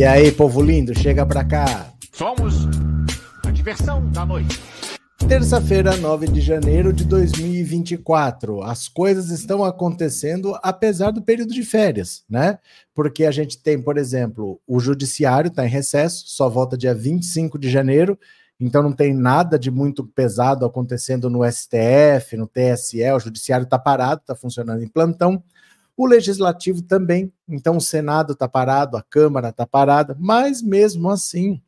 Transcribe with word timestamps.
E 0.00 0.04
aí, 0.06 0.32
povo 0.32 0.62
lindo, 0.62 0.98
chega 0.98 1.26
pra 1.26 1.44
cá. 1.44 1.92
Somos 2.14 2.66
a 3.44 3.50
diversão 3.50 4.10
da 4.10 4.24
noite. 4.24 4.58
Terça-feira, 5.28 5.94
9 5.94 6.26
de 6.26 6.40
janeiro 6.40 6.90
de 6.90 7.04
2024. 7.04 8.62
As 8.62 8.88
coisas 8.88 9.28
estão 9.28 9.62
acontecendo 9.62 10.58
apesar 10.62 11.10
do 11.10 11.20
período 11.20 11.52
de 11.52 11.62
férias, 11.62 12.24
né? 12.30 12.58
Porque 12.94 13.26
a 13.26 13.30
gente 13.30 13.62
tem, 13.62 13.78
por 13.78 13.98
exemplo, 13.98 14.58
o 14.66 14.80
judiciário 14.80 15.48
está 15.48 15.66
em 15.66 15.68
recesso, 15.68 16.24
só 16.28 16.48
volta 16.48 16.78
dia 16.78 16.94
25 16.94 17.58
de 17.58 17.68
janeiro, 17.68 18.18
então 18.58 18.82
não 18.82 18.92
tem 18.92 19.12
nada 19.12 19.58
de 19.58 19.70
muito 19.70 20.02
pesado 20.02 20.64
acontecendo 20.64 21.28
no 21.28 21.40
STF, 21.44 22.38
no 22.38 22.46
TSE, 22.46 23.02
o 23.12 23.20
judiciário 23.20 23.64
está 23.64 23.78
parado, 23.78 24.22
está 24.22 24.34
funcionando 24.34 24.82
em 24.82 24.88
plantão. 24.88 25.44
O 26.00 26.06
legislativo 26.06 26.80
também, 26.80 27.30
então 27.46 27.76
o 27.76 27.80
Senado 27.80 28.32
está 28.32 28.48
parado, 28.48 28.96
a 28.96 29.02
Câmara 29.02 29.50
está 29.50 29.66
parada, 29.66 30.16
mas 30.18 30.62
mesmo 30.62 31.10
assim 31.10 31.60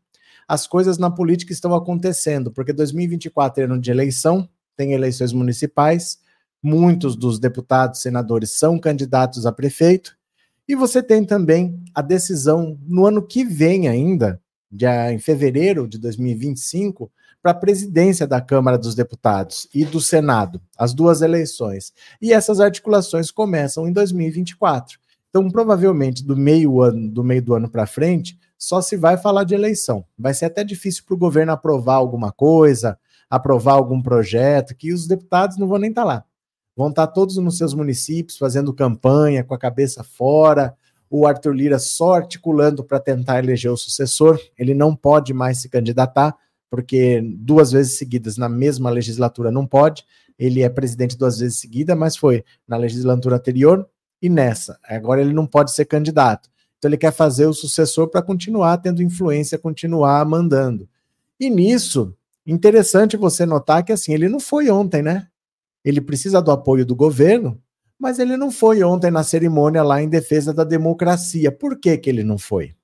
as 0.48 0.66
coisas 0.66 0.96
na 0.96 1.10
política 1.10 1.52
estão 1.52 1.74
acontecendo, 1.74 2.50
porque 2.50 2.72
2024 2.72 3.60
é 3.60 3.66
ano 3.66 3.78
de 3.78 3.90
eleição, 3.90 4.48
tem 4.74 4.94
eleições 4.94 5.34
municipais, 5.34 6.18
muitos 6.62 7.14
dos 7.14 7.38
deputados, 7.38 8.00
senadores 8.00 8.52
são 8.52 8.78
candidatos 8.78 9.44
a 9.44 9.52
prefeito, 9.52 10.16
e 10.66 10.74
você 10.74 11.02
tem 11.02 11.26
também 11.26 11.84
a 11.94 12.00
decisão 12.00 12.78
no 12.86 13.04
ano 13.04 13.20
que 13.20 13.44
vem 13.44 13.86
ainda, 13.86 14.40
em 15.12 15.18
fevereiro 15.18 15.86
de 15.86 15.98
2025, 15.98 17.12
para 17.42 17.50
a 17.50 17.54
presidência 17.54 18.26
da 18.26 18.40
Câmara 18.40 18.78
dos 18.78 18.94
Deputados 18.94 19.68
e 19.74 19.84
do 19.84 20.00
Senado, 20.00 20.62
as 20.78 20.94
duas 20.94 21.22
eleições. 21.22 21.92
E 22.20 22.32
essas 22.32 22.60
articulações 22.60 23.32
começam 23.32 23.88
em 23.88 23.92
2024. 23.92 24.98
Então, 25.28 25.50
provavelmente 25.50 26.24
do 26.24 26.36
meio 26.36 26.80
ano, 26.80 27.10
do 27.10 27.24
meio 27.24 27.42
do 27.42 27.54
ano 27.54 27.68
para 27.68 27.86
frente, 27.86 28.38
só 28.56 28.80
se 28.80 28.96
vai 28.96 29.16
falar 29.16 29.42
de 29.42 29.54
eleição. 29.54 30.04
Vai 30.16 30.34
ser 30.34 30.44
até 30.44 30.62
difícil 30.62 31.02
para 31.04 31.14
o 31.14 31.18
governo 31.18 31.50
aprovar 31.50 31.96
alguma 31.96 32.30
coisa, 32.30 32.96
aprovar 33.28 33.72
algum 33.72 34.00
projeto, 34.00 34.76
que 34.76 34.92
os 34.92 35.08
deputados 35.08 35.56
não 35.56 35.66
vão 35.66 35.78
nem 35.78 35.90
estar 35.90 36.02
tá 36.02 36.06
lá. 36.06 36.24
Vão 36.76 36.90
estar 36.90 37.08
tá 37.08 37.12
todos 37.12 37.36
nos 37.38 37.58
seus 37.58 37.74
municípios 37.74 38.38
fazendo 38.38 38.72
campanha, 38.72 39.42
com 39.42 39.52
a 39.52 39.58
cabeça 39.58 40.04
fora. 40.04 40.76
O 41.10 41.26
Arthur 41.26 41.54
Lira 41.54 41.78
só 41.78 42.14
articulando 42.14 42.84
para 42.84 43.00
tentar 43.00 43.40
eleger 43.40 43.72
o 43.72 43.76
sucessor. 43.76 44.38
Ele 44.56 44.74
não 44.74 44.94
pode 44.94 45.34
mais 45.34 45.58
se 45.58 45.68
candidatar, 45.68 46.36
porque 46.72 47.20
duas 47.36 47.70
vezes 47.70 47.98
seguidas 47.98 48.38
na 48.38 48.48
mesma 48.48 48.88
legislatura 48.88 49.50
não 49.50 49.66
pode. 49.66 50.06
Ele 50.38 50.62
é 50.62 50.70
presidente 50.70 51.18
duas 51.18 51.38
vezes 51.38 51.58
seguidas, 51.58 51.94
mas 51.94 52.16
foi 52.16 52.42
na 52.66 52.78
legislatura 52.78 53.36
anterior 53.36 53.86
e 54.22 54.30
nessa. 54.30 54.80
Agora 54.88 55.20
ele 55.20 55.34
não 55.34 55.46
pode 55.46 55.70
ser 55.74 55.84
candidato. 55.84 56.48
Então 56.78 56.88
ele 56.88 56.96
quer 56.96 57.12
fazer 57.12 57.44
o 57.44 57.52
sucessor 57.52 58.08
para 58.08 58.22
continuar 58.22 58.78
tendo 58.78 59.02
influência, 59.02 59.58
continuar 59.58 60.24
mandando. 60.24 60.88
E 61.38 61.50
nisso, 61.50 62.16
interessante 62.46 63.18
você 63.18 63.44
notar 63.44 63.84
que 63.84 63.92
assim, 63.92 64.14
ele 64.14 64.26
não 64.26 64.40
foi 64.40 64.70
ontem, 64.70 65.02
né? 65.02 65.28
Ele 65.84 66.00
precisa 66.00 66.40
do 66.40 66.50
apoio 66.50 66.86
do 66.86 66.96
governo, 66.96 67.60
mas 67.98 68.18
ele 68.18 68.34
não 68.38 68.50
foi 68.50 68.82
ontem 68.82 69.10
na 69.10 69.22
cerimônia 69.22 69.82
lá 69.82 70.00
em 70.00 70.08
defesa 70.08 70.54
da 70.54 70.64
democracia. 70.64 71.52
Por 71.52 71.78
que, 71.78 71.98
que 71.98 72.08
ele 72.08 72.24
não 72.24 72.38
foi? 72.38 72.74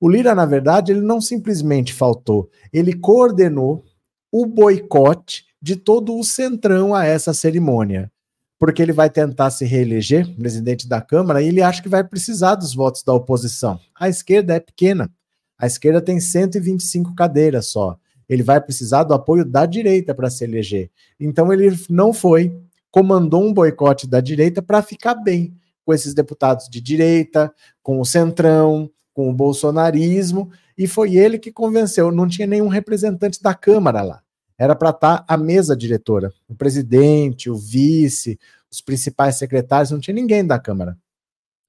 O 0.00 0.08
Lira, 0.08 0.34
na 0.34 0.46
verdade, 0.46 0.92
ele 0.92 1.00
não 1.00 1.20
simplesmente 1.20 1.92
faltou, 1.92 2.48
ele 2.72 2.92
coordenou 2.92 3.84
o 4.30 4.46
boicote 4.46 5.46
de 5.60 5.74
todo 5.74 6.16
o 6.16 6.22
centrão 6.22 6.94
a 6.94 7.04
essa 7.04 7.34
cerimônia 7.34 8.10
porque 8.58 8.82
ele 8.82 8.92
vai 8.92 9.08
tentar 9.08 9.50
se 9.50 9.64
reeleger 9.64 10.34
presidente 10.34 10.88
da 10.88 11.00
Câmara 11.00 11.40
e 11.40 11.48
ele 11.48 11.62
acha 11.62 11.80
que 11.80 11.88
vai 11.88 12.02
precisar 12.02 12.56
dos 12.56 12.74
votos 12.74 13.02
da 13.02 13.14
oposição. 13.14 13.78
A 13.98 14.08
esquerda 14.08 14.54
é 14.54 14.60
pequena. 14.60 15.10
A 15.56 15.66
esquerda 15.66 16.00
tem 16.00 16.18
125 16.18 17.14
cadeiras 17.14 17.68
só. 17.68 17.96
Ele 18.28 18.42
vai 18.42 18.60
precisar 18.60 19.04
do 19.04 19.14
apoio 19.14 19.44
da 19.44 19.64
direita 19.64 20.14
para 20.14 20.28
se 20.28 20.44
eleger. 20.44 20.90
Então 21.18 21.52
ele 21.52 21.74
não 21.88 22.12
foi, 22.12 22.54
comandou 22.90 23.42
um 23.42 23.54
boicote 23.54 24.06
da 24.08 24.20
direita 24.20 24.60
para 24.60 24.82
ficar 24.82 25.14
bem 25.14 25.54
com 25.84 25.94
esses 25.94 26.12
deputados 26.12 26.68
de 26.68 26.80
direita, 26.80 27.52
com 27.82 28.00
o 28.00 28.04
centrão, 28.04 28.90
com 29.18 29.28
o 29.28 29.34
bolsonarismo, 29.34 30.48
e 30.76 30.86
foi 30.86 31.16
ele 31.16 31.40
que 31.40 31.50
convenceu. 31.50 32.12
Não 32.12 32.28
tinha 32.28 32.46
nenhum 32.46 32.68
representante 32.68 33.42
da 33.42 33.52
Câmara 33.52 34.02
lá 34.02 34.22
era 34.58 34.74
para 34.74 34.90
estar 34.90 35.18
tá 35.18 35.24
a 35.28 35.36
mesa 35.36 35.76
diretora, 35.76 36.32
o 36.48 36.54
presidente, 36.54 37.48
o 37.48 37.54
vice, 37.54 38.38
os 38.70 38.80
principais 38.80 39.36
secretários, 39.36 39.92
não 39.92 40.00
tinha 40.00 40.14
ninguém 40.14 40.44
da 40.44 40.58
Câmara. 40.58 40.98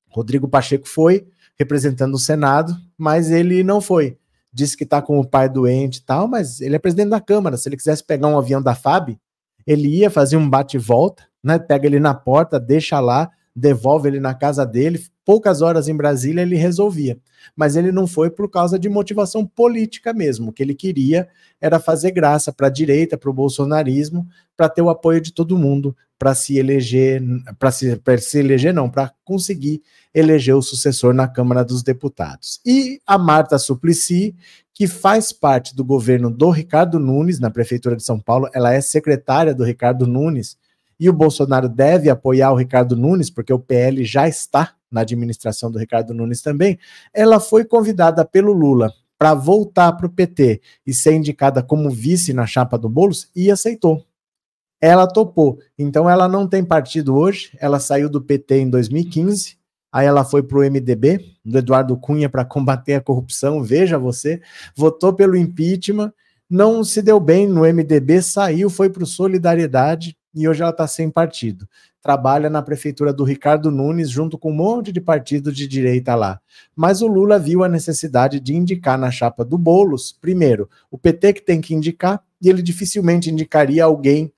Rodrigo 0.10 0.48
Pacheco 0.48 0.88
foi 0.88 1.28
representando 1.56 2.16
o 2.16 2.20
Senado, 2.20 2.76
mas 2.98 3.30
ele 3.30 3.64
não 3.64 3.80
foi. 3.80 4.18
Disse 4.52 4.76
que 4.76 4.84
está 4.84 5.02
com 5.02 5.20
o 5.20 5.28
pai 5.28 5.48
doente 5.48 5.98
e 5.98 6.02
tal, 6.02 6.28
mas 6.28 6.60
ele 6.62 6.76
é 6.76 6.80
presidente 6.80 7.10
da 7.10 7.22
Câmara. 7.22 7.58
Se 7.58 7.70
ele 7.70 7.78
quisesse 7.78 8.04
pegar 8.04 8.28
um 8.28 8.40
avião 8.40 8.60
da 8.60 8.74
FAB, 8.74 9.20
ele 9.68 9.88
ia 9.88 10.10
fazer 10.10 10.36
um 10.36 10.50
bate-volta, 10.50 11.24
né? 11.44 11.60
Pega 11.60 11.86
ele 11.86 12.00
na 12.00 12.16
porta, 12.16 12.60
deixa 12.60 13.00
lá, 13.00 13.30
devolve 13.56 14.08
ele 14.08 14.20
na 14.20 14.34
casa 14.34 14.66
dele, 14.66 15.00
poucas 15.24 15.62
horas 15.62 15.88
em 15.88 15.96
Brasília 15.96 16.42
ele 16.42 16.56
resolvia. 16.56 17.20
Mas 17.56 17.76
ele 17.76 17.92
não 17.92 18.08
foi 18.08 18.30
por 18.30 18.50
causa 18.50 18.78
de 18.78 18.90
motivação 18.90 19.46
política 19.46 20.14
mesmo. 20.14 20.50
O 20.50 20.54
que 20.54 20.64
ele 20.64 20.76
queria 20.76 21.28
era 21.60 21.80
fazer 21.80 22.12
graça 22.12 22.52
para 22.52 22.68
a 22.68 22.72
direita, 22.72 23.18
para 23.18 23.30
o 23.30 23.34
bolsonarismo, 23.34 24.28
para 24.56 24.70
ter 24.70 24.82
o 24.82 24.90
apoio 24.90 25.22
de 25.22 25.34
todo 25.34 25.58
mundo, 25.58 25.96
para 26.18 26.36
se 26.36 26.58
eleger, 26.58 27.22
para 27.58 27.72
se, 27.72 28.02
se 28.20 28.40
eleger 28.40 28.74
não, 28.74 28.90
para 28.90 29.14
conseguir 29.24 29.82
eleger 30.14 30.56
o 30.56 30.62
sucessor 30.62 31.14
na 31.14 31.28
Câmara 31.28 31.64
dos 31.64 31.82
Deputados. 31.82 32.60
E 32.66 33.00
a 33.08 33.18
Marta 33.18 33.58
Suplicy, 33.58 34.36
que 34.74 34.86
faz 34.88 35.32
parte 35.32 35.76
do 35.76 35.84
governo 35.84 36.30
do 36.30 36.50
Ricardo 36.50 37.00
Nunes, 37.00 37.40
na 37.40 37.50
Prefeitura 37.50 37.96
de 37.96 38.04
São 38.04 38.20
Paulo, 38.20 38.50
ela 38.54 38.74
é 38.74 38.82
secretária 38.82 39.54
do 39.54 39.64
Ricardo 39.64 40.06
Nunes, 40.06 40.58
e 41.00 41.10
o 41.10 41.14
Bolsonaro 41.14 41.70
deve 41.70 42.10
apoiar 42.10 42.52
o 42.52 42.58
Ricardo 42.58 42.96
Nunes, 42.96 43.30
porque 43.30 43.54
o 43.54 43.60
PL 43.60 44.04
já 44.04 44.28
está 44.28 44.76
na 44.92 45.02
administração 45.02 45.70
do 45.72 45.80
Ricardo 45.80 46.14
Nunes 46.14 46.42
também, 46.42 46.80
ela 47.14 47.40
foi 47.40 47.64
convidada 47.66 48.26
pelo 48.26 48.54
Lula 48.54 48.94
para 49.18 49.34
voltar 49.34 49.92
para 49.94 50.08
o 50.08 50.10
PT 50.10 50.62
e 50.88 50.94
ser 50.94 51.14
indicada 51.14 51.62
como 51.62 51.90
vice 51.90 52.34
na 52.34 52.48
chapa 52.48 52.78
do 52.78 52.88
Boulos 52.88 53.30
e 53.36 53.52
aceitou. 53.52 54.06
Ela 54.82 55.06
topou. 55.06 55.60
Então 55.78 56.10
ela 56.10 56.28
não 56.28 56.48
tem 56.48 56.64
partido 56.64 57.16
hoje, 57.18 57.52
ela 57.60 57.80
saiu 57.80 58.10
do 58.10 58.22
PT 58.22 58.60
em 58.60 58.70
2015, 58.70 59.58
aí 59.92 60.08
ela 60.08 60.24
foi 60.24 60.42
para 60.42 60.58
o 60.58 60.62
MDB, 60.62 61.36
do 61.44 61.58
Eduardo 61.58 61.98
Cunha, 61.98 62.30
para 62.30 62.46
combater 62.46 62.94
a 62.94 63.02
corrupção, 63.02 63.62
veja 63.62 64.00
você, 64.00 64.42
votou 64.74 65.14
pelo 65.14 65.36
impeachment, 65.36 66.14
não 66.50 66.82
se 66.84 67.02
deu 67.02 67.20
bem 67.20 67.46
no 67.46 67.62
MDB, 67.62 68.22
saiu, 68.22 68.70
foi 68.70 68.90
para 68.90 69.04
o 69.04 69.08
Solidariedade, 69.08 70.18
e 70.34 70.48
hoje 70.48 70.62
ela 70.62 70.72
está 70.72 70.88
sem 70.88 71.10
partido. 71.10 71.68
Trabalha 72.02 72.50
na 72.50 72.62
prefeitura 72.62 73.12
do 73.12 73.24
Ricardo 73.24 73.72
Nunes, 73.72 74.10
junto 74.10 74.38
com 74.38 74.52
um 74.52 74.56
monte 74.56 74.92
de 74.92 75.02
partido 75.02 75.52
de 75.52 75.68
direita 75.68 76.16
lá. 76.16 76.40
Mas 76.76 77.02
o 77.02 77.08
Lula 77.08 77.38
viu 77.38 77.64
a 77.64 77.70
necessidade 77.70 78.40
de 78.40 78.56
indicar 78.56 78.98
na 78.98 79.12
chapa 79.12 79.44
do 79.44 79.58
Bolos, 79.58 80.12
primeiro, 80.12 80.70
o 80.90 80.98
PT 80.98 81.34
que 81.34 81.42
tem 81.42 81.60
que 81.60 81.74
indicar, 81.74 82.24
e 82.42 82.50
ele 82.50 82.62
dificilmente 82.62 83.30
indicaria 83.30 83.84
alguém 83.84 84.32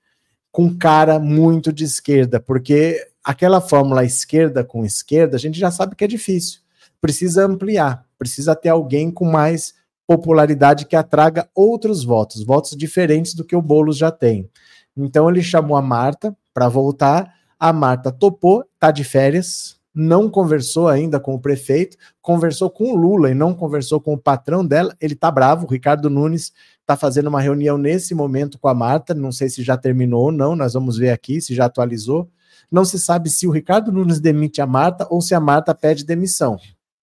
com 0.50 0.76
cara 0.76 1.18
muito 1.18 1.72
de 1.72 1.84
esquerda, 1.84 2.38
porque 2.38 3.08
aquela 3.24 3.60
fórmula 3.60 4.04
esquerda 4.04 4.62
com 4.64 4.84
esquerda, 4.84 5.36
a 5.36 5.40
gente 5.40 5.58
já 5.58 5.70
sabe 5.70 5.96
que 5.96 6.04
é 6.04 6.08
difícil. 6.08 6.60
Precisa 7.00 7.46
ampliar, 7.46 8.04
precisa 8.18 8.54
ter 8.54 8.68
alguém 8.68 9.10
com 9.10 9.24
mais 9.24 9.74
popularidade 10.06 10.84
que 10.84 10.96
atraga 10.96 11.48
outros 11.54 12.04
votos, 12.04 12.44
votos 12.44 12.76
diferentes 12.76 13.34
do 13.34 13.44
que 13.44 13.56
o 13.56 13.62
Boulos 13.62 13.96
já 13.96 14.10
tem. 14.10 14.50
Então 14.96 15.28
ele 15.28 15.42
chamou 15.42 15.76
a 15.76 15.82
Marta 15.82 16.36
para 16.52 16.68
voltar. 16.68 17.34
A 17.58 17.72
Marta 17.72 18.10
topou, 18.10 18.64
tá 18.78 18.90
de 18.90 19.04
férias, 19.04 19.80
não 19.94 20.28
conversou 20.30 20.88
ainda 20.88 21.20
com 21.20 21.34
o 21.34 21.38
prefeito, 21.38 21.96
conversou 22.20 22.70
com 22.70 22.92
o 22.92 22.96
Lula 22.96 23.30
e 23.30 23.34
não 23.34 23.54
conversou 23.54 24.00
com 24.00 24.14
o 24.14 24.18
patrão 24.18 24.64
dela. 24.64 24.96
Ele 25.00 25.14
tá 25.14 25.30
bravo, 25.30 25.66
o 25.66 25.70
Ricardo 25.70 26.08
Nunes 26.08 26.52
está 26.80 26.96
fazendo 26.96 27.28
uma 27.28 27.40
reunião 27.40 27.76
nesse 27.76 28.14
momento 28.14 28.58
com 28.58 28.68
a 28.68 28.74
Marta, 28.74 29.14
não 29.14 29.30
sei 29.30 29.48
se 29.48 29.62
já 29.62 29.76
terminou 29.76 30.24
ou 30.24 30.32
não, 30.32 30.56
nós 30.56 30.72
vamos 30.74 30.96
ver 30.96 31.10
aqui 31.10 31.40
se 31.40 31.54
já 31.54 31.66
atualizou. 31.66 32.28
Não 32.70 32.84
se 32.84 32.98
sabe 32.98 33.28
se 33.28 33.46
o 33.46 33.50
Ricardo 33.50 33.92
Nunes 33.92 34.18
demite 34.18 34.62
a 34.62 34.66
Marta 34.66 35.06
ou 35.10 35.20
se 35.20 35.34
a 35.34 35.40
Marta 35.40 35.74
pede 35.74 36.04
demissão. 36.04 36.56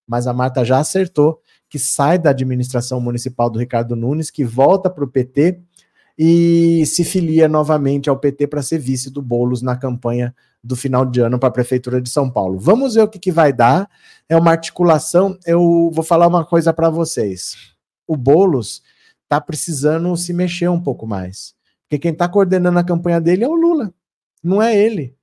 Mas 0.08 0.26
a 0.26 0.34
Marta 0.34 0.66
já 0.66 0.80
acertou 0.80 1.40
que 1.70 1.78
sai 1.78 2.18
da 2.18 2.32
administração 2.32 3.00
municipal 3.00 3.50
do 3.50 3.60
Ricardo 3.60 3.96
Nunes, 3.96 4.32
que 4.32 4.44
volta 4.44 4.90
para 4.90 5.04
o 5.04 5.08
PT 5.08 5.62
e 6.22 6.86
se 6.86 7.06
filia 7.06 7.48
novamente 7.48 8.10
ao 8.10 8.20
PT 8.20 8.48
para 8.48 8.62
ser 8.62 8.78
vice 8.78 9.10
do 9.10 9.22
Bolos 9.22 9.62
na 9.62 9.78
campanha 9.78 10.36
do 10.62 10.76
final 10.76 11.06
de 11.06 11.22
ano 11.22 11.40
para 11.40 11.48
a 11.48 11.54
Prefeitura 11.54 12.02
de 12.02 12.10
São 12.10 12.30
Paulo. 12.30 12.60
Vamos 12.60 12.96
ver 12.96 13.04
o 13.04 13.08
que, 13.08 13.18
que 13.18 13.32
vai 13.32 13.54
dar. 13.54 13.90
É 14.28 14.36
uma 14.36 14.52
articulação. 14.52 15.40
Eu 15.46 15.90
vou 15.94 16.04
falar 16.04 16.28
uma 16.28 16.44
coisa 16.44 16.74
para 16.74 16.90
vocês. 16.90 17.56
O 18.06 18.18
Bolos 18.18 18.84
está 19.24 19.40
precisando 19.40 20.14
se 20.18 20.34
mexer 20.34 20.68
um 20.68 20.82
pouco 20.82 21.08
mais. 21.08 21.56
Porque 21.84 22.00
quem 22.00 22.12
está 22.12 22.28
coordenando 22.28 22.78
a 22.78 22.84
campanha 22.84 23.22
dele 23.22 23.46
é 23.46 23.48
o 23.48 23.56
Lula, 23.56 23.94
não 24.44 24.62
é 24.62 24.78
ele. 24.78 25.16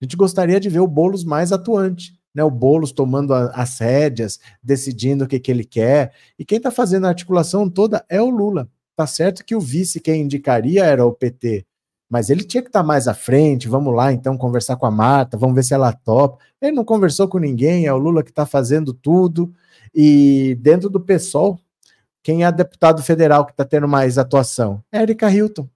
A 0.00 0.04
gente 0.04 0.16
gostaria 0.16 0.60
de 0.60 0.68
ver 0.68 0.78
o 0.78 0.86
Bolos 0.86 1.24
mais 1.24 1.50
atuante. 1.50 2.16
né, 2.32 2.44
o 2.44 2.50
Boulos 2.50 2.92
tomando 2.92 3.34
a, 3.34 3.46
as 3.46 3.80
rédeas, 3.80 4.38
decidindo 4.62 5.24
o 5.24 5.26
que, 5.26 5.40
que 5.40 5.50
ele 5.50 5.64
quer, 5.64 6.12
e 6.38 6.44
quem 6.44 6.58
está 6.58 6.70
fazendo 6.70 7.06
a 7.06 7.08
articulação 7.08 7.68
toda 7.68 8.04
é 8.08 8.22
o 8.22 8.30
Lula. 8.30 8.68
Tá 8.96 9.06
certo 9.06 9.44
que 9.44 9.56
o 9.56 9.60
vice 9.60 10.00
quem 10.00 10.22
indicaria 10.22 10.84
era 10.84 11.04
o 11.04 11.12
PT, 11.12 11.66
mas 12.08 12.30
ele 12.30 12.44
tinha 12.44 12.62
que 12.62 12.68
estar 12.68 12.80
tá 12.80 12.86
mais 12.86 13.08
à 13.08 13.14
frente. 13.14 13.68
Vamos 13.68 13.94
lá, 13.94 14.12
então, 14.12 14.36
conversar 14.38 14.76
com 14.76 14.86
a 14.86 14.90
Marta, 14.90 15.36
vamos 15.36 15.54
ver 15.54 15.64
se 15.64 15.74
ela 15.74 15.92
topa. 15.92 16.38
Ele 16.60 16.72
não 16.72 16.84
conversou 16.84 17.28
com 17.28 17.38
ninguém, 17.38 17.86
é 17.86 17.92
o 17.92 17.98
Lula 17.98 18.22
que 18.22 18.30
está 18.30 18.46
fazendo 18.46 18.92
tudo. 18.92 19.52
E 19.94 20.56
dentro 20.60 20.88
do 20.88 21.00
PSOL, 21.00 21.58
quem 22.22 22.44
é 22.44 22.52
deputado 22.52 23.02
federal 23.02 23.44
que 23.44 23.52
está 23.52 23.64
tendo 23.64 23.88
mais 23.88 24.18
atuação? 24.18 24.82
É 24.92 25.02
Erika 25.02 25.30
Hilton 25.30 25.68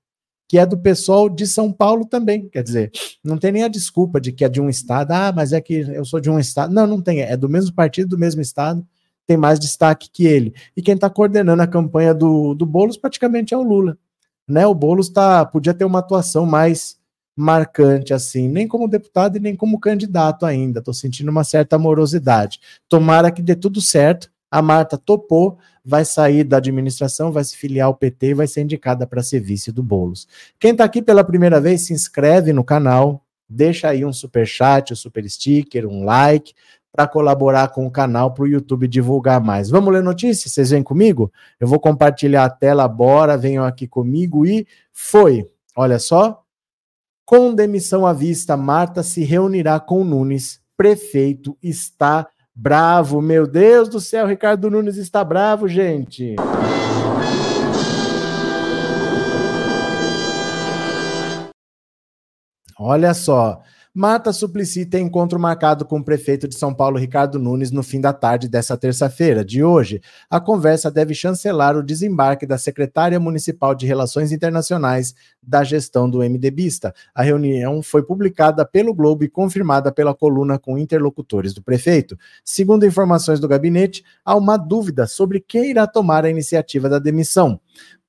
que 0.49 0.59
é 0.59 0.65
do 0.65 0.79
pessoal 0.79 1.29
de 1.29 1.47
São 1.47 1.71
Paulo 1.71 2.07
também. 2.07 2.49
Quer 2.49 2.63
dizer, 2.63 2.91
não 3.23 3.37
tem 3.37 3.53
nem 3.53 3.65
a 3.65 3.69
desculpa 3.69 4.19
de 4.19 4.33
que 4.33 4.45
é 4.45 4.49
de 4.49 4.61
um 4.61 4.71
estado. 4.71 5.13
Ah, 5.13 5.31
mas 5.31 5.53
é 5.53 5.61
que 5.61 5.75
eu 5.75 6.05
sou 6.07 6.19
de 6.19 6.31
um 6.31 6.39
estado. 6.39 6.73
Não, 6.73 6.87
não 6.87 7.03
tem. 7.03 7.21
É 7.21 7.37
do 7.37 7.49
mesmo 7.49 7.75
partido, 7.75 8.09
do 8.09 8.19
mesmo 8.19 8.41
estado. 8.41 8.85
Tem 9.29 9.37
mais 9.37 9.61
destaque 9.61 10.09
que 10.11 10.27
ele. 10.27 10.55
E 10.75 10.81
quem 10.81 10.95
está 10.95 11.11
coordenando 11.11 11.63
a 11.63 11.67
campanha 11.67 12.15
do, 12.15 12.55
do 12.55 12.65
Boulos 12.65 12.97
praticamente 12.97 13.53
é 13.53 13.57
o 13.59 13.63
Lula. 13.63 13.99
Né? 14.49 14.67
O 14.67 14.75
Boulos 14.75 15.11
tá, 15.11 15.45
podia 15.45 15.75
ter 15.75 15.85
uma 15.85 15.99
atuação 15.99 16.47
mais 16.47 16.97
marcante 17.37 18.15
assim, 18.15 18.49
nem 18.49 18.67
como 18.67 18.89
deputado 18.89 19.37
e 19.37 19.41
nem 19.41 19.55
como 19.55 19.79
candidato 19.79 20.47
ainda. 20.47 20.79
Estou 20.79 20.95
sentindo 20.95 21.31
uma 21.31 21.45
certa 21.45 21.77
amorosidade. 21.77 22.59
Tomara 22.89 23.31
que 23.31 23.43
dê 23.43 23.55
tudo 23.55 23.83
certo. 23.83 24.31
A 24.51 24.63
Marta 24.63 24.97
topou, 24.97 25.59
vai 25.85 26.07
sair 26.07 26.43
da 26.43 26.57
administração, 26.57 27.31
vai 27.31 27.45
se 27.45 27.55
filiar 27.55 27.87
ao 27.87 27.95
PT 27.95 28.29
e 28.29 28.35
vai 28.35 28.47
ser 28.47 28.63
indicada 28.63 29.07
para 29.07 29.23
ser 29.23 29.41
vice 29.41 29.71
do 29.71 29.83
Bolos. 29.83 30.27
Quem 30.59 30.73
está 30.73 30.85
aqui 30.85 31.03
pela 31.03 31.23
primeira 31.23 31.61
vez, 31.61 31.87
se 31.87 31.93
inscreve 31.93 32.51
no 32.51 32.65
canal, 32.65 33.23
deixa 33.47 33.91
aí 33.91 34.07
um 34.07 34.13
super 34.13 34.47
chat, 34.47 34.91
um 34.91 34.97
super 34.97 35.29
sticker, 35.29 35.87
um 35.87 36.03
like 36.03 36.55
para 36.93 37.07
colaborar 37.07 37.69
com 37.69 37.87
o 37.87 37.91
canal 37.91 38.33
para 38.33 38.45
o 38.45 38.49
YouTube 38.49 38.89
divulgar 38.89 39.41
mais. 39.41 39.71
Vamos 39.71 39.93
ler 39.93 40.03
notícias? 40.03 40.53
Vocês 40.53 40.71
vêm 40.71 40.83
comigo? 40.83 41.33
Eu 41.61 41.69
vou 41.69 41.79
compartilhar 41.79 42.45
a 42.45 42.51
tela, 42.51 42.89
bora, 42.89 43.37
venham 43.37 43.65
aqui 43.65 43.87
comigo 43.87 44.47
e 44.47 44.67
foi. 44.93 45.49
Olha 45.77 45.99
só. 45.99 46.43
Com 47.25 47.55
demissão 47.55 48.07
à 48.07 48.13
vista, 48.13 48.57
Marta 48.57 49.03
se 49.03 49.23
reunirá 49.23 49.79
com 49.79 50.03
Nunes. 50.03 50.61
Prefeito 50.77 51.57
está 51.63 52.27
Bravo, 52.61 53.23
meu 53.23 53.47
Deus 53.47 53.89
do 53.89 54.01
céu, 54.01 54.27
Ricardo 54.27 54.69
Nunes 54.69 54.97
está 54.97 55.23
bravo, 55.23 55.69
gente. 55.69 56.35
Olha 62.77 63.15
só, 63.15 63.63
Marta 63.99 64.33
Suplicy 64.33 64.87
tem 64.87 65.07
encontro 65.07 65.41
marcado 65.41 65.85
com 65.85 65.99
o 65.99 66.05
prefeito 66.05 66.47
de 66.47 66.55
São 66.55 66.73
Paulo, 66.73 66.97
Ricardo 66.97 67.37
Nunes, 67.37 67.73
no 67.73 67.83
fim 67.83 68.01
da 68.01 68.13
tarde 68.13 68.49
dessa 68.49 68.77
terça-feira. 68.77 69.45
De 69.45 69.65
hoje, 69.65 70.01
a 70.31 70.39
conversa 70.39 70.89
deve 70.89 71.17
chancelar 71.17 71.77
o 71.77 71.83
desembarque 71.83 72.47
da 72.47 72.57
secretária 72.57 73.19
municipal 73.19 73.75
de 73.75 73.87
Relações 73.87 74.31
Internacionais 74.31 75.17
da 75.43 75.65
gestão 75.65 76.09
do 76.09 76.19
MDBista. 76.19 76.95
A 77.13 77.25
reunião 77.25 77.83
foi 77.83 78.05
publicada 78.05 78.65
pelo 78.65 78.95
Globo 78.95 79.25
e 79.25 79.29
confirmada 79.29 79.91
pela 79.91 80.15
coluna 80.15 80.61
com 80.61 80.79
interlocutores 80.79 81.53
do 81.53 81.61
prefeito. 81.61 82.17
Segundo 82.45 82.87
informações 82.87 83.41
do 83.41 83.49
gabinete, 83.49 84.05
há 84.25 84.37
uma 84.37 84.57
dúvida 84.57 85.09
sobre 85.09 85.41
quem 85.41 85.71
irá 85.71 85.89
tomar 85.89 86.25
a 86.25 86.31
iniciativa 86.31 86.89
da 86.89 87.01
demissão. 87.01 87.61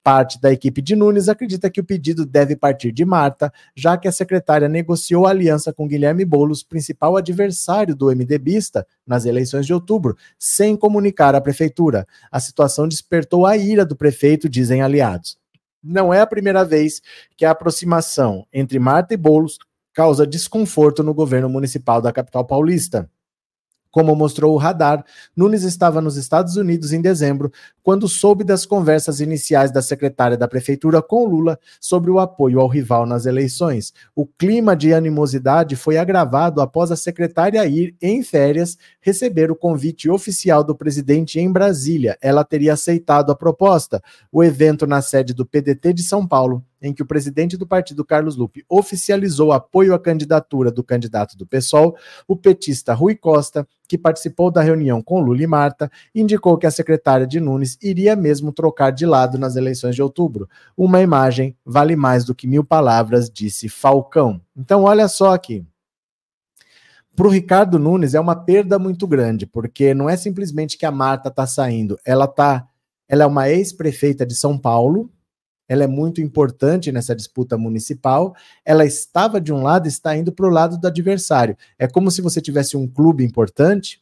Parte 0.03 0.39
da 0.39 0.51
equipe 0.51 0.81
de 0.81 0.95
Nunes 0.95 1.27
acredita 1.27 1.69
que 1.69 1.81
o 1.81 1.83
pedido 1.83 2.25
deve 2.25 2.55
partir 2.55 2.91
de 2.91 3.03
Marta, 3.03 3.51
já 3.75 3.97
que 3.97 4.07
a 4.07 4.11
secretária 4.11 4.69
negociou 4.69 5.27
aliança 5.27 5.73
com 5.73 5.87
Guilherme 5.87 6.23
Boulos, 6.23 6.63
principal 6.63 7.17
adversário 7.17 7.95
do 7.95 8.07
MDBista, 8.07 8.87
nas 9.05 9.25
eleições 9.25 9.65
de 9.65 9.73
outubro, 9.73 10.15
sem 10.37 10.77
comunicar 10.77 11.35
à 11.35 11.41
prefeitura. 11.41 12.07
A 12.31 12.39
situação 12.39 12.87
despertou 12.87 13.45
a 13.45 13.57
ira 13.57 13.85
do 13.85 13.95
prefeito, 13.95 14.47
dizem 14.47 14.81
aliados. 14.81 15.37
Não 15.83 16.13
é 16.13 16.21
a 16.21 16.27
primeira 16.27 16.63
vez 16.63 17.01
que 17.37 17.45
a 17.45 17.51
aproximação 17.51 18.45
entre 18.53 18.79
Marta 18.79 19.13
e 19.13 19.17
Boulos 19.17 19.57
causa 19.93 20.25
desconforto 20.25 21.03
no 21.03 21.13
governo 21.13 21.49
municipal 21.49 22.01
da 22.01 22.11
capital 22.11 22.45
paulista. 22.45 23.09
Como 23.91 24.15
mostrou 24.15 24.53
o 24.53 24.57
radar, 24.57 25.03
Nunes 25.35 25.63
estava 25.63 25.99
nos 25.99 26.15
Estados 26.15 26.55
Unidos 26.55 26.93
em 26.93 27.01
dezembro, 27.01 27.51
quando 27.81 28.07
soube 28.07 28.43
das 28.43 28.65
conversas 28.65 29.19
iniciais 29.19 29.71
da 29.71 29.81
secretária 29.81 30.37
da 30.37 30.47
prefeitura 30.47 31.01
com 31.01 31.25
Lula 31.25 31.57
sobre 31.81 32.11
o 32.11 32.19
apoio 32.19 32.59
ao 32.59 32.67
rival 32.67 33.05
nas 33.05 33.25
eleições. 33.25 33.91
O 34.15 34.27
clima 34.27 34.75
de 34.75 34.93
animosidade 34.93 35.75
foi 35.75 35.97
agravado 35.97 36.61
após 36.61 36.91
a 36.91 36.95
secretária 36.95 37.65
ir, 37.65 37.95
em 37.99 38.21
férias, 38.21 38.77
receber 39.01 39.49
o 39.49 39.55
convite 39.55 40.09
oficial 40.09 40.63
do 40.63 40.75
presidente 40.75 41.39
em 41.39 41.51
Brasília. 41.51 42.17
Ela 42.21 42.43
teria 42.43 42.73
aceitado 42.73 43.31
a 43.31 43.35
proposta. 43.35 44.01
O 44.31 44.43
evento 44.43 44.85
na 44.85 45.01
sede 45.01 45.33
do 45.33 45.45
PDT 45.45 45.93
de 45.93 46.03
São 46.03 46.27
Paulo 46.27 46.63
em 46.81 46.93
que 46.93 47.01
o 47.01 47.05
presidente 47.05 47.57
do 47.57 47.67
partido, 47.67 48.05
Carlos 48.05 48.35
Lupe, 48.35 48.63
oficializou 48.69 49.51
apoio 49.51 49.93
à 49.93 49.99
candidatura 49.99 50.71
do 50.71 50.83
candidato 50.83 51.37
do 51.37 51.45
PSOL, 51.45 51.95
o 52.27 52.35
petista 52.35 52.93
Rui 52.93 53.15
Costa, 53.15 53.67
que 53.87 53.97
participou 53.97 54.51
da 54.51 54.61
reunião 54.61 55.01
com 55.01 55.19
Lula 55.19 55.41
e 55.41 55.47
Marta, 55.47 55.91
indicou 56.13 56.57
que 56.57 56.67
a 56.67 56.71
secretária 56.71 57.25
de 57.25 57.39
Nunes 57.39 57.77
iria 57.81 58.15
mesmo 58.15 58.51
trocar 58.51 58.91
de 58.91 59.05
lado 59.05 59.37
nas 59.37 59.55
eleições 59.55 59.95
de 59.95 60.01
outubro. 60.01 60.47
Uma 60.77 61.01
imagem 61.01 61.57
vale 61.65 61.95
mais 61.95 62.23
do 62.23 62.35
que 62.35 62.47
mil 62.47 62.63
palavras, 62.63 63.29
disse 63.29 63.67
Falcão. 63.67 64.39
Então, 64.55 64.83
olha 64.83 65.07
só 65.07 65.33
aqui. 65.33 65.65
Para 67.19 67.27
o 67.27 67.31
Ricardo 67.31 67.77
Nunes 67.77 68.13
é 68.13 68.19
uma 68.19 68.33
perda 68.33 68.79
muito 68.79 69.05
grande, 69.05 69.45
porque 69.45 69.93
não 69.93 70.09
é 70.09 70.15
simplesmente 70.15 70.77
que 70.77 70.85
a 70.85 70.91
Marta 70.91 71.27
está 71.27 71.45
saindo, 71.45 71.99
ela 72.05 72.25
tá, 72.27 72.65
ela 73.09 73.23
é 73.23 73.27
uma 73.27 73.49
ex-prefeita 73.49 74.25
de 74.25 74.33
São 74.33 74.57
Paulo, 74.57 75.11
ela 75.69 75.83
é 75.83 75.87
muito 75.87 76.19
importante 76.19 76.91
nessa 76.91 77.15
disputa 77.15 77.55
municipal. 77.55 78.35
Ela 78.65 78.85
estava 78.85 79.39
de 79.39 79.53
um 79.53 79.61
lado 79.61 79.85
e 79.85 79.89
está 79.89 80.17
indo 80.17 80.31
para 80.31 80.47
o 80.47 80.49
lado 80.49 80.79
do 80.79 80.87
adversário. 80.87 81.55
É 81.77 81.87
como 81.87 82.09
se 82.09 82.23
você 82.23 82.41
tivesse 82.41 82.75
um 82.75 82.87
clube 82.87 83.23
importante 83.23 84.01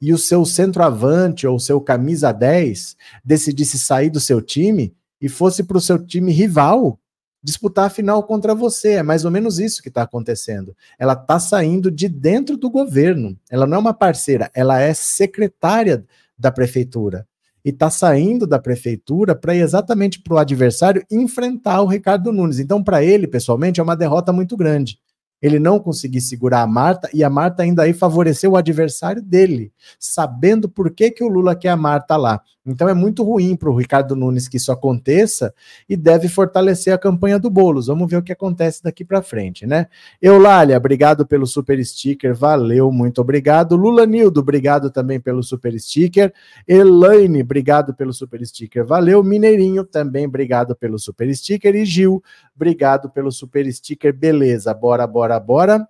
e 0.00 0.12
o 0.12 0.18
seu 0.18 0.44
centroavante 0.44 1.46
ou 1.46 1.56
o 1.56 1.60
seu 1.60 1.80
camisa 1.80 2.30
10 2.30 2.94
decidisse 3.24 3.78
sair 3.78 4.10
do 4.10 4.20
seu 4.20 4.42
time 4.42 4.94
e 5.20 5.28
fosse 5.30 5.64
para 5.64 5.78
o 5.78 5.80
seu 5.80 5.98
time 5.98 6.30
rival 6.30 7.00
disputar 7.42 7.86
a 7.86 7.90
final 7.90 8.22
contra 8.24 8.54
você. 8.54 8.92
É 8.92 9.02
mais 9.02 9.24
ou 9.24 9.30
menos 9.30 9.58
isso 9.58 9.82
que 9.82 9.88
está 9.88 10.02
acontecendo. 10.02 10.76
Ela 10.98 11.14
está 11.14 11.40
saindo 11.40 11.90
de 11.90 12.06
dentro 12.06 12.58
do 12.58 12.68
governo. 12.68 13.34
Ela 13.50 13.66
não 13.66 13.78
é 13.78 13.80
uma 13.80 13.94
parceira, 13.94 14.50
ela 14.52 14.78
é 14.78 14.92
secretária 14.92 16.04
da 16.38 16.52
prefeitura 16.52 17.26
e 17.68 17.70
está 17.70 17.90
saindo 17.90 18.46
da 18.46 18.58
prefeitura 18.58 19.34
para 19.34 19.54
exatamente 19.54 20.22
para 20.22 20.32
o 20.32 20.38
adversário 20.38 21.04
enfrentar 21.10 21.82
o 21.82 21.86
Ricardo 21.86 22.32
Nunes. 22.32 22.58
Então, 22.58 22.82
para 22.82 23.04
ele, 23.04 23.26
pessoalmente, 23.26 23.78
é 23.78 23.82
uma 23.82 23.94
derrota 23.94 24.32
muito 24.32 24.56
grande 24.56 24.98
ele 25.40 25.58
não 25.58 25.78
conseguir 25.78 26.20
segurar 26.20 26.62
a 26.62 26.66
Marta 26.66 27.08
e 27.12 27.22
a 27.22 27.30
Marta 27.30 27.62
ainda 27.62 27.82
aí 27.82 27.92
favoreceu 27.92 28.52
o 28.52 28.56
adversário 28.56 29.22
dele, 29.22 29.72
sabendo 29.98 30.68
por 30.68 30.90
que, 30.90 31.10
que 31.10 31.24
o 31.24 31.28
Lula 31.28 31.54
quer 31.54 31.70
a 31.70 31.76
Marta 31.76 32.16
lá. 32.16 32.42
Então 32.68 32.88
é 32.88 32.94
muito 32.94 33.24
ruim 33.24 33.56
para 33.56 33.70
o 33.70 33.76
Ricardo 33.76 34.14
Nunes 34.14 34.46
que 34.46 34.58
isso 34.58 34.70
aconteça 34.70 35.54
e 35.88 35.96
deve 35.96 36.28
fortalecer 36.28 36.92
a 36.92 36.98
campanha 36.98 37.38
do 37.38 37.48
Bolos. 37.48 37.86
Vamos 37.86 38.10
ver 38.10 38.18
o 38.18 38.22
que 38.22 38.32
acontece 38.32 38.82
daqui 38.82 39.04
para 39.04 39.22
frente, 39.22 39.66
né? 39.66 39.86
Eulália, 40.20 40.76
obrigado 40.76 41.26
pelo 41.26 41.46
super 41.46 41.82
sticker, 41.84 42.34
valeu, 42.34 42.92
muito 42.92 43.20
obrigado. 43.20 43.74
Lula 43.74 44.04
Nildo, 44.04 44.40
obrigado 44.40 44.90
também 44.90 45.18
pelo 45.18 45.42
super 45.42 45.78
sticker. 45.80 46.32
Elaine, 46.66 47.42
obrigado 47.42 47.94
pelo 47.94 48.12
super 48.12 48.44
sticker, 48.44 48.84
valeu. 48.84 49.24
Mineirinho, 49.24 49.84
também 49.84 50.26
obrigado 50.26 50.76
pelo 50.76 50.98
super 50.98 51.34
sticker. 51.34 51.74
E 51.74 51.86
Gil, 51.86 52.22
obrigado 52.54 53.08
pelo 53.08 53.32
super 53.32 53.70
sticker, 53.72 54.12
beleza, 54.12 54.74
bora, 54.74 55.06
bora, 55.06 55.27
bora. 55.40 55.88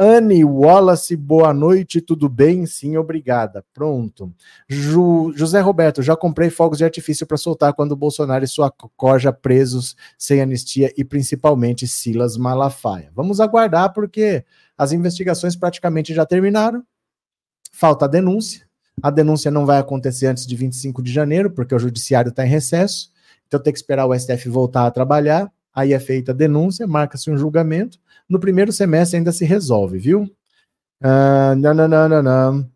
Anne 0.00 0.44
Wallace, 0.44 1.16
boa 1.16 1.52
noite, 1.52 2.00
tudo 2.00 2.28
bem? 2.28 2.64
Sim, 2.66 2.96
obrigada. 2.96 3.64
Pronto. 3.74 4.32
Ju, 4.68 5.32
José 5.34 5.58
Roberto, 5.58 6.00
já 6.00 6.16
comprei 6.16 6.50
fogos 6.50 6.78
de 6.78 6.84
artifício 6.84 7.26
para 7.26 7.36
soltar 7.36 7.74
quando 7.74 7.96
Bolsonaro 7.96 8.44
e 8.44 8.48
sua 8.48 8.70
corja 8.70 9.32
presos 9.32 9.96
sem 10.16 10.40
anistia 10.40 10.94
e 10.96 11.04
principalmente 11.04 11.88
Silas 11.88 12.36
Malafaia. 12.36 13.10
Vamos 13.12 13.40
aguardar 13.40 13.92
porque 13.92 14.44
as 14.76 14.92
investigações 14.92 15.56
praticamente 15.56 16.14
já 16.14 16.24
terminaram. 16.24 16.84
Falta 17.72 18.04
a 18.04 18.08
denúncia. 18.08 18.68
A 19.02 19.10
denúncia 19.10 19.50
não 19.50 19.66
vai 19.66 19.78
acontecer 19.78 20.26
antes 20.26 20.46
de 20.46 20.54
25 20.54 21.02
de 21.02 21.12
janeiro, 21.12 21.50
porque 21.50 21.74
o 21.74 21.78
judiciário 21.78 22.30
está 22.30 22.46
em 22.46 22.48
recesso. 22.48 23.10
Então 23.48 23.60
tem 23.60 23.72
que 23.72 23.78
esperar 23.80 24.06
o 24.06 24.16
STF 24.16 24.48
voltar 24.48 24.86
a 24.86 24.90
trabalhar. 24.92 25.50
Aí 25.78 25.92
é 25.92 26.00
feita 26.00 26.32
a 26.32 26.34
denúncia, 26.34 26.88
marca-se 26.88 27.30
um 27.30 27.38
julgamento 27.38 28.00
no 28.28 28.40
primeiro 28.40 28.72
semestre 28.72 29.16
ainda 29.16 29.30
se 29.30 29.44
resolve, 29.44 29.96
viu? 29.96 30.28
Não, 31.00 31.72
não, 31.72 31.86
não, 31.86 32.08
não, 32.08 32.20
não. 32.20 32.70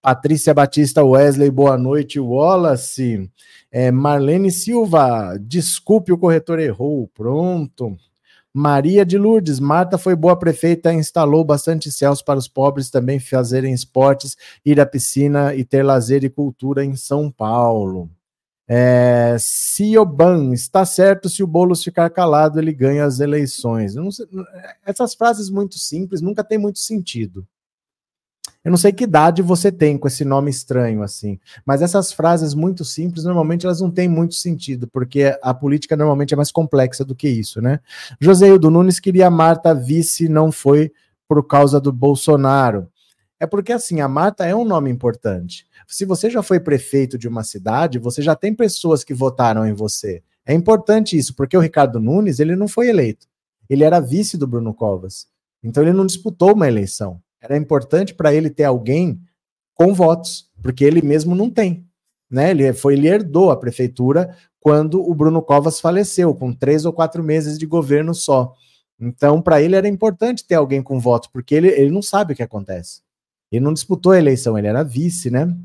Patrícia 0.00 0.54
Batista 0.54 1.04
Wesley, 1.04 1.50
boa 1.50 1.76
noite. 1.76 2.18
Wallace. 2.18 3.30
É, 3.70 3.90
Marlene 3.90 4.50
Silva, 4.50 5.36
desculpe, 5.38 6.10
o 6.10 6.16
corretor 6.16 6.58
errou. 6.58 7.08
Pronto. 7.08 7.94
Maria 8.54 9.04
de 9.04 9.18
Lourdes, 9.18 9.60
Marta 9.60 9.98
foi 9.98 10.16
boa 10.16 10.34
prefeita, 10.34 10.90
instalou 10.90 11.44
bastante 11.44 11.92
céus 11.92 12.22
para 12.22 12.38
os 12.38 12.48
pobres 12.48 12.88
também 12.88 13.20
fazerem 13.20 13.74
esportes, 13.74 14.34
ir 14.64 14.80
à 14.80 14.86
piscina 14.86 15.54
e 15.54 15.62
ter 15.62 15.82
lazer 15.82 16.24
e 16.24 16.30
cultura 16.30 16.82
em 16.82 16.96
São 16.96 17.30
Paulo. 17.30 18.08
É, 18.70 19.36
Cioban, 19.38 20.52
está 20.52 20.84
certo 20.84 21.28
se 21.28 21.42
o 21.42 21.46
Boulos 21.46 21.82
ficar 21.82 22.10
calado, 22.10 22.60
ele 22.60 22.72
ganha 22.72 23.04
as 23.04 23.18
eleições. 23.18 23.94
Sei, 24.10 24.26
essas 24.84 25.14
frases 25.14 25.48
muito 25.48 25.78
simples 25.78 26.20
nunca 26.20 26.44
tem 26.44 26.58
muito 26.58 26.78
sentido. 26.78 27.46
Eu 28.64 28.70
não 28.70 28.76
sei 28.76 28.92
que 28.92 29.04
idade 29.04 29.40
você 29.40 29.72
tem 29.72 29.96
com 29.96 30.06
esse 30.06 30.24
nome 30.24 30.50
estranho 30.50 31.02
assim, 31.02 31.38
mas 31.64 31.80
essas 31.80 32.12
frases 32.12 32.52
muito 32.54 32.84
simples 32.84 33.24
normalmente 33.24 33.64
elas 33.64 33.80
não 33.80 33.90
têm 33.90 34.08
muito 34.08 34.34
sentido, 34.34 34.86
porque 34.88 35.38
a 35.42 35.54
política 35.54 35.96
normalmente 35.96 36.34
é 36.34 36.36
mais 36.36 36.50
complexa 36.50 37.04
do 37.04 37.14
que 37.14 37.28
isso, 37.28 37.62
né? 37.62 37.80
Joseildo 38.20 38.70
Nunes 38.70 39.00
queria 39.00 39.30
Marta 39.30 39.72
vice, 39.72 40.28
não 40.28 40.52
foi 40.52 40.92
por 41.26 41.46
causa 41.46 41.80
do 41.80 41.92
Bolsonaro. 41.92 42.88
É 43.40 43.46
porque 43.46 43.72
assim, 43.72 44.00
a 44.00 44.08
Marta 44.08 44.44
é 44.44 44.54
um 44.54 44.64
nome 44.64 44.90
importante. 44.90 45.64
Se 45.90 46.04
você 46.04 46.28
já 46.28 46.42
foi 46.42 46.60
prefeito 46.60 47.16
de 47.16 47.26
uma 47.26 47.42
cidade, 47.42 47.98
você 47.98 48.20
já 48.20 48.36
tem 48.36 48.54
pessoas 48.54 49.02
que 49.02 49.14
votaram 49.14 49.66
em 49.66 49.72
você. 49.72 50.22
É 50.44 50.52
importante 50.52 51.16
isso, 51.16 51.34
porque 51.34 51.56
o 51.56 51.60
Ricardo 51.60 51.98
Nunes, 51.98 52.40
ele 52.40 52.54
não 52.54 52.68
foi 52.68 52.90
eleito. 52.90 53.26
Ele 53.70 53.84
era 53.84 53.98
vice 53.98 54.36
do 54.36 54.46
Bruno 54.46 54.74
Covas. 54.74 55.26
Então 55.62 55.82
ele 55.82 55.94
não 55.94 56.04
disputou 56.04 56.52
uma 56.52 56.68
eleição. 56.68 57.22
Era 57.40 57.56
importante 57.56 58.14
para 58.14 58.34
ele 58.34 58.50
ter 58.50 58.64
alguém 58.64 59.18
com 59.74 59.94
votos, 59.94 60.50
porque 60.62 60.84
ele 60.84 61.00
mesmo 61.00 61.34
não 61.34 61.48
tem. 61.48 61.86
Né? 62.30 62.50
Ele 62.50 62.70
foi, 62.74 62.92
ele 62.92 63.08
herdou 63.08 63.50
a 63.50 63.56
prefeitura 63.56 64.36
quando 64.60 65.00
o 65.00 65.14
Bruno 65.14 65.40
Covas 65.40 65.80
faleceu, 65.80 66.34
com 66.34 66.52
três 66.52 66.84
ou 66.84 66.92
quatro 66.92 67.24
meses 67.24 67.58
de 67.58 67.64
governo 67.64 68.14
só. 68.14 68.52
Então, 69.00 69.40
para 69.40 69.62
ele 69.62 69.74
era 69.74 69.88
importante 69.88 70.46
ter 70.46 70.56
alguém 70.56 70.82
com 70.82 71.00
votos, 71.00 71.30
porque 71.32 71.54
ele, 71.54 71.68
ele 71.68 71.90
não 71.90 72.02
sabe 72.02 72.34
o 72.34 72.36
que 72.36 72.42
acontece. 72.42 73.00
Ele 73.50 73.64
não 73.64 73.72
disputou 73.72 74.12
a 74.12 74.18
eleição, 74.18 74.58
ele 74.58 74.66
era 74.66 74.82
vice, 74.82 75.30
né? 75.30 75.56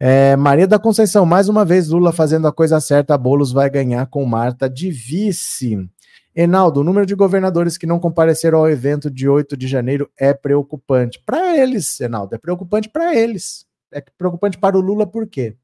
É, 0.00 0.36
Maria 0.36 0.66
da 0.68 0.78
Conceição, 0.78 1.26
mais 1.26 1.48
uma 1.48 1.64
vez 1.64 1.88
Lula 1.88 2.12
fazendo 2.12 2.46
a 2.46 2.52
coisa 2.52 2.80
certa, 2.80 3.18
Bolos 3.18 3.50
vai 3.50 3.68
ganhar 3.68 4.06
com 4.06 4.24
Marta 4.24 4.70
de 4.70 4.92
vice. 4.92 5.88
Enaldo, 6.34 6.80
o 6.80 6.84
número 6.84 7.04
de 7.04 7.16
governadores 7.16 7.76
que 7.76 7.86
não 7.86 7.98
compareceram 7.98 8.58
ao 8.58 8.70
evento 8.70 9.10
de 9.10 9.28
8 9.28 9.56
de 9.56 9.66
janeiro 9.66 10.08
é 10.16 10.32
preocupante. 10.32 11.20
Para 11.26 11.58
eles, 11.58 12.00
Enaldo, 12.00 12.36
é 12.36 12.38
preocupante 12.38 12.88
para 12.88 13.16
eles. 13.16 13.66
É 13.92 14.00
preocupante 14.16 14.56
para 14.56 14.78
o 14.78 14.80
Lula 14.80 15.04
por 15.04 15.26
quê? 15.26 15.56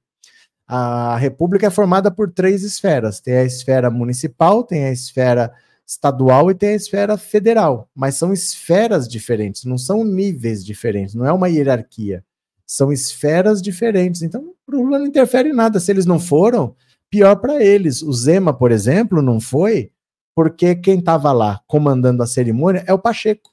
A 0.67 1.17
República 1.17 1.69
é 1.69 1.71
formada 1.71 2.11
por 2.11 2.29
três 2.29 2.65
esferas: 2.65 3.21
tem 3.21 3.37
a 3.37 3.45
esfera 3.45 3.89
municipal, 3.89 4.65
tem 4.65 4.87
a 4.87 4.91
esfera 4.91 5.53
estadual 5.87 6.51
e 6.51 6.55
tem 6.57 6.71
a 6.71 6.75
esfera 6.75 7.17
federal. 7.17 7.89
Mas 7.95 8.17
são 8.17 8.33
esferas 8.33 9.07
diferentes, 9.07 9.65
não 9.65 9.79
são 9.79 10.03
níveis 10.03 10.65
diferentes, 10.65 11.15
não 11.15 11.25
é 11.25 11.33
uma 11.33 11.49
hierarquia. 11.49 12.25
São 12.67 12.93
esferas 12.93 13.61
diferentes. 13.61 14.23
Então, 14.23 14.55
o 14.67 14.77
Lula 14.77 14.99
não 14.99 15.07
interfere 15.07 15.51
em 15.51 15.55
nada. 15.55 15.79
Se 15.79 15.91
eles 15.91 16.07
não 16.07 16.19
foram, 16.19 16.75
pior 17.11 17.37
para 17.37 17.63
eles. 17.63 18.03
O 18.03 18.13
Zema, 18.13 18.53
por 18.53 18.73
exemplo, 18.73 19.23
não 19.23 19.41
foi 19.41 19.91
porque 20.35 20.75
quem 20.75 20.99
estava 20.99 21.31
lá 21.33 21.61
comandando 21.67 22.23
a 22.23 22.27
cerimônia 22.27 22.83
é 22.87 22.93
o 22.93 22.99
Pacheco. 22.99 23.53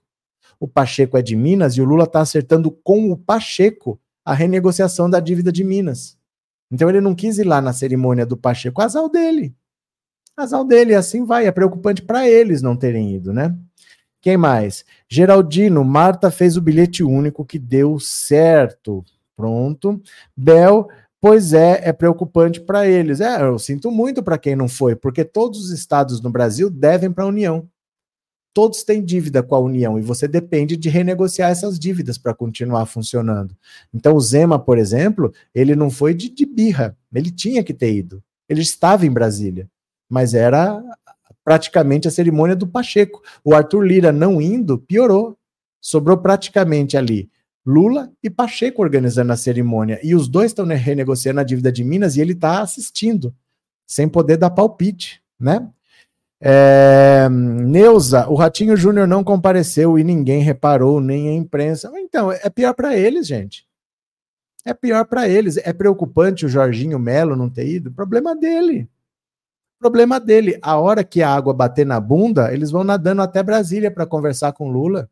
O 0.59 0.67
Pacheco 0.67 1.17
é 1.17 1.21
de 1.21 1.35
Minas 1.35 1.75
e 1.75 1.81
o 1.81 1.85
Lula 1.85 2.05
está 2.05 2.21
acertando 2.21 2.71
com 2.71 3.11
o 3.11 3.17
Pacheco 3.17 3.99
a 4.25 4.33
renegociação 4.33 5.09
da 5.09 5.19
dívida 5.19 5.51
de 5.51 5.63
Minas. 5.63 6.17
Então 6.71 6.89
ele 6.89 7.01
não 7.01 7.13
quis 7.13 7.37
ir 7.37 7.43
lá 7.43 7.61
na 7.61 7.73
cerimônia 7.73 8.25
do 8.25 8.37
Pacheco, 8.37 8.81
azar 8.81 9.07
dele. 9.09 9.55
Azar 10.35 10.63
dele, 10.63 10.95
assim 10.95 11.25
vai. 11.25 11.45
É 11.45 11.51
preocupante 11.51 12.01
para 12.01 12.27
eles 12.27 12.61
não 12.61 12.75
terem 12.75 13.15
ido, 13.15 13.33
né? 13.33 13.55
Quem 14.21 14.37
mais? 14.37 14.85
Geraldino, 15.09 15.83
Marta 15.83 16.29
fez 16.29 16.55
o 16.55 16.61
bilhete 16.61 17.03
único 17.03 17.43
que 17.43 17.57
deu 17.57 17.99
certo. 17.99 19.03
Pronto. 19.35 19.99
Bel, 20.37 20.87
pois 21.19 21.53
é, 21.53 21.81
é 21.83 21.91
preocupante 21.91 22.61
para 22.61 22.87
eles. 22.87 23.19
É, 23.19 23.41
eu 23.41 23.57
sinto 23.57 23.89
muito 23.89 24.21
para 24.21 24.37
quem 24.37 24.55
não 24.55 24.69
foi, 24.69 24.95
porque 24.95 25.25
todos 25.25 25.59
os 25.65 25.71
estados 25.71 26.21
no 26.21 26.29
Brasil 26.29 26.69
devem 26.69 27.11
para 27.11 27.23
a 27.23 27.27
União. 27.27 27.67
Todos 28.53 28.83
têm 28.83 29.03
dívida 29.03 29.41
com 29.41 29.55
a 29.55 29.59
União 29.59 29.97
e 29.97 30.01
você 30.01 30.27
depende 30.27 30.75
de 30.75 30.89
renegociar 30.89 31.49
essas 31.49 31.79
dívidas 31.79 32.17
para 32.17 32.33
continuar 32.33 32.85
funcionando. 32.85 33.55
Então, 33.93 34.13
o 34.13 34.19
Zema, 34.19 34.59
por 34.59 34.77
exemplo, 34.77 35.33
ele 35.55 35.75
não 35.75 35.89
foi 35.89 36.13
de, 36.13 36.29
de 36.29 36.45
birra, 36.45 36.95
ele 37.13 37.31
tinha 37.31 37.63
que 37.63 37.73
ter 37.73 37.93
ido. 37.93 38.21
Ele 38.49 38.61
estava 38.61 39.05
em 39.05 39.11
Brasília, 39.11 39.69
mas 40.09 40.33
era 40.33 40.83
praticamente 41.43 42.07
a 42.07 42.11
cerimônia 42.11 42.55
do 42.55 42.67
Pacheco. 42.67 43.21
O 43.43 43.53
Arthur 43.53 43.81
Lira 43.81 44.11
não 44.11 44.41
indo, 44.41 44.77
piorou. 44.77 45.37
Sobrou 45.79 46.17
praticamente 46.17 46.95
ali 46.95 47.29
Lula 47.65 48.11
e 48.23 48.29
Pacheco 48.29 48.81
organizando 48.81 49.31
a 49.31 49.37
cerimônia. 49.37 49.99
E 50.03 50.15
os 50.15 50.27
dois 50.27 50.51
estão 50.51 50.65
renegociando 50.65 51.39
a 51.39 51.43
dívida 51.43 51.71
de 51.71 51.83
Minas 51.83 52.15
e 52.15 52.21
ele 52.21 52.33
está 52.33 52.61
assistindo, 52.61 53.33
sem 53.85 54.07
poder 54.07 54.37
dar 54.37 54.49
palpite, 54.49 55.21
né? 55.39 55.67
É, 56.43 57.29
Neuza, 57.29 58.27
o 58.27 58.33
Ratinho 58.33 58.75
Júnior 58.75 59.07
não 59.07 59.23
compareceu 59.23 59.99
e 59.99 60.03
ninguém 60.03 60.41
reparou, 60.41 60.99
nem 60.99 61.29
a 61.29 61.33
imprensa. 61.33 61.91
Então, 61.95 62.31
é 62.31 62.49
pior 62.49 62.73
para 62.73 62.97
eles, 62.97 63.27
gente. 63.27 63.67
É 64.65 64.73
pior 64.73 65.05
para 65.05 65.29
eles. 65.29 65.57
É 65.57 65.71
preocupante 65.71 66.45
o 66.45 66.49
Jorginho 66.49 66.97
Melo 66.97 67.35
não 67.35 67.49
ter 67.49 67.67
ido? 67.67 67.91
Problema 67.91 68.35
dele. 68.35 68.89
Problema 69.81 70.19
dele. 70.19 70.59
A 70.61 70.77
hora 70.77 71.03
que 71.03 71.23
a 71.23 71.29
água 71.33 71.55
bater 71.55 71.87
na 71.87 71.99
bunda, 71.99 72.53
eles 72.53 72.69
vão 72.69 72.83
nadando 72.83 73.23
até 73.23 73.41
Brasília 73.41 73.89
para 73.89 74.05
conversar 74.05 74.53
com 74.53 74.69
Lula. 74.69 75.09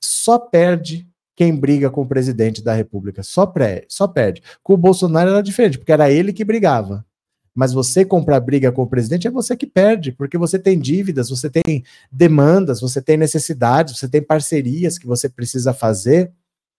Só 0.00 0.38
perde 0.38 1.04
quem 1.34 1.52
briga 1.56 1.90
com 1.90 2.02
o 2.02 2.06
presidente 2.06 2.62
da 2.62 2.72
República. 2.72 3.24
Só, 3.24 3.44
pré, 3.44 3.84
só 3.88 4.06
perde. 4.06 4.40
Com 4.62 4.74
o 4.74 4.76
Bolsonaro 4.76 5.30
era 5.30 5.42
diferente, 5.42 5.78
porque 5.78 5.90
era 5.90 6.12
ele 6.12 6.32
que 6.32 6.44
brigava. 6.44 7.04
Mas 7.52 7.72
você 7.72 8.04
comprar 8.04 8.38
briga 8.38 8.70
com 8.70 8.82
o 8.82 8.86
presidente 8.86 9.26
é 9.26 9.30
você 9.32 9.56
que 9.56 9.66
perde, 9.66 10.12
porque 10.12 10.38
você 10.38 10.56
tem 10.56 10.78
dívidas, 10.78 11.28
você 11.28 11.50
tem 11.50 11.82
demandas, 12.12 12.80
você 12.80 13.02
tem 13.02 13.16
necessidades, 13.16 13.98
você 13.98 14.08
tem 14.08 14.22
parcerias 14.22 14.96
que 14.96 15.08
você 15.08 15.28
precisa 15.28 15.74
fazer. 15.74 16.30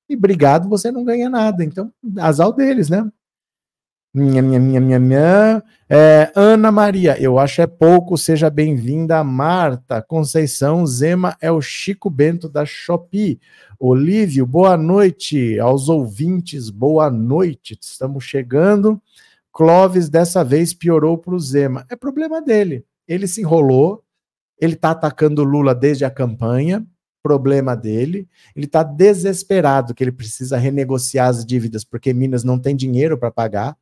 E 0.07 0.15
brigado 0.15 0.69
você 0.69 0.89
não 0.89 1.03
ganha 1.03 1.29
nada. 1.29 1.65
Então, 1.65 1.91
azar 2.17 2.49
deles, 2.53 2.87
né? 2.87 3.05
Minha, 4.15 4.41
minha, 4.41 4.61
minha, 4.61 4.79
minha, 4.79 4.97
minha. 4.97 5.63
É, 5.89 6.31
Ana 6.33 6.71
Maria, 6.71 7.21
eu 7.21 7.37
acho 7.37 7.61
é 7.61 7.67
pouco, 7.67 8.17
seja 8.17 8.49
bem-vinda. 8.49 9.21
Marta 9.25 10.01
Conceição 10.01 10.87
Zema 10.87 11.35
é 11.41 11.51
o 11.51 11.59
Chico 11.59 12.09
Bento 12.09 12.47
da 12.47 12.65
Shopee. 12.65 13.41
Olívio, 13.77 14.45
boa 14.45 14.77
noite 14.77 15.59
aos 15.59 15.89
ouvintes, 15.89 16.69
boa 16.69 17.09
noite. 17.09 17.77
Estamos 17.81 18.23
chegando. 18.23 19.01
Clóvis, 19.51 20.07
dessa 20.07 20.45
vez 20.45 20.73
piorou 20.73 21.17
para 21.17 21.35
o 21.35 21.39
Zema. 21.39 21.85
É 21.91 21.95
problema 21.97 22.41
dele. 22.41 22.85
Ele 23.05 23.27
se 23.27 23.41
enrolou, 23.41 24.01
ele 24.57 24.75
está 24.75 24.91
atacando 24.91 25.43
Lula 25.43 25.75
desde 25.75 26.05
a 26.05 26.09
campanha, 26.09 26.87
problema 27.21 27.75
dele. 27.75 28.29
Ele 28.55 28.65
está 28.65 28.81
desesperado 28.81 29.93
que 29.93 30.01
ele 30.01 30.13
precisa 30.13 30.55
renegociar 30.55 31.27
as 31.27 31.45
dívidas 31.45 31.83
porque 31.83 32.13
Minas 32.13 32.45
não 32.45 32.57
tem 32.57 32.77
dinheiro 32.77 33.17
para 33.17 33.29
pagar 33.29 33.75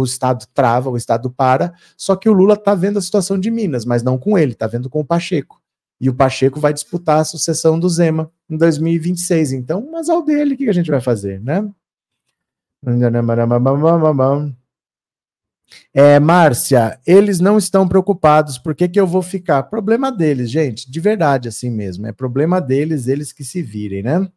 o 0.00 0.04
Estado 0.04 0.46
trava, 0.52 0.90
o 0.90 0.96
Estado 0.96 1.30
para, 1.30 1.74
só 1.96 2.16
que 2.16 2.28
o 2.28 2.32
Lula 2.32 2.54
está 2.54 2.74
vendo 2.74 2.98
a 2.98 3.02
situação 3.02 3.38
de 3.38 3.50
Minas, 3.50 3.84
mas 3.84 4.02
não 4.02 4.18
com 4.18 4.36
ele, 4.36 4.52
está 4.52 4.66
vendo 4.66 4.90
com 4.90 5.00
o 5.00 5.04
Pacheco. 5.04 5.60
E 6.00 6.08
o 6.08 6.14
Pacheco 6.14 6.60
vai 6.60 6.72
disputar 6.72 7.20
a 7.20 7.24
sucessão 7.24 7.78
do 7.78 7.88
Zema 7.88 8.30
em 8.50 8.56
2026. 8.56 9.52
Então, 9.52 9.88
mas 9.90 10.08
ao 10.08 10.22
dele, 10.22 10.54
o 10.54 10.56
que 10.56 10.68
a 10.68 10.72
gente 10.72 10.90
vai 10.90 11.00
fazer, 11.00 11.40
né? 11.40 11.68
É, 15.92 16.20
Márcia, 16.20 16.98
eles 17.06 17.40
não 17.40 17.56
estão 17.56 17.88
preocupados, 17.88 18.58
por 18.58 18.74
que, 18.74 18.88
que 18.88 19.00
eu 19.00 19.06
vou 19.06 19.22
ficar? 19.22 19.62
Problema 19.64 20.12
deles, 20.12 20.50
gente, 20.50 20.90
de 20.90 21.00
verdade, 21.00 21.48
assim 21.48 21.70
mesmo. 21.70 22.06
É 22.06 22.12
problema 22.12 22.60
deles, 22.60 23.06
eles 23.06 23.32
que 23.32 23.44
se 23.44 23.62
virem, 23.62 24.02
né? 24.02 24.28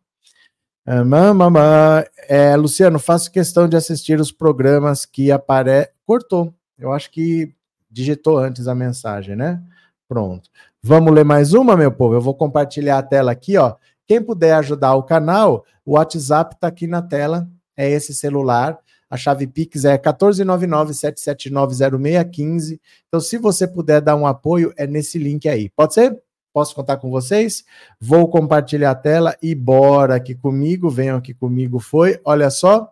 Mamãe, 0.88 2.06
é, 2.30 2.56
Luciano, 2.56 2.98
faço 2.98 3.30
questão 3.30 3.68
de 3.68 3.76
assistir 3.76 4.22
os 4.22 4.32
programas 4.32 5.06
que 5.06 5.30
apare... 5.30 5.90
Cortou. 6.06 6.54
Eu 6.80 6.94
acho 6.94 7.12
que 7.12 7.54
digitou 7.92 8.38
antes 8.38 8.70
a 8.70 8.76
mensagem, 8.76 9.36
né? 9.36 9.62
Pronto. 10.08 10.50
Vamos 10.82 11.14
ler 11.14 11.26
mais 11.26 11.54
uma, 11.54 11.76
meu 11.76 11.92
povo? 11.92 12.16
Eu 12.16 12.22
vou 12.22 12.34
compartilhar 12.34 13.00
a 13.00 13.04
tela 13.04 13.34
aqui, 13.34 13.58
ó. 13.58 13.76
Quem 14.08 14.22
puder 14.22 14.54
ajudar 14.54 14.96
o 14.96 15.04
canal, 15.04 15.66
o 15.86 15.96
WhatsApp 15.96 16.56
está 16.56 16.68
aqui 16.68 16.88
na 16.88 17.02
tela. 17.02 17.50
É 17.76 17.90
esse 17.90 18.14
celular. 18.14 18.80
A 19.10 19.18
chave 19.18 19.46
Pix 19.46 19.84
é 19.84 19.98
14997790615. 19.98 22.80
Então, 23.10 23.20
se 23.20 23.38
você 23.38 23.68
puder 23.68 24.00
dar 24.00 24.16
um 24.16 24.26
apoio, 24.26 24.74
é 24.78 24.88
nesse 24.88 25.20
link 25.20 25.50
aí. 25.50 25.70
Pode 25.70 25.94
ser? 25.94 26.18
Posso 26.58 26.74
contar 26.74 26.98
com 26.98 27.12
vocês? 27.12 27.64
Vou 28.02 28.28
compartilhar 28.28 28.90
a 28.90 28.96
tela 28.96 29.38
e 29.44 29.54
bora 29.54 30.16
aqui 30.16 30.34
comigo. 30.34 30.90
Venham 30.90 31.16
aqui 31.16 31.32
comigo. 31.32 31.78
Foi. 31.78 32.20
Olha 32.26 32.50
só. 32.50 32.92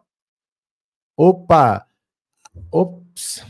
Opa! 1.18 1.88
Ops. 2.72 3.44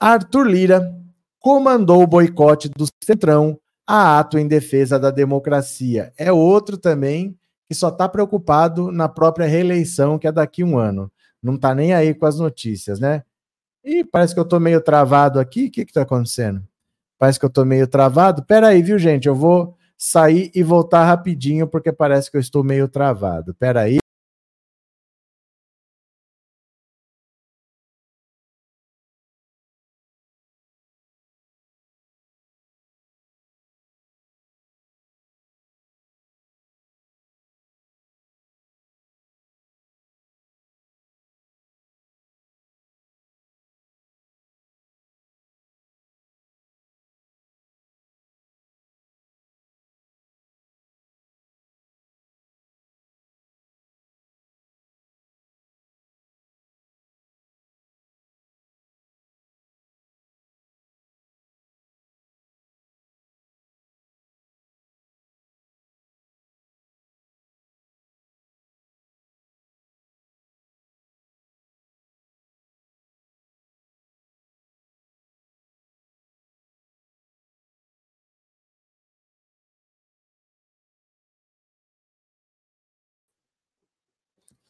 Arthur 0.00 0.46
Lira 0.46 0.98
comandou 1.38 2.02
o 2.02 2.06
boicote 2.06 2.70
do 2.70 2.86
Centrão 3.04 3.60
a 3.86 4.18
ato 4.18 4.38
em 4.38 4.48
defesa 4.48 4.98
da 4.98 5.10
democracia. 5.10 6.14
É 6.16 6.32
outro 6.32 6.78
também 6.78 7.38
que 7.68 7.74
só 7.74 7.90
está 7.90 8.08
preocupado 8.08 8.90
na 8.90 9.06
própria 9.06 9.46
reeleição, 9.46 10.18
que 10.18 10.26
é 10.26 10.32
daqui 10.32 10.62
a 10.62 10.64
um 10.64 10.78
ano. 10.78 11.12
Não 11.42 11.56
está 11.56 11.74
nem 11.74 11.92
aí 11.92 12.14
com 12.14 12.24
as 12.24 12.38
notícias, 12.38 12.98
né? 12.98 13.22
E 13.84 14.02
parece 14.02 14.32
que 14.32 14.40
eu 14.40 14.44
estou 14.44 14.58
meio 14.58 14.80
travado 14.80 15.38
aqui. 15.38 15.66
O 15.66 15.70
que 15.70 15.82
está 15.82 16.00
acontecendo? 16.00 16.66
Parece 17.22 17.38
que 17.38 17.44
eu 17.44 17.48
estou 17.48 17.64
meio 17.64 17.86
travado. 17.86 18.42
Pera 18.42 18.66
aí, 18.66 18.82
viu, 18.82 18.98
gente? 18.98 19.28
Eu 19.28 19.34
vou 19.36 19.76
sair 19.96 20.50
e 20.56 20.60
voltar 20.60 21.04
rapidinho, 21.04 21.68
porque 21.68 21.92
parece 21.92 22.28
que 22.28 22.36
eu 22.36 22.40
estou 22.40 22.64
meio 22.64 22.88
travado. 22.88 23.54
Pera 23.54 23.82
aí. 23.82 24.01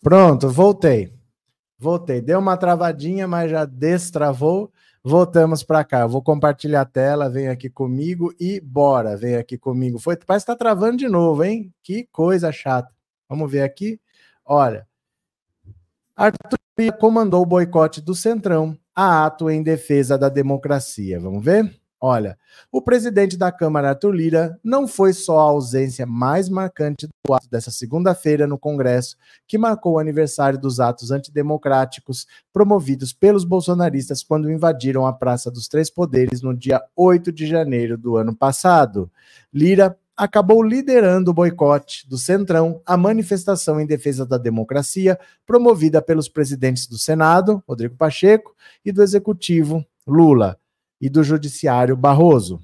Pronto, 0.03 0.51
voltei. 0.51 1.15
Voltei. 1.79 2.21
Deu 2.21 2.41
uma 2.41 2.57
travadinha, 2.57 3.29
mas 3.29 3.51
já 3.51 3.65
destravou. 3.65 4.73
Voltamos 5.05 5.63
para 5.63 5.85
cá. 5.85 6.07
Vou 6.07 6.21
compartilhar 6.21 6.83
a 6.83 6.85
tela, 6.85 7.31
vem 7.31 7.49
aqui 7.49 7.71
comigo 7.71 8.35
e 8.39 8.61
bora, 8.61 9.17
vem 9.17 9.37
aqui 9.37 9.57
comigo. 9.57 9.99
Foi, 10.01 10.17
parece 10.17 10.45
que 10.45 10.53
tá 10.53 10.57
travando 10.57 10.97
de 10.97 11.09
novo, 11.09 11.45
hein? 11.45 11.73
Que 11.83 12.09
coisa 12.11 12.51
chata. 12.51 12.93
Vamos 13.29 13.51
ver 13.51 13.63
aqui. 13.63 14.01
Olha, 14.45 14.87
Arthur 16.17 16.59
comandou 16.99 17.43
o 17.43 17.47
boicote 17.47 18.01
do 18.01 18.15
Centrão, 18.15 18.77
a 18.95 19.25
ato 19.25 19.49
em 19.49 19.63
defesa 19.63 20.19
da 20.19 20.29
democracia. 20.29 21.21
Vamos 21.21 21.45
ver? 21.45 21.82
Olha, 22.05 22.37
o 22.73 22.83
presidente 22.83 23.37
da 23.37 23.53
Câmara, 23.53 23.91
Arthur 23.91 24.11
Lira, 24.11 24.59
não 24.65 24.89
foi 24.89 25.13
só 25.13 25.39
a 25.39 25.43
ausência 25.43 26.05
mais 26.05 26.49
marcante 26.49 27.07
do 27.07 27.33
ato 27.33 27.49
dessa 27.49 27.71
segunda-feira 27.71 28.45
no 28.45 28.59
Congresso, 28.59 29.17
que 29.47 29.57
marcou 29.57 29.93
o 29.93 29.99
aniversário 30.01 30.59
dos 30.59 30.81
atos 30.81 31.13
antidemocráticos 31.13 32.27
promovidos 32.53 33.13
pelos 33.13 33.45
bolsonaristas 33.45 34.25
quando 34.25 34.51
invadiram 34.51 35.07
a 35.07 35.13
Praça 35.13 35.49
dos 35.49 35.69
Três 35.69 35.89
Poderes 35.91 36.43
no 36.43 36.53
dia 36.53 36.83
8 36.97 37.31
de 37.31 37.47
janeiro 37.47 37.97
do 37.97 38.17
ano 38.17 38.35
passado. 38.35 39.09
Lira 39.55 39.97
acabou 40.17 40.61
liderando 40.61 41.31
o 41.31 41.35
boicote 41.35 42.09
do 42.09 42.19
Centrão, 42.19 42.83
a 42.85 42.97
manifestação 42.97 43.81
em 43.81 43.87
defesa 43.87 44.27
da 44.27 44.39
democracia, 44.39 45.17
promovida 45.47 46.03
pelos 46.03 46.29
presidentes 46.29 46.89
do 46.89 46.99
Senado, 46.99 47.63
Rodrigo 47.67 47.95
Pacheco, 47.95 48.57
e 48.85 48.91
do 48.91 49.05
Executivo, 49.05 49.87
Lula 50.05 50.59
e 51.03 51.11
do 51.11 51.25
Judiciário 51.25 51.97
Barroso. 51.97 52.61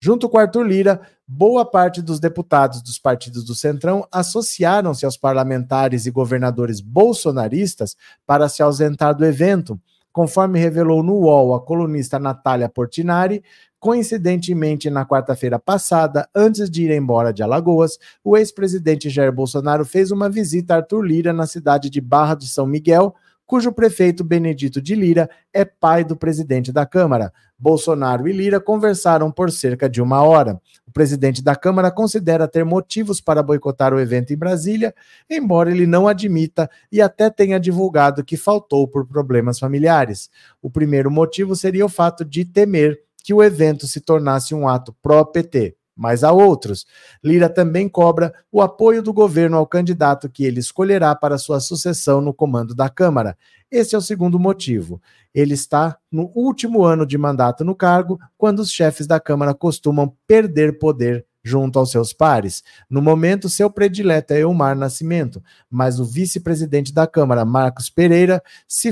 Junto 0.00 0.28
com 0.28 0.38
Arthur 0.38 0.62
Lira, 0.62 1.00
boa 1.26 1.64
parte 1.64 2.00
dos 2.00 2.20
deputados 2.20 2.80
dos 2.80 2.98
partidos 2.98 3.44
do 3.44 3.54
Centrão 3.54 4.06
associaram-se 4.10 5.04
aos 5.04 5.16
parlamentares 5.16 6.06
e 6.06 6.10
governadores 6.10 6.80
bolsonaristas 6.80 7.96
para 8.24 8.48
se 8.48 8.62
ausentar 8.62 9.16
do 9.16 9.24
evento, 9.24 9.80
conforme 10.12 10.58
revelou 10.58 11.02
no 11.02 11.14
UOL 11.14 11.54
a 11.54 11.60
colunista 11.60 12.18
Natália 12.18 12.68
Portinari. 12.68 13.42
Coincidentemente, 13.80 14.88
na 14.88 15.04
quarta-feira 15.04 15.58
passada, 15.58 16.28
antes 16.34 16.70
de 16.70 16.84
ir 16.84 16.90
embora 16.92 17.32
de 17.32 17.42
Alagoas, 17.42 17.98
o 18.22 18.36
ex-presidente 18.36 19.10
Jair 19.10 19.32
Bolsonaro 19.32 19.84
fez 19.84 20.12
uma 20.12 20.28
visita 20.28 20.74
a 20.74 20.76
Arthur 20.78 21.02
Lira 21.02 21.32
na 21.32 21.46
cidade 21.46 21.90
de 21.90 22.00
Barra 22.00 22.34
de 22.34 22.48
São 22.48 22.66
Miguel, 22.66 23.14
cujo 23.46 23.72
prefeito 23.72 24.24
Benedito 24.24 24.80
de 24.80 24.94
Lira 24.94 25.28
é 25.52 25.64
pai 25.64 26.04
do 26.04 26.16
presidente 26.16 26.72
da 26.72 26.86
Câmara. 26.86 27.32
Bolsonaro 27.58 28.26
e 28.26 28.32
Lira 28.32 28.58
conversaram 28.58 29.30
por 29.30 29.50
cerca 29.50 29.88
de 29.88 30.00
uma 30.00 30.22
hora. 30.22 30.60
O 30.86 30.92
presidente 30.92 31.42
da 31.42 31.54
Câmara 31.54 31.90
considera 31.90 32.48
ter 32.48 32.64
motivos 32.64 33.20
para 33.20 33.42
boicotar 33.42 33.94
o 33.94 34.00
evento 34.00 34.32
em 34.32 34.36
Brasília, 34.36 34.94
embora 35.28 35.70
ele 35.70 35.86
não 35.86 36.08
admita 36.08 36.68
e 36.90 37.00
até 37.00 37.30
tenha 37.30 37.60
divulgado 37.60 38.24
que 38.24 38.36
faltou 38.36 38.88
por 38.88 39.06
problemas 39.06 39.58
familiares. 39.58 40.30
O 40.60 40.70
primeiro 40.70 41.10
motivo 41.10 41.54
seria 41.54 41.86
o 41.86 41.88
fato 41.88 42.24
de 42.24 42.44
temer 42.44 43.00
que 43.22 43.32
o 43.32 43.42
evento 43.42 43.86
se 43.86 44.00
tornasse 44.00 44.54
um 44.54 44.66
ato 44.66 44.94
pró-PT 45.00 45.76
mas 45.96 46.24
há 46.24 46.32
outros. 46.32 46.86
Lira 47.22 47.48
também 47.48 47.88
cobra 47.88 48.32
o 48.50 48.60
apoio 48.60 49.02
do 49.02 49.12
governo 49.12 49.56
ao 49.56 49.66
candidato 49.66 50.28
que 50.28 50.44
ele 50.44 50.60
escolherá 50.60 51.14
para 51.14 51.38
sua 51.38 51.60
sucessão 51.60 52.20
no 52.20 52.34
comando 52.34 52.74
da 52.74 52.88
Câmara. 52.88 53.36
Esse 53.70 53.94
é 53.94 53.98
o 53.98 54.02
segundo 54.02 54.38
motivo. 54.38 55.00
Ele 55.34 55.54
está 55.54 55.96
no 56.10 56.30
último 56.34 56.84
ano 56.84 57.06
de 57.06 57.16
mandato 57.16 57.64
no 57.64 57.74
cargo, 57.74 58.18
quando 58.36 58.58
os 58.60 58.70
chefes 58.70 59.06
da 59.06 59.18
Câmara 59.18 59.54
costumam 59.54 60.14
perder 60.26 60.78
poder 60.78 61.26
junto 61.44 61.78
aos 61.78 61.90
seus 61.90 62.12
pares. 62.12 62.62
No 62.88 63.02
momento, 63.02 63.48
seu 63.48 63.70
predileto 63.70 64.32
é 64.32 64.40
Elmar 64.40 64.76
Nascimento, 64.76 65.42
mas 65.70 65.98
o 65.98 66.04
vice-presidente 66.04 66.92
da 66.92 67.06
Câmara, 67.06 67.44
Marcos 67.44 67.90
Pereira, 67.90 68.42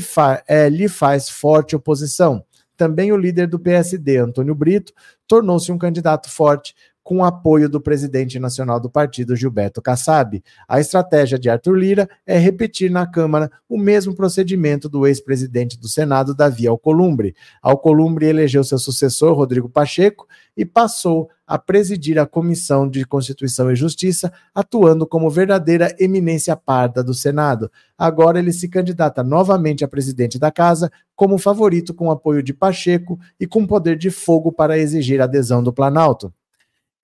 fa 0.03 0.43
é, 0.49 0.69
lhe 0.69 0.89
faz 0.89 1.29
forte 1.29 1.77
oposição. 1.77 2.45
Também 2.81 3.13
o 3.13 3.17
líder 3.19 3.47
do 3.47 3.59
PSD, 3.61 4.17
Antônio 4.17 4.55
Brito, 4.55 4.95
tornou-se 5.29 5.71
um 5.71 5.77
candidato 5.77 6.31
forte, 6.31 6.75
com 7.11 7.25
apoio 7.25 7.69
do 7.69 7.81
presidente 7.81 8.39
nacional 8.39 8.79
do 8.79 8.89
partido, 8.89 9.35
Gilberto 9.35 9.83
Kassab. 9.83 10.41
A 10.69 10.79
estratégia 10.79 11.37
de 11.41 11.51
Arthur 11.51 11.75
Lira 11.75 12.09
é 12.25 12.39
repetir 12.39 12.89
na 12.89 13.05
Câmara 13.05 13.51
o 13.69 13.77
mesmo 13.77 14.15
procedimento 14.15 14.89
do 14.89 15.05
ex-presidente 15.05 15.77
do 15.77 15.89
Senado, 15.89 16.37
Davi 16.37 16.69
Alcolumbre. 16.69 17.35
Alcolumbre 17.61 18.27
elegeu 18.27 18.63
seu 18.63 18.79
sucessor, 18.79 19.35
Rodrigo 19.35 19.69
Pacheco, 19.69 20.29
e 20.57 20.65
passou 20.65 21.29
a 21.45 21.59
presidir 21.59 22.17
a 22.17 22.27
Comissão 22.27 22.89
de 22.89 23.05
Constituição 23.05 23.73
e 23.73 23.75
Justiça, 23.75 24.33
atuando 24.55 25.05
como 25.05 25.29
verdadeira 25.29 25.93
eminência 25.99 26.55
parda 26.55 27.03
do 27.03 27.13
Senado. 27.13 27.73
Agora 27.99 28.39
ele 28.39 28.53
se 28.53 28.69
candidata 28.69 29.25
novamente 29.25 29.85
a 29.85 29.89
presidente 29.89 30.39
da 30.39 30.53
Casa, 30.53 30.93
como 31.17 31.39
favorito 31.39 31.93
com 31.93 32.09
apoio 32.09 32.41
de 32.41 32.55
Pacheco 32.55 33.19
e 33.41 33.49
com 33.49 33.67
poder 33.67 33.99
de 33.99 34.11
fogo 34.11 34.53
para 34.53 34.79
exigir 34.79 35.21
adesão 35.21 35.61
do 35.61 35.73
Planalto. 35.73 36.33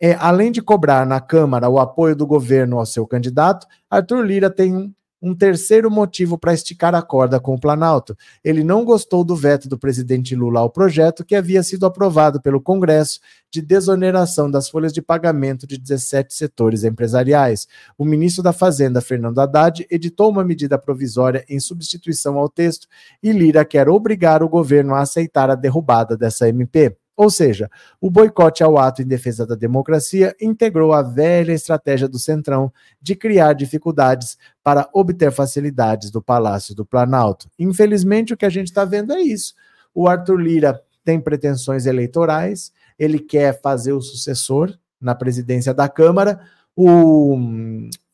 É, 0.01 0.15
além 0.15 0.53
de 0.53 0.61
cobrar 0.61 1.07
na 1.07 1.21
Câmara 1.21 1.69
o 1.69 1.79
apoio 1.79 2.15
do 2.15 2.27
governo 2.27 2.79
ao 2.79 2.87
seu 2.87 3.07
candidato, 3.07 3.67
Arthur 3.91 4.23
Lira 4.23 4.51
tem 4.51 4.75
um, 4.77 4.93
um 5.23 5.35
terceiro 5.35 5.91
motivo 5.91 6.37
para 6.37 6.53
esticar 6.53 6.95
a 6.95 7.01
corda 7.01 7.41
com 7.41 7.55
o 7.55 7.61
Planalto. 7.61 8.17
Ele 8.45 8.63
não 8.63 8.85
gostou 8.85 9.25
do 9.25 9.35
veto 9.35 9.69
do 9.69 9.79
presidente 9.79 10.37
Lula 10.37 10.61
ao 10.61 10.71
projeto 10.71 11.25
que 11.25 11.35
havia 11.35 11.63
sido 11.63 11.87
aprovado 11.87 12.41
pelo 12.43 12.61
Congresso 12.61 13.21
de 13.51 13.63
desoneração 13.63 14.51
das 14.51 14.69
folhas 14.69 14.93
de 14.93 15.01
pagamento 15.01 15.67
de 15.67 15.79
17 15.79 16.35
setores 16.35 16.85
empresariais. 16.85 17.67
O 17.97 18.05
ministro 18.05 18.43
da 18.43 18.53
Fazenda, 18.53 19.01
Fernando 19.01 19.39
Haddad, 19.39 19.87
editou 19.91 20.31
uma 20.31 20.45
medida 20.45 20.79
provisória 20.79 21.43
em 21.49 21.59
substituição 21.59 22.39
ao 22.39 22.51
texto 22.51 22.87
e 23.23 23.33
Lira 23.33 23.65
quer 23.65 23.89
obrigar 23.89 24.43
o 24.43 24.49
governo 24.49 24.95
a 24.95 25.01
aceitar 25.01 25.49
a 25.49 25.55
derrubada 25.55 26.17
dessa 26.19 26.47
MP. 26.49 26.95
Ou 27.17 27.31
seja, 27.31 27.71
o 27.99 28.11
boicote 28.11 28.63
ao 28.63 28.77
ato 28.77 29.01
em 29.01 29.07
defesa 29.07 29.47
da 29.47 29.55
democracia 29.55 30.37
integrou 30.41 30.93
a 30.93 31.03
velha 31.03 31.53
estratégia 31.53 32.07
do 32.07 32.19
Centrão 32.19 32.71
de 33.01 33.17
criar 33.17 33.55
dificuldades 33.55 34.37
para 34.63 34.89
obter 34.93 35.33
facilidades 35.33 36.11
do 36.11 36.21
Palácio 36.21 36.75
do 36.75 36.85
Planalto. 36.85 37.49
Infelizmente, 37.59 38.35
o 38.35 38.37
que 38.37 38.45
a 38.45 38.51
gente 38.51 38.67
está 38.67 38.85
vendo 38.85 39.15
é 39.15 39.23
isso. 39.23 39.55
O 39.95 40.07
Arthur 40.07 40.37
Lira 40.37 40.83
tem 41.03 41.19
pretensões 41.19 41.87
eleitorais, 41.87 42.71
ele 42.99 43.19
quer 43.19 43.61
fazer 43.63 43.93
o 43.93 44.03
sucessor 44.03 44.77
na 45.01 45.15
presidência 45.15 45.73
da 45.73 45.89
Câmara, 45.89 46.41
o, 46.75 47.39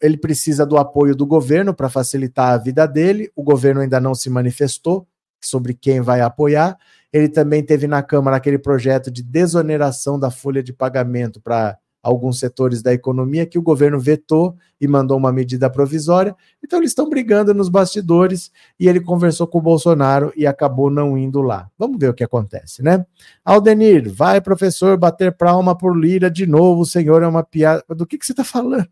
ele 0.01 0.17
precisa 0.17 0.65
do 0.65 0.77
apoio 0.77 1.17
do 1.17 1.27
governo 1.27 1.75
para 1.75 1.89
facilitar 1.89 2.53
a 2.53 2.59
vida 2.59 2.87
dele, 2.87 3.33
o 3.35 3.43
governo 3.43 3.81
ainda 3.81 3.99
não 3.99 4.15
se 4.15 4.31
manifestou 4.31 5.09
sobre 5.41 5.75
quem 5.75 6.01
vai 6.01 6.21
apoiar 6.21 6.79
Ele 7.13 7.29
também 7.29 7.63
teve 7.63 7.87
na 7.87 8.03
Câmara 8.03 8.37
aquele 8.37 8.59
projeto 8.59 9.11
de 9.11 9.23
desoneração 9.23 10.19
da 10.19 10.31
folha 10.31 10.63
de 10.63 10.73
pagamento 10.73 11.41
para 11.41 11.79
alguns 12.03 12.41
setores 12.41 12.83
da 12.83 12.93
economia 12.93 13.47
que 13.47 13.59
o 13.59 13.63
governo 13.63 13.99
vetou 14.01 14.57
e 14.81 14.89
mandou 14.89 15.17
uma 15.17 15.31
medida 15.31 15.71
provisória. 15.71 16.35
Então 16.63 16.81
eles 16.81 16.91
estão 16.91 17.09
brigando 17.09 17.55
nos 17.55 17.69
bastidores 17.69 18.51
e 18.79 18.89
ele 18.89 19.01
conversou 19.01 19.47
com 19.47 19.59
o 19.59 19.63
Bolsonaro 19.63 20.33
e 20.35 20.45
acabou 20.47 20.91
não 20.91 21.17
indo 21.17 21.41
lá. 21.41 21.71
Vamos 21.79 21.99
ver 21.99 22.09
o 22.09 22.15
que 22.15 22.25
acontece, 22.25 22.83
né? 22.83 23.07
Aldenir, 23.45 24.13
vai 24.13 24.41
professor 24.41 24.97
bater 24.97 25.37
palma 25.37 25.79
por 25.79 25.97
Lira 25.97 26.29
de 26.29 26.45
novo, 26.45 26.83
o 26.83 26.87
senhor 26.87 27.23
é 27.23 27.27
uma 27.27 27.45
piada. 27.45 27.85
Do 27.91 28.07
que, 28.07 28.19
que 28.19 28.27
você 28.27 28.33
está 28.33 28.45
falando? 28.45 28.89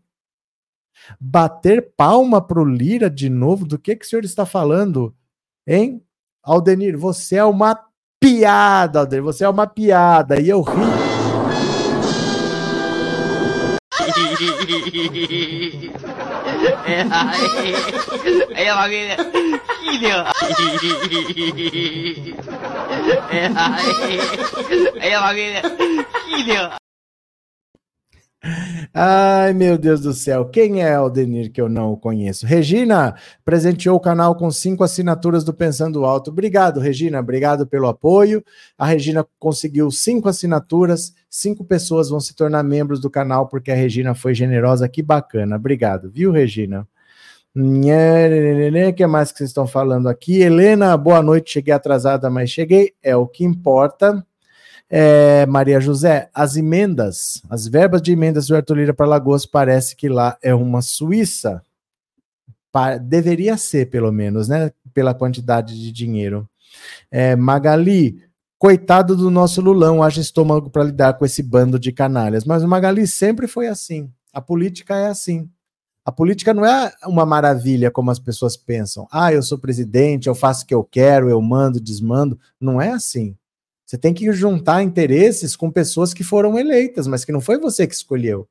Bater 1.19 1.93
palma 1.97 2.41
pro 2.41 2.63
Lira 2.63 3.09
de 3.09 3.29
novo? 3.29 3.65
Do 3.65 3.77
que, 3.77 3.95
que 3.95 4.05
o 4.05 4.07
senhor 4.07 4.23
está 4.23 4.45
falando? 4.45 5.13
Hein? 5.67 6.01
Aldenir, 6.43 6.97
você 6.97 7.35
é 7.35 7.43
uma 7.43 7.90
piada, 8.21 8.99
Aldenir, 8.99 9.23
você 9.23 9.43
é 9.43 9.49
uma 9.49 9.65
piada. 9.65 10.39
E 10.39 10.47
eu 10.47 10.61
ri 10.61 10.75
É 18.55 18.69
a 18.69 18.75
família. 18.75 19.17
Filho. 19.79 20.09
É 25.01 25.15
a 25.15 25.21
família. 25.21 25.61
Filho. 26.25 26.80
Ai, 28.91 29.53
meu 29.53 29.77
Deus 29.77 30.01
do 30.01 30.13
céu. 30.13 30.45
Quem 30.45 30.81
é 30.81 30.93
Aldenir 30.93 31.51
que 31.51 31.61
eu 31.61 31.69
não 31.69 31.95
conheço? 31.95 32.45
Regina 32.45 33.15
presenteou 33.45 33.97
o 33.97 33.99
canal 33.99 34.35
com 34.35 34.49
cinco 34.49 34.83
assinaturas 34.83 35.43
do 35.43 35.53
Pensando 35.53 36.03
Alto. 36.05 36.31
Obrigado, 36.31 36.79
Regina. 36.79 37.19
Obrigado 37.19 37.67
pelo 37.67 37.87
apoio. 37.87 38.43
A 38.77 38.85
Regina 38.87 39.25
conseguiu 39.37 39.91
cinco 39.91 40.27
assinaturas. 40.27 41.13
Cinco 41.29 41.63
pessoas 41.63 42.09
vão 42.09 42.19
se 42.19 42.35
tornar 42.35 42.63
membros 42.63 42.99
do 42.99 43.11
canal 43.11 43.47
porque 43.47 43.71
a 43.71 43.75
Regina 43.75 44.15
foi 44.15 44.33
generosa. 44.33 44.89
Que 44.89 45.03
bacana. 45.03 45.55
Obrigado, 45.55 46.09
viu, 46.09 46.31
Regina? 46.31 46.87
O 47.55 48.93
que 48.95 49.05
mais 49.05 49.31
que 49.31 49.37
vocês 49.37 49.51
estão 49.51 49.67
falando 49.67 50.09
aqui? 50.09 50.41
Helena, 50.41 50.97
boa 50.97 51.21
noite. 51.21 51.51
Cheguei 51.51 51.73
atrasada, 51.73 52.29
mas 52.29 52.49
cheguei. 52.49 52.93
É 53.03 53.15
o 53.15 53.27
que 53.27 53.43
importa. 53.43 54.25
É, 54.93 55.45
Maria 55.45 55.79
José, 55.79 56.29
as 56.33 56.57
emendas, 56.57 57.41
as 57.49 57.65
verbas 57.65 58.01
de 58.01 58.11
emendas 58.11 58.47
do 58.47 58.55
Arthur 58.57 58.75
Lira 58.75 58.93
para 58.93 59.05
Lagoas 59.05 59.45
parece 59.45 59.95
que 59.95 60.09
lá 60.09 60.37
é 60.43 60.53
uma 60.53 60.81
Suíça. 60.81 61.63
Pa 62.73 62.97
deveria 62.97 63.55
ser, 63.55 63.89
pelo 63.89 64.11
menos, 64.11 64.49
né? 64.49 64.69
Pela 64.93 65.13
quantidade 65.13 65.79
de 65.79 65.93
dinheiro. 65.93 66.45
É, 67.09 67.37
Magali, 67.37 68.21
coitado 68.59 69.15
do 69.15 69.31
nosso 69.31 69.61
Lulão, 69.61 70.03
haja 70.03 70.19
estômago 70.19 70.69
para 70.69 70.83
lidar 70.83 71.13
com 71.13 71.25
esse 71.25 71.41
bando 71.41 71.79
de 71.79 71.93
canalhas. 71.93 72.43
Mas 72.43 72.61
o 72.61 72.67
Magali 72.67 73.07
sempre 73.07 73.47
foi 73.47 73.67
assim. 73.67 74.11
A 74.33 74.41
política 74.41 74.97
é 74.97 75.07
assim. 75.07 75.49
A 76.03 76.11
política 76.11 76.53
não 76.53 76.65
é 76.65 76.91
uma 77.05 77.25
maravilha 77.25 77.89
como 77.89 78.11
as 78.11 78.19
pessoas 78.19 78.57
pensam. 78.57 79.07
Ah, 79.09 79.31
eu 79.31 79.41
sou 79.41 79.57
presidente, 79.57 80.27
eu 80.27 80.35
faço 80.35 80.63
o 80.63 80.67
que 80.67 80.75
eu 80.75 80.83
quero, 80.83 81.29
eu 81.29 81.41
mando, 81.41 81.79
desmando. 81.79 82.37
Não 82.59 82.81
é 82.81 82.91
assim. 82.91 83.37
Você 83.91 83.97
tem 83.97 84.13
que 84.13 84.31
juntar 84.31 84.81
interesses 84.81 85.53
com 85.53 85.69
pessoas 85.69 86.13
que 86.13 86.23
foram 86.23 86.57
eleitas, 86.57 87.07
mas 87.07 87.25
que 87.25 87.31
não 87.33 87.41
foi 87.41 87.59
você 87.59 87.85
que 87.85 87.93
escolheu. 87.93 88.47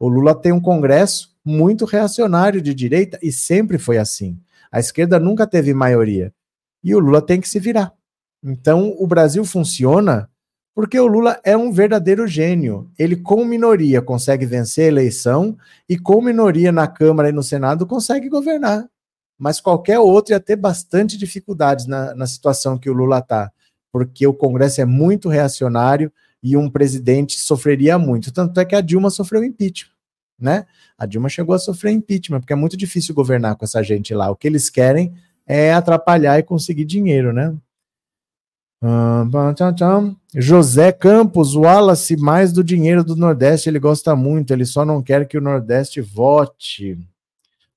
O 0.00 0.08
Lula 0.08 0.34
tem 0.34 0.50
um 0.50 0.60
Congresso 0.60 1.32
muito 1.44 1.84
reacionário 1.84 2.60
de 2.60 2.74
direita 2.74 3.16
e 3.22 3.30
sempre 3.30 3.78
foi 3.78 3.98
assim. 3.98 4.40
A 4.68 4.80
esquerda 4.80 5.20
nunca 5.20 5.46
teve 5.46 5.72
maioria. 5.72 6.34
E 6.82 6.92
o 6.92 6.98
Lula 6.98 7.22
tem 7.22 7.40
que 7.40 7.48
se 7.48 7.60
virar. 7.60 7.92
Então, 8.42 8.92
o 8.98 9.06
Brasil 9.06 9.44
funciona 9.44 10.28
porque 10.74 10.98
o 10.98 11.06
Lula 11.06 11.40
é 11.44 11.56
um 11.56 11.70
verdadeiro 11.70 12.26
gênio. 12.26 12.90
Ele, 12.98 13.14
com 13.14 13.44
minoria, 13.44 14.02
consegue 14.02 14.44
vencer 14.44 14.86
a 14.86 14.88
eleição 14.88 15.56
e, 15.88 15.96
com 15.96 16.20
minoria 16.20 16.72
na 16.72 16.88
Câmara 16.88 17.28
e 17.28 17.32
no 17.32 17.44
Senado, 17.44 17.86
consegue 17.86 18.28
governar. 18.28 18.88
Mas 19.38 19.60
qualquer 19.60 20.00
outro 20.00 20.34
ia 20.34 20.40
ter 20.40 20.56
bastante 20.56 21.16
dificuldades 21.16 21.86
na, 21.86 22.12
na 22.12 22.26
situação 22.26 22.76
que 22.76 22.90
o 22.90 22.92
Lula 22.92 23.20
está 23.20 23.52
porque 23.92 24.26
o 24.26 24.34
Congresso 24.34 24.80
é 24.80 24.84
muito 24.84 25.28
reacionário 25.28 26.12
e 26.42 26.56
um 26.56 26.70
presidente 26.70 27.38
sofreria 27.38 27.98
muito. 27.98 28.32
Tanto 28.32 28.58
é 28.58 28.64
que 28.64 28.74
a 28.74 28.80
Dilma 28.80 29.10
sofreu 29.10 29.44
impeachment, 29.44 29.92
né? 30.38 30.66
A 30.96 31.06
Dilma 31.06 31.28
chegou 31.28 31.54
a 31.54 31.58
sofrer 31.58 31.92
impeachment, 31.92 32.40
porque 32.40 32.52
é 32.52 32.56
muito 32.56 32.76
difícil 32.76 33.14
governar 33.14 33.56
com 33.56 33.64
essa 33.64 33.82
gente 33.82 34.14
lá. 34.14 34.30
O 34.30 34.36
que 34.36 34.46
eles 34.46 34.70
querem 34.70 35.14
é 35.46 35.72
atrapalhar 35.72 36.38
e 36.38 36.42
conseguir 36.42 36.84
dinheiro, 36.84 37.32
né? 37.32 37.54
José 40.34 40.90
Campos, 40.90 41.54
o 41.54 41.60
Wallace, 41.60 42.16
mais 42.16 42.52
do 42.52 42.64
dinheiro 42.64 43.04
do 43.04 43.14
Nordeste, 43.14 43.68
ele 43.68 43.78
gosta 43.78 44.16
muito, 44.16 44.52
ele 44.52 44.64
só 44.64 44.84
não 44.84 45.02
quer 45.02 45.26
que 45.28 45.36
o 45.36 45.40
Nordeste 45.40 46.00
vote. 46.00 46.98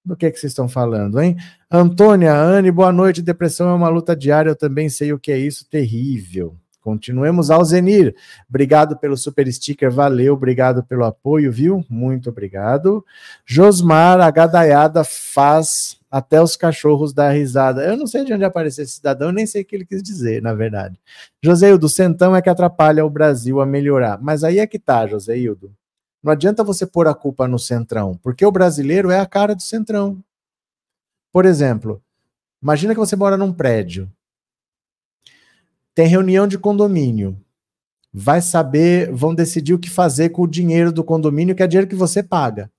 Do 0.06 0.18
que, 0.18 0.30
que 0.30 0.38
vocês 0.38 0.52
estão 0.52 0.68
falando, 0.68 1.22
hein? 1.22 1.38
Antônia, 1.72 2.34
Anne, 2.36 2.70
boa 2.72 2.92
noite. 2.92 3.22
Depressão 3.22 3.70
é 3.70 3.74
uma 3.74 3.88
luta 3.88 4.13
diária, 4.13 4.50
eu 4.50 4.56
também 4.56 4.89
sei 4.89 5.13
o 5.13 5.20
que 5.20 5.32
é 5.32 5.38
isso, 5.38 5.66
terrível. 5.70 6.58
Continuemos 6.82 7.50
ao 7.50 7.63
Zenir. 7.63 8.13
Obrigado 8.50 8.98
pelo 8.98 9.16
super 9.16 9.52
sticker, 9.52 9.89
valeu, 9.89 10.34
obrigado 10.34 10.84
pelo 10.84 11.06
apoio, 11.06 11.50
viu? 11.50 11.86
Muito 11.89 12.30
obrigado. 12.30 13.06
Josmar, 13.46 14.20
a 14.20 14.30
gadaiada 14.30 15.06
faz 15.06 15.98
até 16.12 16.42
os 16.42 16.58
cachorros 16.58 17.13
dar 17.13 17.32
risada. 17.32 17.86
Eu 17.86 17.96
não 17.96 18.06
sei 18.06 18.26
de 18.26 18.34
onde 18.34 18.44
apareceu 18.44 18.84
esse 18.84 18.96
cidadão, 18.96 19.32
nem 19.32 19.48
sei 19.48 19.62
o 19.62 19.66
que 19.66 19.74
ele 19.74 19.86
quis 19.86 20.04
dizer, 20.04 20.42
na 20.42 20.54
verdade. 20.54 21.00
Joseildo, 21.42 21.88
Centão 21.88 22.36
é 22.36 22.42
que 22.42 22.50
atrapalha 22.50 23.06
o 23.06 23.10
Brasil 23.10 23.62
a 23.62 23.66
melhorar. 23.66 24.20
Mas 24.22 24.44
aí 24.44 24.60
é 24.60 24.68
que 24.68 24.78
tá, 24.78 25.08
Joseildo. 25.08 25.74
Não 26.23 26.31
adianta 26.31 26.63
você 26.63 26.86
pôr 26.86 27.05
a 27.07 27.13
culpa 27.13 27.47
no 27.49 27.59
centrão, 27.59 28.17
porque 28.23 28.45
o 28.45 28.51
brasileiro 28.51 29.12
é 29.12 29.19
a 29.19 29.25
cara 29.25 29.53
do 29.53 29.62
centrão. 29.62 30.23
Por 31.33 31.45
exemplo, 31.45 32.01
imagina 32.62 32.93
que 32.93 32.99
você 32.99 33.15
mora 33.15 33.36
num 33.36 33.51
prédio. 33.51 34.09
Tem 35.93 36.07
reunião 36.07 36.47
de 36.47 36.57
condomínio. 36.57 37.38
Vai 38.13 38.41
saber, 38.41 39.12
vão 39.12 39.36
decidir 39.36 39.73
o 39.73 39.79
que 39.79 39.89
fazer 39.89 40.29
com 40.29 40.43
o 40.43 40.47
dinheiro 40.47 40.93
do 40.93 41.03
condomínio, 41.03 41.55
que 41.55 41.62
é 41.62 41.67
dinheiro 41.67 41.89
que 41.89 41.95
você 41.95 42.23
paga. 42.23 42.71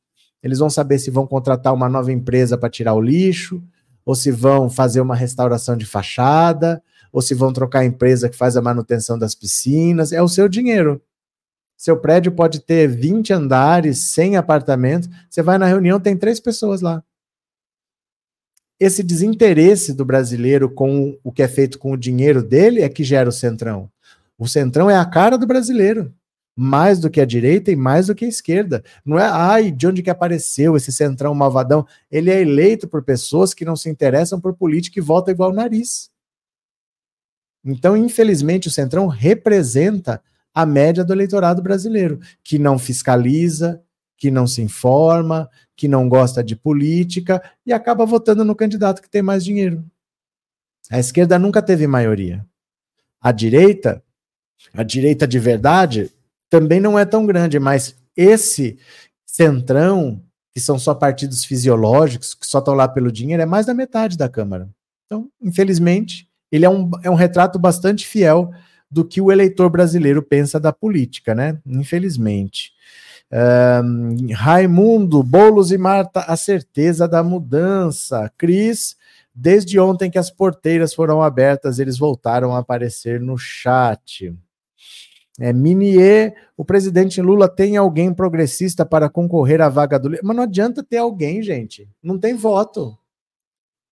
Eles 0.42 0.59
vão 0.59 0.70
saber 0.70 0.98
se 0.98 1.11
vão 1.11 1.26
contratar 1.26 1.74
uma 1.74 1.88
nova 1.88 2.12
empresa 2.12 2.57
para 2.57 2.70
tirar 2.70 2.94
o 2.94 3.00
lixo, 3.00 3.62
ou 4.07 4.14
se 4.14 4.30
vão 4.30 4.70
fazer 4.70 5.00
uma 5.00 5.14
restauração 5.14 5.76
de 5.76 5.85
fachada, 5.85 6.83
ou 7.12 7.20
se 7.20 7.35
vão 7.35 7.52
trocar 7.52 7.80
a 7.80 7.85
empresa 7.85 8.28
que 8.28 8.37
faz 8.37 8.57
a 8.57 8.62
manutenção 8.62 9.18
das 9.18 9.35
piscinas. 9.35 10.12
É 10.12 10.22
o 10.22 10.28
seu 10.28 10.48
dinheiro. 10.48 11.02
Seu 11.85 11.99
prédio 11.99 12.33
pode 12.33 12.61
ter 12.61 12.88
20 12.88 13.35
andares, 13.35 13.99
100 13.99 14.38
apartamentos. 14.38 15.07
Você 15.29 15.42
vai 15.42 15.59
na 15.59 15.66
reunião, 15.66 16.01
tem 16.01 16.16
três 16.16 16.40
pessoas 16.40 16.81
lá. 16.81 17.05
Esse 18.81 19.03
desinteresse 19.03 19.92
do 19.92 20.03
brasileiro 20.03 20.70
com 20.70 21.18
o 21.23 21.31
que 21.31 21.42
é 21.42 21.47
feito 21.47 21.79
com 21.79 21.92
o 21.92 21.97
dinheiro 21.99 22.42
dele 22.42 22.81
é 22.81 22.88
que 22.88 23.05
gera 23.05 23.29
o 23.29 23.33
centrão. 23.33 23.90
O 24.38 24.49
centrão 24.49 24.88
é 24.88 24.97
a 24.97 25.05
cara 25.05 25.37
do 25.37 25.47
brasileiro. 25.47 26.11
Mais 26.57 26.99
do 26.99 27.11
que 27.11 27.20
a 27.20 27.27
direita 27.27 27.70
e 27.70 27.77
mais 27.77 28.07
do 28.07 28.14
que 28.14 28.25
a 28.25 28.29
esquerda. 28.29 28.83
Não 29.05 29.18
é, 29.18 29.27
ai, 29.27 29.70
de 29.70 29.87
onde 29.87 30.03
que 30.03 30.09
apareceu 30.09 30.79
esse 30.79 30.90
centrão 30.90 31.35
malvadão? 31.35 31.87
Ele 32.11 32.31
é 32.31 32.40
eleito 32.40 32.88
por 32.88 33.03
pessoas 33.03 33.53
que 33.53 33.62
não 33.62 33.77
se 33.77 33.90
interessam 33.90 34.40
por 34.40 34.55
política 34.55 34.99
e 34.99 35.03
votam 35.03 35.35
igual 35.35 35.51
o 35.51 35.55
nariz. 35.55 36.09
Então, 37.62 37.94
infelizmente, 37.94 38.68
o 38.68 38.70
centrão 38.70 39.07
representa 39.07 40.23
a 40.55 40.64
média 40.64 41.05
do 41.05 41.12
eleitorado 41.12 41.61
brasileiro, 41.61 42.21
que 42.43 42.59
não 42.59 42.79
fiscaliza, 42.79 43.83
que 44.17 44.31
não 44.31 44.47
se 44.47 44.62
informa, 44.62 45.51
que 45.77 45.88
não 45.88 46.09
gosta 46.09 46.43
de 46.43 46.55
política 46.55 47.43
e 47.67 47.73
acaba 47.73 48.07
votando 48.07 48.45
no 48.45 48.55
candidato 48.55 49.03
que 49.03 49.11
tem 49.11 49.21
mais 49.21 49.45
dinheiro. 49.45 49.85
A 50.90 50.99
esquerda 50.99 51.38
nunca 51.38 51.61
teve 51.61 51.87
maioria. 51.87 52.47
A 53.21 53.33
direita, 53.33 54.03
a 54.73 54.83
direita 54.83 55.27
de 55.27 55.38
verdade, 55.38 56.11
também 56.49 56.79
não 56.79 56.99
é 56.99 57.05
tão 57.05 57.27
grande, 57.27 57.59
mas 57.59 57.97
esse 58.17 58.79
centrão, 59.27 60.23
que 60.53 60.61
são 60.61 60.79
só 60.79 60.95
partidos 60.95 61.45
fisiológicos, 61.45 62.33
que 62.33 62.47
só 62.47 62.61
estão 62.61 62.75
lá 62.75 62.87
pelo 62.87 63.11
dinheiro, 63.11 63.43
é 63.43 63.47
mais 63.47 63.67
da 63.67 63.75
metade 63.75 64.17
da 64.17 64.29
Câmara. 64.29 64.69
Então, 65.07 65.29
infelizmente, 65.43 66.29
ele 66.53 66.64
é 66.64 66.71
um, 66.71 66.88
é 67.03 67.11
um 67.11 67.14
retrato 67.14 67.59
bastante 67.59 68.07
fiel 68.07 68.53
do 68.94 69.04
que 69.04 69.20
o 69.20 69.33
eleitor 69.33 69.68
brasileiro 69.68 70.22
pensa 70.22 70.61
da 70.61 70.72
política, 70.72 71.35
né? 71.35 71.59
Infelizmente. 71.66 72.72
Um, 73.83 74.33
Raimundo, 74.33 75.20
Bolos 75.20 75.72
e 75.72 75.78
Marta, 75.78 76.20
a 76.20 76.37
certeza 76.37 77.09
da 77.09 77.20
mudança. 77.20 78.30
Cris, 78.38 78.96
desde 79.35 79.80
ontem 79.80 80.09
que 80.09 80.18
as 80.18 80.30
porteiras 80.30 80.94
foram 80.94 81.20
abertas, 81.20 81.80
eles 81.80 81.98
voltaram 81.98 82.54
a 82.54 82.61
aparecer 82.61 83.20
no 83.20 83.37
chat. 83.37 84.33
É, 85.40 85.52
Minier, 85.52 86.33
o 86.57 86.64
presidente 86.64 87.20
Lula 87.20 87.48
tem 87.48 87.76
alguém 87.76 88.14
progressista 88.14 88.87
para 88.87 89.09
concorrer 89.09 89.61
à 89.61 89.68
vaga 89.68 89.98
do. 89.98 90.11
Mas 90.22 90.37
não 90.37 90.44
adianta 90.44 90.85
ter 90.85 90.98
alguém, 90.98 91.42
gente. 91.42 91.88
Não 92.00 92.16
tem 92.16 92.37
voto. 92.37 92.96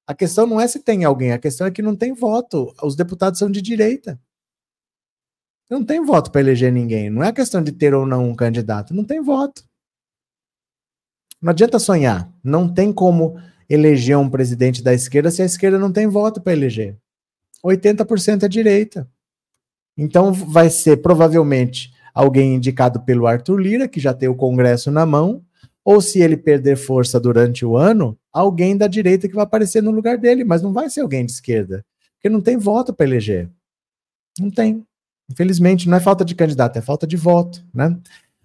A 0.06 0.14
questão 0.14 0.46
não 0.46 0.60
é 0.60 0.68
se 0.68 0.78
tem 0.78 1.02
alguém, 1.02 1.32
a 1.32 1.38
questão 1.38 1.66
é 1.66 1.72
que 1.72 1.82
não 1.82 1.96
tem 1.96 2.12
voto. 2.12 2.72
Os 2.80 2.94
deputados 2.94 3.40
são 3.40 3.50
de 3.50 3.60
direita. 3.60 4.20
Não 5.72 5.82
tem 5.82 6.04
voto 6.04 6.30
para 6.30 6.42
eleger 6.42 6.70
ninguém. 6.70 7.08
Não 7.08 7.24
é 7.24 7.32
questão 7.32 7.62
de 7.62 7.72
ter 7.72 7.94
ou 7.94 8.04
não 8.04 8.28
um 8.28 8.34
candidato. 8.34 8.92
Não 8.92 9.02
tem 9.02 9.22
voto. 9.22 9.64
Não 11.40 11.48
adianta 11.48 11.78
sonhar. 11.78 12.30
Não 12.44 12.68
tem 12.68 12.92
como 12.92 13.40
eleger 13.70 14.18
um 14.18 14.28
presidente 14.28 14.82
da 14.82 14.92
esquerda 14.92 15.30
se 15.30 15.40
a 15.40 15.46
esquerda 15.46 15.78
não 15.78 15.90
tem 15.90 16.06
voto 16.06 16.42
para 16.42 16.52
eleger. 16.52 16.98
80% 17.64 18.42
é 18.42 18.48
direita. 18.48 19.08
Então 19.96 20.30
vai 20.30 20.68
ser 20.68 20.98
provavelmente 20.98 21.90
alguém 22.12 22.54
indicado 22.54 23.00
pelo 23.00 23.26
Arthur 23.26 23.56
Lira, 23.56 23.88
que 23.88 23.98
já 23.98 24.12
tem 24.12 24.28
o 24.28 24.36
Congresso 24.36 24.90
na 24.90 25.06
mão, 25.06 25.42
ou 25.82 26.02
se 26.02 26.20
ele 26.20 26.36
perder 26.36 26.76
força 26.76 27.18
durante 27.18 27.64
o 27.64 27.78
ano, 27.78 28.18
alguém 28.30 28.76
da 28.76 28.86
direita 28.86 29.26
que 29.26 29.34
vai 29.34 29.44
aparecer 29.44 29.82
no 29.82 29.90
lugar 29.90 30.18
dele, 30.18 30.44
mas 30.44 30.60
não 30.60 30.70
vai 30.74 30.90
ser 30.90 31.00
alguém 31.00 31.24
de 31.24 31.32
esquerda, 31.32 31.82
porque 32.16 32.28
não 32.28 32.42
tem 32.42 32.58
voto 32.58 32.92
para 32.92 33.06
eleger. 33.06 33.48
Não 34.38 34.50
tem. 34.50 34.84
Infelizmente, 35.32 35.88
não 35.88 35.96
é 35.96 36.00
falta 36.00 36.26
de 36.26 36.34
candidato, 36.34 36.76
é 36.76 36.82
falta 36.82 37.06
de 37.06 37.16
voto, 37.16 37.64
né? 37.72 37.96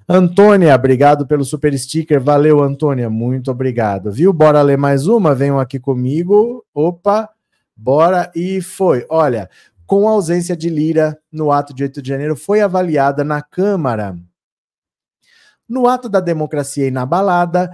Antônia, 0.08 0.74
obrigado 0.74 1.28
pelo 1.28 1.44
super 1.44 1.78
sticker. 1.78 2.22
Valeu, 2.22 2.64
Antônia. 2.64 3.10
Muito 3.10 3.52
obrigado. 3.52 4.10
Viu? 4.10 4.32
Bora 4.32 4.62
ler 4.62 4.78
mais 4.78 5.06
uma? 5.06 5.36
Venham 5.36 5.60
aqui 5.60 5.80
comigo. 5.80 6.66
Opa, 6.74 7.30
bora 7.76 8.32
e 8.34 8.62
foi. 8.62 9.06
Olha, 9.10 9.50
com 9.86 10.08
a 10.08 10.12
ausência 10.12 10.56
de 10.56 10.70
Lira 10.70 11.20
no 11.30 11.52
ato 11.52 11.74
de 11.74 11.84
8 11.84 12.02
de 12.02 12.08
janeiro, 12.08 12.38
foi 12.38 12.62
avaliada 12.62 13.22
na 13.26 13.42
Câmara. 13.42 14.18
No 15.68 15.90
ato 15.90 16.08
da 16.08 16.22
democracia 16.22 16.88
inabalada, 16.88 17.70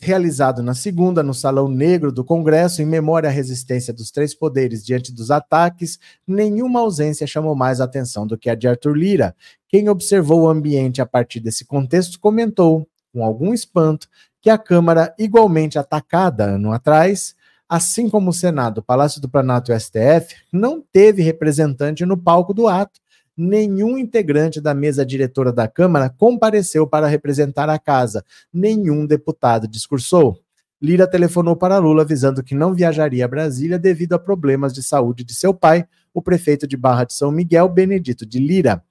realizado 0.00 0.62
na 0.62 0.74
segunda 0.74 1.22
no 1.22 1.34
Salão 1.34 1.68
Negro 1.68 2.10
do 2.10 2.24
Congresso, 2.24 2.80
em 2.80 2.86
memória 2.86 3.28
à 3.28 3.32
resistência 3.32 3.92
dos 3.92 4.10
três 4.10 4.34
poderes 4.34 4.84
diante 4.84 5.12
dos 5.12 5.30
ataques, 5.30 5.98
nenhuma 6.26 6.80
ausência 6.80 7.26
chamou 7.26 7.54
mais 7.54 7.80
atenção 7.80 8.26
do 8.26 8.38
que 8.38 8.48
a 8.48 8.54
de 8.54 8.66
Arthur 8.66 8.96
Lira. 8.96 9.36
Quem 9.68 9.88
observou 9.88 10.42
o 10.42 10.48
ambiente 10.48 11.02
a 11.02 11.06
partir 11.06 11.40
desse 11.40 11.66
contexto 11.66 12.18
comentou, 12.18 12.88
com 13.12 13.22
algum 13.22 13.52
espanto, 13.52 14.08
que 14.40 14.48
a 14.48 14.56
Câmara, 14.56 15.14
igualmente 15.18 15.78
atacada 15.78 16.44
ano 16.44 16.72
atrás, 16.72 17.34
assim 17.68 18.08
como 18.08 18.30
o 18.30 18.34
Senado, 18.34 18.82
Palácio 18.82 19.20
do 19.20 19.28
Planalto 19.28 19.70
e 19.70 19.74
o 19.74 19.78
STF, 19.78 20.34
não 20.50 20.82
teve 20.92 21.22
representante 21.22 22.06
no 22.06 22.16
palco 22.16 22.54
do 22.54 22.66
ato 22.66 23.00
nenhum 23.40 23.96
integrante 23.96 24.60
da 24.60 24.74
mesa 24.74 25.04
diretora 25.04 25.50
da 25.50 25.66
Câmara 25.66 26.10
compareceu 26.10 26.86
para 26.86 27.06
representar 27.06 27.70
a 27.70 27.78
casa, 27.78 28.22
nenhum 28.52 29.06
deputado 29.06 29.66
discursou. 29.66 30.38
Lira 30.80 31.06
telefonou 31.06 31.56
para 31.56 31.78
Lula 31.78 32.02
avisando 32.02 32.42
que 32.42 32.54
não 32.54 32.74
viajaria 32.74 33.24
a 33.24 33.28
Brasília 33.28 33.78
devido 33.78 34.12
a 34.12 34.18
problemas 34.18 34.74
de 34.74 34.82
saúde 34.82 35.24
de 35.24 35.34
seu 35.34 35.54
pai, 35.54 35.86
o 36.12 36.20
prefeito 36.20 36.66
de 36.66 36.76
Barra 36.76 37.04
de 37.04 37.14
São 37.14 37.30
Miguel, 37.30 37.68
Benedito 37.68 38.26
de 38.26 38.38
Lira. 38.38 38.82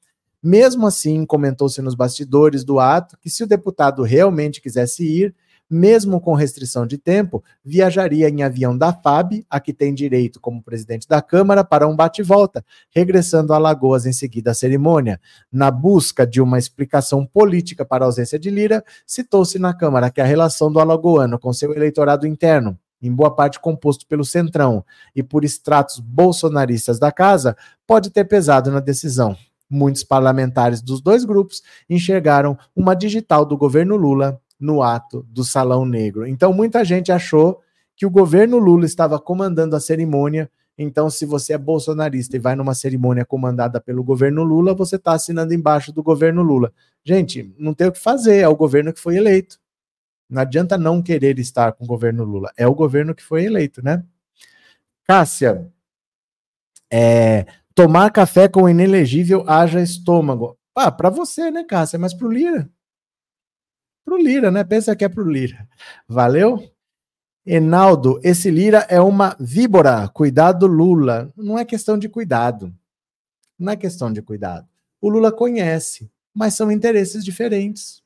Mesmo 0.41 0.87
assim, 0.87 1.25
comentou-se 1.25 1.81
nos 1.81 1.93
bastidores 1.93 2.63
do 2.63 2.79
ato 2.79 3.17
que 3.21 3.29
se 3.29 3.43
o 3.43 3.47
deputado 3.47 4.03
realmente 4.03 4.61
quisesse 4.61 5.03
ir, 5.03 5.35
mesmo 5.69 6.19
com 6.19 6.33
restrição 6.33 6.87
de 6.87 6.97
tempo, 6.97 7.43
viajaria 7.63 8.27
em 8.27 8.41
avião 8.41 8.75
da 8.75 8.91
FAB, 8.91 9.45
a 9.49 9.59
que 9.59 9.71
tem 9.71 9.93
direito 9.93 10.39
como 10.39 10.63
presidente 10.63 11.07
da 11.07 11.21
Câmara, 11.21 11.63
para 11.63 11.87
um 11.87 11.95
bate-volta, 11.95 12.65
regressando 12.89 13.53
a 13.53 13.57
Alagoas 13.57 14.05
em 14.05 14.13
seguida 14.13 14.51
à 14.51 14.53
cerimônia. 14.53 15.21
Na 15.51 15.69
busca 15.69 16.25
de 16.25 16.41
uma 16.41 16.57
explicação 16.57 17.25
política 17.25 17.85
para 17.85 18.03
a 18.03 18.07
ausência 18.07 18.39
de 18.39 18.49
Lira, 18.49 18.83
citou-se 19.05 19.59
na 19.59 19.73
Câmara 19.73 20.09
que 20.09 20.21
a 20.21 20.25
relação 20.25 20.71
do 20.71 20.79
alagoano 20.79 21.37
com 21.37 21.53
seu 21.53 21.73
eleitorado 21.73 22.25
interno, 22.25 22.77
em 23.01 23.13
boa 23.13 23.33
parte 23.33 23.59
composto 23.59 24.05
pelo 24.07 24.25
Centrão 24.25 24.83
e 25.15 25.21
por 25.21 25.45
extratos 25.45 25.99
bolsonaristas 25.99 26.99
da 26.99 27.11
casa, 27.11 27.55
pode 27.85 28.09
ter 28.09 28.25
pesado 28.25 28.71
na 28.71 28.79
decisão. 28.79 29.37
Muitos 29.69 30.03
parlamentares 30.03 30.81
dos 30.81 30.99
dois 30.99 31.23
grupos 31.23 31.61
enxergaram 31.87 32.57
uma 32.75 32.95
digital 32.95 33.45
do 33.45 33.55
governo 33.55 33.95
Lula 33.95 34.41
no 34.59 34.83
ato 34.83 35.25
do 35.29 35.43
Salão 35.43 35.85
Negro. 35.85 36.27
Então, 36.27 36.51
muita 36.51 36.83
gente 36.83 37.11
achou 37.11 37.61
que 37.95 38.05
o 38.05 38.09
governo 38.09 38.57
Lula 38.57 38.85
estava 38.85 39.19
comandando 39.19 39.75
a 39.75 39.79
cerimônia. 39.79 40.51
Então, 40.77 41.09
se 41.09 41.25
você 41.25 41.53
é 41.53 41.57
bolsonarista 41.57 42.35
e 42.35 42.39
vai 42.39 42.55
numa 42.55 42.73
cerimônia 42.73 43.25
comandada 43.25 43.79
pelo 43.79 44.03
governo 44.03 44.43
Lula, 44.43 44.73
você 44.73 44.97
está 44.97 45.13
assinando 45.13 45.53
embaixo 45.53 45.91
do 45.91 46.03
governo 46.03 46.41
Lula. 46.41 46.73
Gente, 47.03 47.53
não 47.57 47.73
tem 47.73 47.87
o 47.87 47.91
que 47.91 47.99
fazer, 47.99 48.37
é 48.37 48.47
o 48.47 48.55
governo 48.55 48.93
que 48.93 48.99
foi 48.99 49.15
eleito. 49.17 49.59
Não 50.29 50.41
adianta 50.41 50.77
não 50.77 51.01
querer 51.01 51.39
estar 51.39 51.73
com 51.73 51.83
o 51.85 51.87
governo 51.87 52.23
Lula, 52.23 52.51
é 52.55 52.67
o 52.67 52.75
governo 52.75 53.15
que 53.15 53.23
foi 53.23 53.45
eleito, 53.45 53.83
né? 53.83 54.03
Cássia, 55.05 55.67
é, 56.91 57.47
tomar 57.73 58.11
café 58.11 58.47
com 58.47 58.69
inelegível 58.69 59.43
haja 59.47 59.81
estômago. 59.81 60.57
Ah, 60.75 60.91
para 60.91 61.09
você, 61.09 61.49
né, 61.49 61.63
Cássia? 61.63 61.97
Mas 61.97 62.13
pro 62.13 62.31
Lira 62.31 62.69
pro 64.09 64.17
Lira, 64.17 64.49
né? 64.49 64.63
Pensa 64.63 64.95
que 64.95 65.05
é 65.05 65.09
pro 65.09 65.29
Lira. 65.29 65.67
Valeu? 66.07 66.67
Enaldo, 67.45 68.19
esse 68.23 68.49
Lira 68.49 68.79
é 68.89 68.99
uma 68.99 69.35
víbora. 69.39 70.07
Cuidado, 70.07 70.65
Lula. 70.65 71.31
Não 71.37 71.59
é 71.59 71.63
questão 71.63 71.95
de 71.97 72.09
cuidado. 72.09 72.73
Não 73.57 73.71
é 73.71 73.75
questão 73.75 74.11
de 74.11 74.21
cuidado. 74.21 74.67
O 74.99 75.09
Lula 75.09 75.31
conhece, 75.31 76.11
mas 76.33 76.55
são 76.55 76.71
interesses 76.71 77.23
diferentes. 77.23 78.01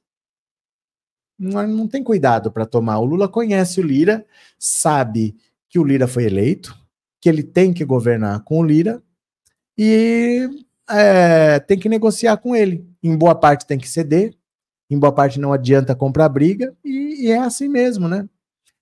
Não, 1.40 1.66
não 1.68 1.88
tem 1.88 2.04
cuidado 2.04 2.52
para 2.52 2.66
tomar. 2.66 3.00
O 3.00 3.06
Lula 3.06 3.30
conhece 3.30 3.80
o 3.80 3.84
Lira, 3.84 4.26
sabe 4.60 5.36
que 5.70 5.80
o 5.80 5.84
Lira 5.84 6.08
foi 6.08 6.26
eleito, 6.26 6.78
que 7.22 7.30
ele 7.30 7.44
tem 7.44 7.74
que 7.74 7.86
governar 7.86 8.44
com 8.44 8.60
o 8.60 8.64
Lira 8.64 9.02
e 9.78 10.50
é, 10.90 11.60
tem 11.62 11.80
que 11.80 11.88
negociar 11.88 12.38
com 12.38 12.54
ele. 12.54 12.86
Em 13.02 13.18
boa 13.18 13.36
parte 13.36 13.66
tem 13.66 13.78
que 13.78 13.90
ceder, 13.90 14.36
em 14.94 15.00
boa 15.00 15.12
parte 15.12 15.40
não 15.40 15.54
adianta 15.54 15.96
comprar 15.96 16.30
briga, 16.30 16.74
e, 16.84 17.28
e 17.28 17.32
é 17.32 17.40
assim 17.40 17.68
mesmo, 17.68 18.08
né? 18.08 18.28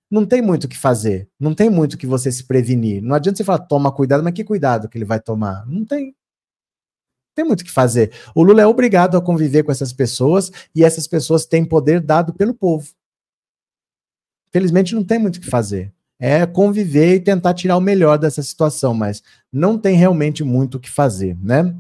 Não 0.10 0.26
tem 0.26 0.42
muito 0.42 0.66
o 0.66 0.68
que 0.68 0.78
fazer, 0.78 1.30
não 1.40 1.56
tem 1.56 1.70
muito 1.70 1.98
que 1.98 2.06
você 2.06 2.32
se 2.32 2.44
prevenir. 2.44 3.02
Não 3.02 3.16
adianta 3.16 3.38
você 3.38 3.44
falar, 3.46 3.60
toma 3.60 3.92
cuidado, 3.92 4.22
mas 4.22 4.34
que 4.34 4.44
cuidado 4.44 4.90
que 4.90 4.98
ele 4.98 5.06
vai 5.06 5.22
tomar? 5.22 5.66
Não 5.66 5.86
tem. 5.86 6.14
Tem 7.34 7.46
muito 7.46 7.62
o 7.62 7.64
que 7.64 7.72
fazer. 7.72 8.12
O 8.36 8.44
Lula 8.44 8.62
é 8.62 8.68
obrigado 8.68 9.16
a 9.16 9.22
conviver 9.22 9.64
com 9.64 9.72
essas 9.72 9.94
pessoas 9.94 10.52
e 10.76 10.84
essas 10.84 11.08
pessoas 11.08 11.46
têm 11.46 11.64
poder 11.64 12.02
dado 12.02 12.34
pelo 12.34 12.54
povo. 12.54 12.90
Felizmente 14.52 14.94
não 14.94 15.04
tem 15.04 15.18
muito 15.18 15.38
o 15.38 15.40
que 15.40 15.50
fazer. 15.50 15.94
É 16.20 16.46
conviver 16.46 17.16
e 17.16 17.20
tentar 17.20 17.54
tirar 17.54 17.78
o 17.78 17.82
melhor 17.82 18.18
dessa 18.18 18.44
situação, 18.44 18.94
mas 18.94 19.24
não 19.52 19.78
tem 19.78 19.96
realmente 19.96 20.44
muito 20.44 20.76
o 20.76 20.80
que 20.80 20.90
fazer, 20.90 21.38
né? 21.42 21.74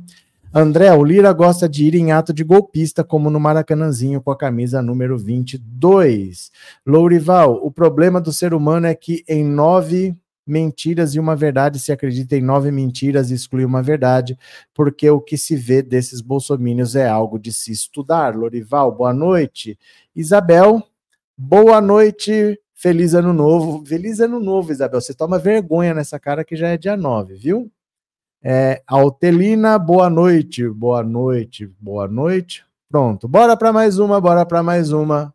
André, 0.53 0.91
o 0.91 1.01
Lira 1.01 1.31
gosta 1.31 1.69
de 1.69 1.85
ir 1.85 1.95
em 1.95 2.11
ato 2.11 2.33
de 2.33 2.43
golpista, 2.43 3.05
como 3.05 3.29
no 3.29 3.39
Maracanãzinho 3.39 4.19
com 4.19 4.31
a 4.31 4.37
camisa 4.37 4.81
número 4.81 5.17
22. 5.17 6.51
Lourival, 6.85 7.65
o 7.65 7.71
problema 7.71 8.19
do 8.19 8.33
ser 8.33 8.53
humano 8.53 8.85
é 8.85 8.93
que 8.93 9.23
em 9.29 9.45
nove 9.45 10.13
mentiras 10.45 11.15
e 11.15 11.21
uma 11.21 11.37
verdade 11.37 11.79
se 11.79 11.93
acredita 11.93 12.35
em 12.35 12.41
nove 12.41 12.69
mentiras 12.69 13.31
e 13.31 13.33
exclui 13.33 13.63
uma 13.63 13.81
verdade, 13.81 14.37
porque 14.73 15.09
o 15.09 15.21
que 15.21 15.37
se 15.37 15.55
vê 15.55 15.81
desses 15.81 16.19
bolsomínios 16.19 16.97
é 16.97 17.07
algo 17.07 17.39
de 17.39 17.53
se 17.53 17.71
estudar. 17.71 18.35
Lorival, 18.35 18.91
boa 18.91 19.13
noite. 19.13 19.79
Isabel, 20.13 20.83
boa 21.37 21.79
noite. 21.79 22.59
Feliz 22.73 23.13
ano 23.13 23.31
novo. 23.31 23.85
Feliz 23.85 24.19
ano 24.19 24.37
novo, 24.37 24.73
Isabel. 24.73 24.99
Você 24.99 25.13
toma 25.13 25.39
vergonha 25.39 25.93
nessa 25.93 26.19
cara 26.19 26.43
que 26.43 26.57
já 26.57 26.67
é 26.67 26.77
dia 26.77 26.97
9, 26.97 27.35
viu? 27.35 27.71
É, 28.43 28.81
Altelina, 28.87 29.77
boa 29.77 30.09
noite, 30.09 30.67
boa 30.67 31.03
noite, 31.03 31.67
boa 31.79 32.07
noite. 32.07 32.65
Pronto, 32.89 33.27
bora 33.27 33.55
para 33.55 33.71
mais 33.71 33.99
uma, 33.99 34.19
bora 34.19 34.43
para 34.43 34.63
mais 34.63 34.91
uma. 34.91 35.31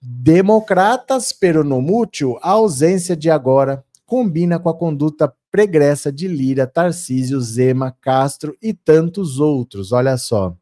Democratas 0.00 1.32
peronomútil, 1.32 2.38
a 2.40 2.50
ausência 2.50 3.16
de 3.16 3.30
agora 3.30 3.84
combina 4.06 4.60
com 4.60 4.68
a 4.68 4.74
conduta 4.74 5.34
pregressa 5.50 6.12
de 6.12 6.28
Lira, 6.28 6.68
Tarcísio, 6.68 7.40
Zema, 7.40 7.96
Castro 8.00 8.56
e 8.62 8.72
tantos 8.72 9.40
outros. 9.40 9.90
Olha 9.90 10.16
só. 10.16 10.56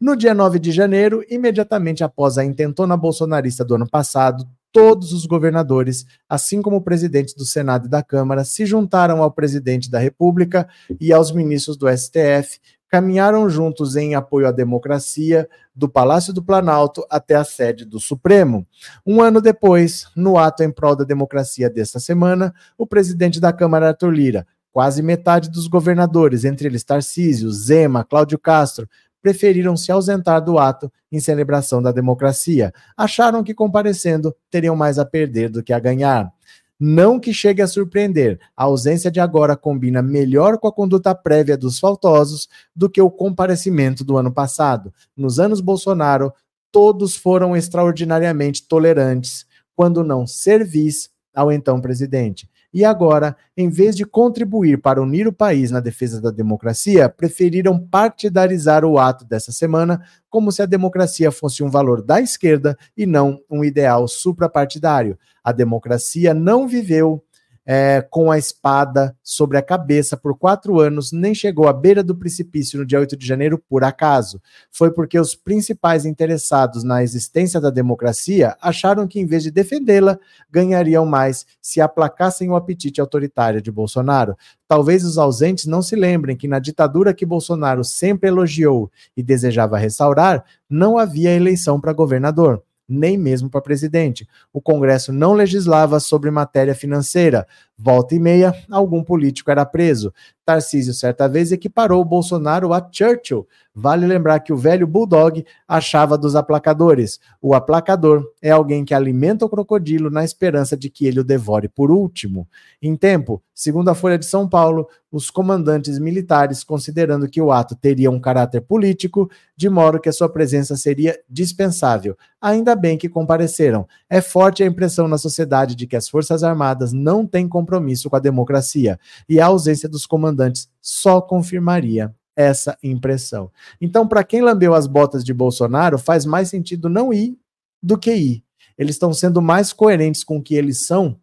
No 0.00 0.14
dia 0.14 0.32
9 0.32 0.60
de 0.60 0.70
janeiro, 0.70 1.24
imediatamente 1.28 2.04
após 2.04 2.38
a 2.38 2.44
intentona 2.44 2.96
bolsonarista 2.96 3.64
do 3.64 3.74
ano 3.74 3.88
passado, 3.90 4.46
todos 4.72 5.12
os 5.12 5.26
governadores, 5.26 6.06
assim 6.28 6.60
como 6.62 6.76
o 6.76 6.82
presidente 6.82 7.34
do 7.34 7.44
Senado 7.44 7.86
e 7.86 7.90
da 7.90 8.02
Câmara, 8.02 8.44
se 8.44 8.66
juntaram 8.66 9.22
ao 9.22 9.30
presidente 9.30 9.90
da 9.90 9.98
República 9.98 10.68
e 11.00 11.12
aos 11.12 11.32
ministros 11.32 11.76
do 11.76 11.88
STF, 11.88 12.60
caminharam 12.88 13.48
juntos 13.50 13.96
em 13.96 14.14
apoio 14.14 14.48
à 14.48 14.50
democracia, 14.50 15.48
do 15.74 15.88
Palácio 15.88 16.32
do 16.32 16.42
Planalto 16.42 17.06
até 17.08 17.36
a 17.36 17.44
sede 17.44 17.84
do 17.84 18.00
Supremo. 18.00 18.66
Um 19.06 19.22
ano 19.22 19.40
depois, 19.40 20.06
no 20.16 20.36
ato 20.36 20.62
em 20.62 20.72
prol 20.72 20.96
da 20.96 21.04
democracia 21.04 21.70
desta 21.70 22.00
semana, 22.00 22.52
o 22.76 22.86
presidente 22.86 23.38
da 23.38 23.52
Câmara, 23.52 23.88
Arthur 23.88 24.10
Lira, 24.10 24.46
quase 24.72 25.02
metade 25.02 25.50
dos 25.50 25.68
governadores, 25.68 26.44
entre 26.44 26.66
eles 26.66 26.82
Tarcísio, 26.82 27.50
Zema, 27.52 28.04
Cláudio 28.04 28.38
Castro, 28.38 28.88
preferiram 29.22 29.76
se 29.76 29.90
ausentar 29.90 30.42
do 30.44 30.58
ato 30.58 30.90
em 31.10 31.20
celebração 31.20 31.82
da 31.82 31.92
democracia. 31.92 32.72
Acharam 32.96 33.42
que 33.42 33.54
comparecendo 33.54 34.34
teriam 34.50 34.76
mais 34.76 34.98
a 34.98 35.04
perder 35.04 35.50
do 35.50 35.62
que 35.62 35.72
a 35.72 35.78
ganhar. 35.78 36.32
Não 36.80 37.18
que 37.18 37.34
chegue 37.34 37.60
a 37.60 37.66
surpreender, 37.66 38.38
a 38.56 38.64
ausência 38.64 39.10
de 39.10 39.18
agora 39.18 39.56
combina 39.56 40.00
melhor 40.00 40.58
com 40.58 40.68
a 40.68 40.72
conduta 40.72 41.12
prévia 41.12 41.56
dos 41.56 41.80
faltosos 41.80 42.48
do 42.74 42.88
que 42.88 43.02
o 43.02 43.10
comparecimento 43.10 44.04
do 44.04 44.16
ano 44.16 44.32
passado. 44.32 44.94
Nos 45.16 45.40
anos 45.40 45.60
Bolsonaro, 45.60 46.32
todos 46.70 47.16
foram 47.16 47.56
extraordinariamente 47.56 48.68
tolerantes, 48.68 49.44
quando 49.74 50.04
não 50.04 50.24
servis 50.24 51.10
ao 51.34 51.50
então 51.50 51.80
presidente. 51.80 52.48
E 52.72 52.84
agora, 52.84 53.34
em 53.56 53.70
vez 53.70 53.96
de 53.96 54.04
contribuir 54.04 54.82
para 54.82 55.00
unir 55.00 55.26
o 55.26 55.32
país 55.32 55.70
na 55.70 55.80
defesa 55.80 56.20
da 56.20 56.30
democracia, 56.30 57.08
preferiram 57.08 57.78
partidarizar 57.78 58.84
o 58.84 58.98
ato 58.98 59.24
dessa 59.24 59.50
semana 59.52 60.02
como 60.28 60.52
se 60.52 60.60
a 60.60 60.66
democracia 60.66 61.30
fosse 61.30 61.62
um 61.62 61.70
valor 61.70 62.02
da 62.02 62.20
esquerda 62.20 62.76
e 62.94 63.06
não 63.06 63.40
um 63.50 63.64
ideal 63.64 64.06
suprapartidário. 64.06 65.18
A 65.42 65.50
democracia 65.50 66.34
não 66.34 66.68
viveu 66.68 67.24
é, 67.70 68.00
com 68.00 68.30
a 68.30 68.38
espada 68.38 69.14
sobre 69.22 69.58
a 69.58 69.62
cabeça 69.62 70.16
por 70.16 70.38
quatro 70.38 70.80
anos, 70.80 71.12
nem 71.12 71.34
chegou 71.34 71.68
à 71.68 71.72
beira 71.74 72.02
do 72.02 72.16
precipício 72.16 72.78
no 72.78 72.86
dia 72.86 72.98
8 72.98 73.14
de 73.14 73.26
janeiro 73.26 73.62
por 73.68 73.84
acaso. 73.84 74.40
Foi 74.72 74.90
porque 74.90 75.20
os 75.20 75.34
principais 75.34 76.06
interessados 76.06 76.82
na 76.82 77.02
existência 77.02 77.60
da 77.60 77.68
democracia 77.68 78.56
acharam 78.62 79.06
que, 79.06 79.20
em 79.20 79.26
vez 79.26 79.42
de 79.42 79.50
defendê-la, 79.50 80.18
ganhariam 80.50 81.04
mais 81.04 81.44
se 81.60 81.78
aplacassem 81.78 82.48
o 82.48 82.56
apetite 82.56 83.02
autoritário 83.02 83.60
de 83.60 83.70
Bolsonaro. 83.70 84.34
Talvez 84.66 85.04
os 85.04 85.18
ausentes 85.18 85.66
não 85.66 85.82
se 85.82 85.94
lembrem 85.94 86.38
que 86.38 86.48
na 86.48 86.58
ditadura 86.58 87.12
que 87.12 87.26
Bolsonaro 87.26 87.84
sempre 87.84 88.30
elogiou 88.30 88.90
e 89.14 89.22
desejava 89.22 89.76
restaurar, 89.76 90.42
não 90.70 90.96
havia 90.96 91.34
eleição 91.34 91.78
para 91.78 91.92
governador 91.92 92.62
nem 92.88 93.18
mesmo 93.18 93.50
para 93.50 93.60
presidente. 93.60 94.26
O 94.52 94.60
Congresso 94.60 95.12
não 95.12 95.34
legislava 95.34 96.00
sobre 96.00 96.30
matéria 96.30 96.74
financeira. 96.74 97.46
Volta 97.80 98.12
e 98.12 98.18
meia, 98.18 98.52
algum 98.68 99.04
político 99.04 99.52
era 99.52 99.64
preso. 99.64 100.12
Tarcísio, 100.44 100.92
certa 100.94 101.28
vez, 101.28 101.52
equiparou 101.52 102.04
Bolsonaro 102.04 102.72
a 102.72 102.84
Churchill. 102.90 103.46
Vale 103.72 104.04
lembrar 104.06 104.40
que 104.40 104.52
o 104.52 104.56
velho 104.56 104.86
Bulldog 104.86 105.44
achava 105.68 106.18
dos 106.18 106.34
aplacadores. 106.34 107.20
O 107.40 107.54
aplacador 107.54 108.26
é 108.42 108.50
alguém 108.50 108.84
que 108.84 108.94
alimenta 108.94 109.44
o 109.44 109.48
crocodilo 109.48 110.10
na 110.10 110.24
esperança 110.24 110.76
de 110.76 110.90
que 110.90 111.06
ele 111.06 111.20
o 111.20 111.24
devore 111.24 111.68
por 111.68 111.90
último. 111.92 112.48
Em 112.82 112.96
tempo, 112.96 113.40
segundo 113.54 113.90
a 113.90 113.94
Folha 113.94 114.18
de 114.18 114.26
São 114.26 114.48
Paulo, 114.48 114.88
os 115.12 115.30
comandantes 115.30 115.98
militares, 115.98 116.64
considerando 116.64 117.28
que 117.28 117.40
o 117.40 117.52
ato 117.52 117.76
teria 117.76 118.10
um 118.10 118.18
caráter 118.18 118.62
político, 118.62 119.30
de 119.56 119.68
modo 119.68 120.00
que 120.00 120.08
a 120.08 120.12
sua 120.12 120.28
presença 120.28 120.76
seria 120.76 121.18
dispensável. 121.28 122.16
Ainda 122.40 122.74
bem 122.74 122.98
que 122.98 123.08
compareceram. 123.08 123.86
É 124.08 124.20
forte 124.20 124.62
a 124.62 124.66
impressão 124.66 125.06
na 125.06 125.18
sociedade 125.18 125.74
de 125.76 125.86
que 125.86 125.96
as 125.96 126.08
Forças 126.08 126.42
Armadas 126.42 126.92
não 126.92 127.26
têm 127.26 127.46
compromisso 127.46 127.67
com 128.08 128.16
a 128.16 128.20
democracia, 128.20 128.98
e 129.28 129.40
a 129.40 129.46
ausência 129.46 129.88
dos 129.88 130.06
comandantes 130.06 130.68
só 130.80 131.20
confirmaria 131.20 132.14
essa 132.34 132.78
impressão. 132.82 133.50
Então, 133.80 134.06
para 134.06 134.22
quem 134.22 134.40
lambeu 134.40 134.72
as 134.72 134.86
botas 134.86 135.24
de 135.24 135.34
Bolsonaro, 135.34 135.98
faz 135.98 136.24
mais 136.24 136.48
sentido 136.48 136.88
não 136.88 137.12
ir 137.12 137.36
do 137.82 137.98
que 137.98 138.14
ir. 138.14 138.44
Eles 138.78 138.94
estão 138.94 139.12
sendo 139.12 139.42
mais 139.42 139.72
coerentes 139.72 140.22
com 140.22 140.36
o 140.36 140.42
que 140.42 140.54
eles 140.54 140.86
são, 140.86 141.18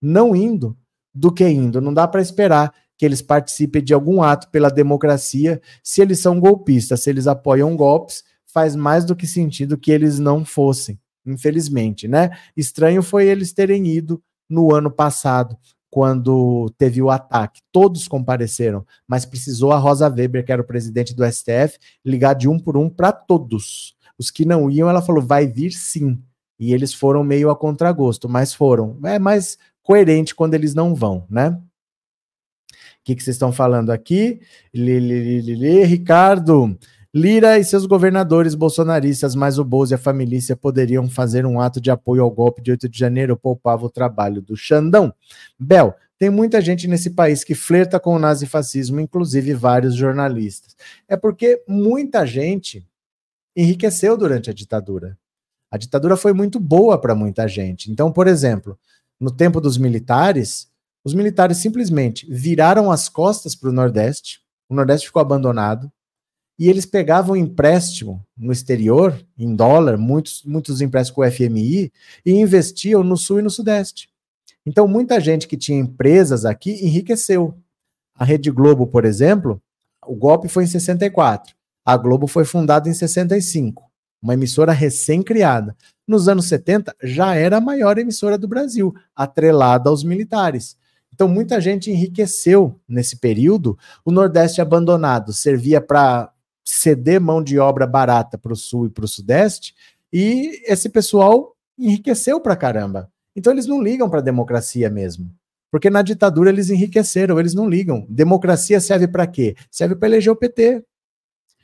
não 0.00 0.36
indo, 0.36 0.76
do 1.12 1.32
que 1.32 1.46
indo. 1.48 1.80
Não 1.80 1.92
dá 1.92 2.06
para 2.06 2.22
esperar 2.22 2.72
que 2.96 3.04
eles 3.04 3.20
participem 3.20 3.82
de 3.82 3.92
algum 3.92 4.22
ato 4.22 4.48
pela 4.50 4.70
democracia 4.70 5.60
se 5.82 6.00
eles 6.00 6.20
são 6.20 6.38
golpistas, 6.38 7.02
se 7.02 7.10
eles 7.10 7.26
apoiam 7.26 7.76
golpes, 7.76 8.22
faz 8.46 8.76
mais 8.76 9.04
do 9.04 9.16
que 9.16 9.26
sentido 9.26 9.76
que 9.76 9.90
eles 9.90 10.20
não 10.20 10.44
fossem, 10.44 11.00
infelizmente, 11.26 12.06
né? 12.06 12.30
Estranho 12.56 13.02
foi 13.02 13.26
eles 13.26 13.52
terem 13.52 13.88
ido 13.88 14.22
no 14.48 14.72
ano 14.72 14.90
passado 14.90 15.58
quando 15.92 16.72
teve 16.78 17.02
o 17.02 17.10
ataque. 17.10 17.60
Todos 17.70 18.08
compareceram, 18.08 18.82
mas 19.06 19.26
precisou 19.26 19.72
a 19.72 19.78
Rosa 19.78 20.08
Weber, 20.08 20.42
que 20.42 20.50
era 20.50 20.62
o 20.62 20.66
presidente 20.66 21.14
do 21.14 21.22
STF, 21.30 21.78
ligar 22.02 22.32
de 22.32 22.48
um 22.48 22.58
por 22.58 22.78
um 22.78 22.88
para 22.88 23.12
todos. 23.12 23.94
Os 24.18 24.30
que 24.30 24.46
não 24.46 24.70
iam, 24.70 24.88
ela 24.88 25.02
falou: 25.02 25.22
vai 25.22 25.46
vir 25.46 25.70
sim. 25.72 26.18
E 26.58 26.72
eles 26.72 26.94
foram 26.94 27.22
meio 27.22 27.50
a 27.50 27.56
contragosto, 27.56 28.26
mas 28.26 28.54
foram. 28.54 28.98
É 29.04 29.18
mais 29.18 29.58
coerente 29.82 30.34
quando 30.34 30.54
eles 30.54 30.74
não 30.74 30.94
vão, 30.94 31.26
né? 31.28 31.50
O 31.50 33.04
que, 33.04 33.14
que 33.14 33.22
vocês 33.22 33.34
estão 33.34 33.52
falando 33.52 33.90
aqui? 33.90 34.40
Lili, 34.72 35.84
Ricardo, 35.84 36.78
Lira 37.14 37.58
e 37.58 37.64
seus 37.64 37.84
governadores 37.84 38.54
bolsonaristas, 38.54 39.34
mais 39.34 39.58
o 39.58 39.64
Bozo 39.64 39.92
e 39.92 39.96
a 39.96 39.98
família 39.98 40.56
poderiam 40.56 41.10
fazer 41.10 41.44
um 41.44 41.60
ato 41.60 41.78
de 41.78 41.90
apoio 41.90 42.22
ao 42.22 42.30
golpe 42.30 42.62
de 42.62 42.70
8 42.70 42.88
de 42.88 42.98
janeiro, 42.98 43.36
poupava 43.36 43.84
o 43.84 43.90
trabalho 43.90 44.40
do 44.40 44.56
Xandão. 44.56 45.12
Bel, 45.58 45.94
tem 46.18 46.30
muita 46.30 46.58
gente 46.62 46.88
nesse 46.88 47.10
país 47.10 47.44
que 47.44 47.54
flerta 47.54 48.00
com 48.00 48.14
o 48.14 48.18
nazifascismo, 48.18 48.98
inclusive 48.98 49.52
vários 49.52 49.94
jornalistas. 49.94 50.74
É 51.06 51.14
porque 51.14 51.62
muita 51.68 52.24
gente 52.24 52.88
enriqueceu 53.54 54.16
durante 54.16 54.48
a 54.48 54.54
ditadura. 54.54 55.18
A 55.70 55.76
ditadura 55.76 56.16
foi 56.16 56.32
muito 56.32 56.58
boa 56.58 56.98
para 56.98 57.14
muita 57.14 57.46
gente. 57.46 57.92
Então, 57.92 58.10
por 58.10 58.26
exemplo, 58.26 58.78
no 59.20 59.30
tempo 59.30 59.60
dos 59.60 59.76
militares, 59.76 60.70
os 61.04 61.12
militares 61.12 61.58
simplesmente 61.58 62.26
viraram 62.30 62.90
as 62.90 63.10
costas 63.10 63.54
para 63.54 63.68
o 63.68 63.72
Nordeste, 63.72 64.40
o 64.66 64.74
Nordeste 64.74 65.08
ficou 65.08 65.20
abandonado, 65.20 65.92
e 66.62 66.68
eles 66.68 66.86
pegavam 66.86 67.34
empréstimo 67.34 68.24
no 68.38 68.52
exterior, 68.52 69.20
em 69.36 69.52
dólar, 69.52 69.98
muitos, 69.98 70.44
muitos 70.44 70.80
empréstimos 70.80 71.16
com 71.16 71.22
o 71.22 71.28
FMI, 71.28 71.92
e 72.24 72.30
investiam 72.30 73.02
no 73.02 73.16
Sul 73.16 73.40
e 73.40 73.42
no 73.42 73.50
Sudeste. 73.50 74.08
Então, 74.64 74.86
muita 74.86 75.18
gente 75.18 75.48
que 75.48 75.56
tinha 75.56 75.80
empresas 75.80 76.44
aqui 76.44 76.70
enriqueceu. 76.86 77.58
A 78.14 78.24
Rede 78.24 78.48
Globo, 78.48 78.86
por 78.86 79.04
exemplo, 79.04 79.60
o 80.06 80.14
golpe 80.14 80.46
foi 80.46 80.62
em 80.62 80.68
64. 80.68 81.52
A 81.84 81.96
Globo 81.96 82.28
foi 82.28 82.44
fundada 82.44 82.88
em 82.88 82.94
65, 82.94 83.82
uma 84.22 84.34
emissora 84.34 84.70
recém-criada. 84.70 85.76
Nos 86.06 86.28
anos 86.28 86.46
70, 86.46 86.94
já 87.02 87.34
era 87.34 87.56
a 87.56 87.60
maior 87.60 87.98
emissora 87.98 88.38
do 88.38 88.46
Brasil, 88.46 88.94
atrelada 89.16 89.90
aos 89.90 90.04
militares. 90.04 90.76
Então, 91.12 91.26
muita 91.26 91.60
gente 91.60 91.90
enriqueceu 91.90 92.80
nesse 92.88 93.16
período. 93.16 93.76
O 94.04 94.12
Nordeste 94.12 94.60
abandonado 94.60 95.32
servia 95.32 95.80
para 95.80 96.32
ceder 96.82 97.20
mão 97.20 97.42
de 97.42 97.58
obra 97.58 97.86
barata 97.86 98.36
para 98.36 98.52
o 98.52 98.56
sul 98.56 98.86
e 98.86 98.90
para 98.90 99.04
o 99.04 99.08
sudeste, 99.08 99.74
e 100.12 100.60
esse 100.66 100.88
pessoal 100.88 101.56
enriqueceu 101.78 102.40
para 102.40 102.56
caramba. 102.56 103.10
Então 103.34 103.52
eles 103.52 103.66
não 103.66 103.82
ligam 103.82 104.10
para 104.10 104.18
a 104.18 104.22
democracia 104.22 104.90
mesmo. 104.90 105.32
Porque 105.70 105.88
na 105.88 106.02
ditadura 106.02 106.50
eles 106.50 106.68
enriqueceram, 106.68 107.40
eles 107.40 107.54
não 107.54 107.68
ligam. 107.68 108.04
Democracia 108.08 108.78
serve 108.78 109.08
para 109.08 109.26
quê? 109.26 109.56
Serve 109.70 109.96
para 109.96 110.08
eleger 110.08 110.30
o 110.30 110.36
PT. 110.36 110.84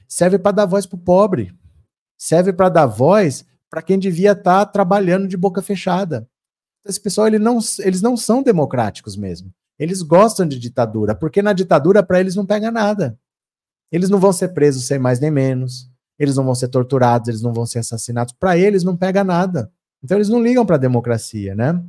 Serve 0.07 0.38
para 0.38 0.52
dar 0.52 0.66
voz 0.66 0.87
para 0.87 0.96
o 0.96 1.00
pobre. 1.00 1.52
Serve 2.16 2.52
para 2.52 2.70
dar 2.70 2.87
voz 2.87 3.44
para 3.68 3.83
quem 3.83 3.98
devia 3.98 4.33
estar 4.33 4.64
tá 4.64 4.66
trabalhando 4.66 5.28
de 5.28 5.37
boca 5.37 5.61
fechada. 5.61 6.26
Esse 6.87 6.98
pessoal 6.98 7.26
ele 7.26 7.38
não, 7.38 7.59
eles 7.81 8.00
não 8.00 8.16
são 8.16 8.42
democráticos 8.42 9.14
mesmo. 9.14 9.53
Eles 9.78 10.01
gostam 10.01 10.47
de 10.47 10.59
ditadura, 10.59 11.14
porque 11.14 11.42
na 11.42 11.53
ditadura 11.53 12.03
para 12.03 12.18
eles 12.18 12.34
não 12.34 12.47
pega 12.47 12.70
nada. 12.70 13.18
Eles 13.91 14.11
não 14.11 14.18
vão 14.18 14.32
ser 14.32 14.49
presos 14.49 14.84
sem 14.84 14.99
mais 14.99 15.20
nem 15.20 15.30
menos. 15.30 15.91
Eles 16.18 16.36
não 16.36 16.45
vão 16.45 16.55
ser 16.55 16.68
torturados, 16.68 17.28
eles 17.28 17.43
não 17.43 17.53
vão 17.53 17.64
ser 17.64 17.78
assassinados. 17.78 18.34
Para 18.39 18.59
eles 18.59 18.84
não 18.84 18.97
pega 18.97 19.22
nada. 19.22 19.70
Então 20.03 20.16
eles 20.16 20.28
não 20.28 20.43
ligam 20.43 20.66
para 20.66 20.76
a 20.76 20.78
democracia, 20.78 21.55
né? 21.55 21.80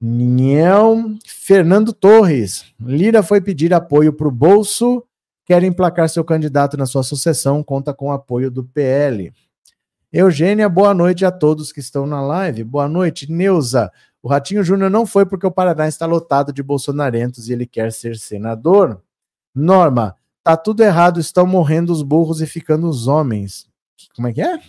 Não. 0.00 1.16
Fernando 1.26 1.92
Torres. 1.92 2.64
Lira 2.80 3.22
foi 3.22 3.40
pedir 3.40 3.72
apoio 3.72 4.12
para 4.12 4.28
o 4.28 4.32
bolso. 4.32 5.02
Quer 5.46 5.62
emplacar 5.62 6.08
seu 6.08 6.24
candidato 6.24 6.76
na 6.76 6.86
sua 6.86 7.02
sucessão. 7.02 7.62
Conta 7.62 7.94
com 7.94 8.08
o 8.08 8.12
apoio 8.12 8.50
do 8.50 8.64
PL. 8.64 9.32
Eugênia, 10.12 10.68
boa 10.68 10.94
noite 10.94 11.24
a 11.24 11.32
todos 11.32 11.72
que 11.72 11.80
estão 11.80 12.06
na 12.06 12.20
live. 12.20 12.62
Boa 12.62 12.88
noite, 12.88 13.30
Neuza. 13.30 13.90
O 14.22 14.28
Ratinho 14.28 14.62
Júnior 14.62 14.90
não 14.90 15.04
foi 15.04 15.26
porque 15.26 15.46
o 15.46 15.50
Paraná 15.50 15.88
está 15.88 16.06
lotado 16.06 16.52
de 16.52 16.62
bolsonarentos 16.62 17.48
e 17.48 17.52
ele 17.52 17.66
quer 17.66 17.92
ser 17.92 18.16
senador. 18.16 19.02
Norma, 19.54 20.16
Tá 20.44 20.58
tudo 20.58 20.82
errado, 20.82 21.18
estão 21.18 21.46
morrendo 21.46 21.90
os 21.90 22.02
burros 22.02 22.42
e 22.42 22.46
ficando 22.46 22.86
os 22.86 23.06
homens. 23.06 23.66
Como 24.14 24.28
é 24.28 24.32
que 24.32 24.42
é? 24.42 24.60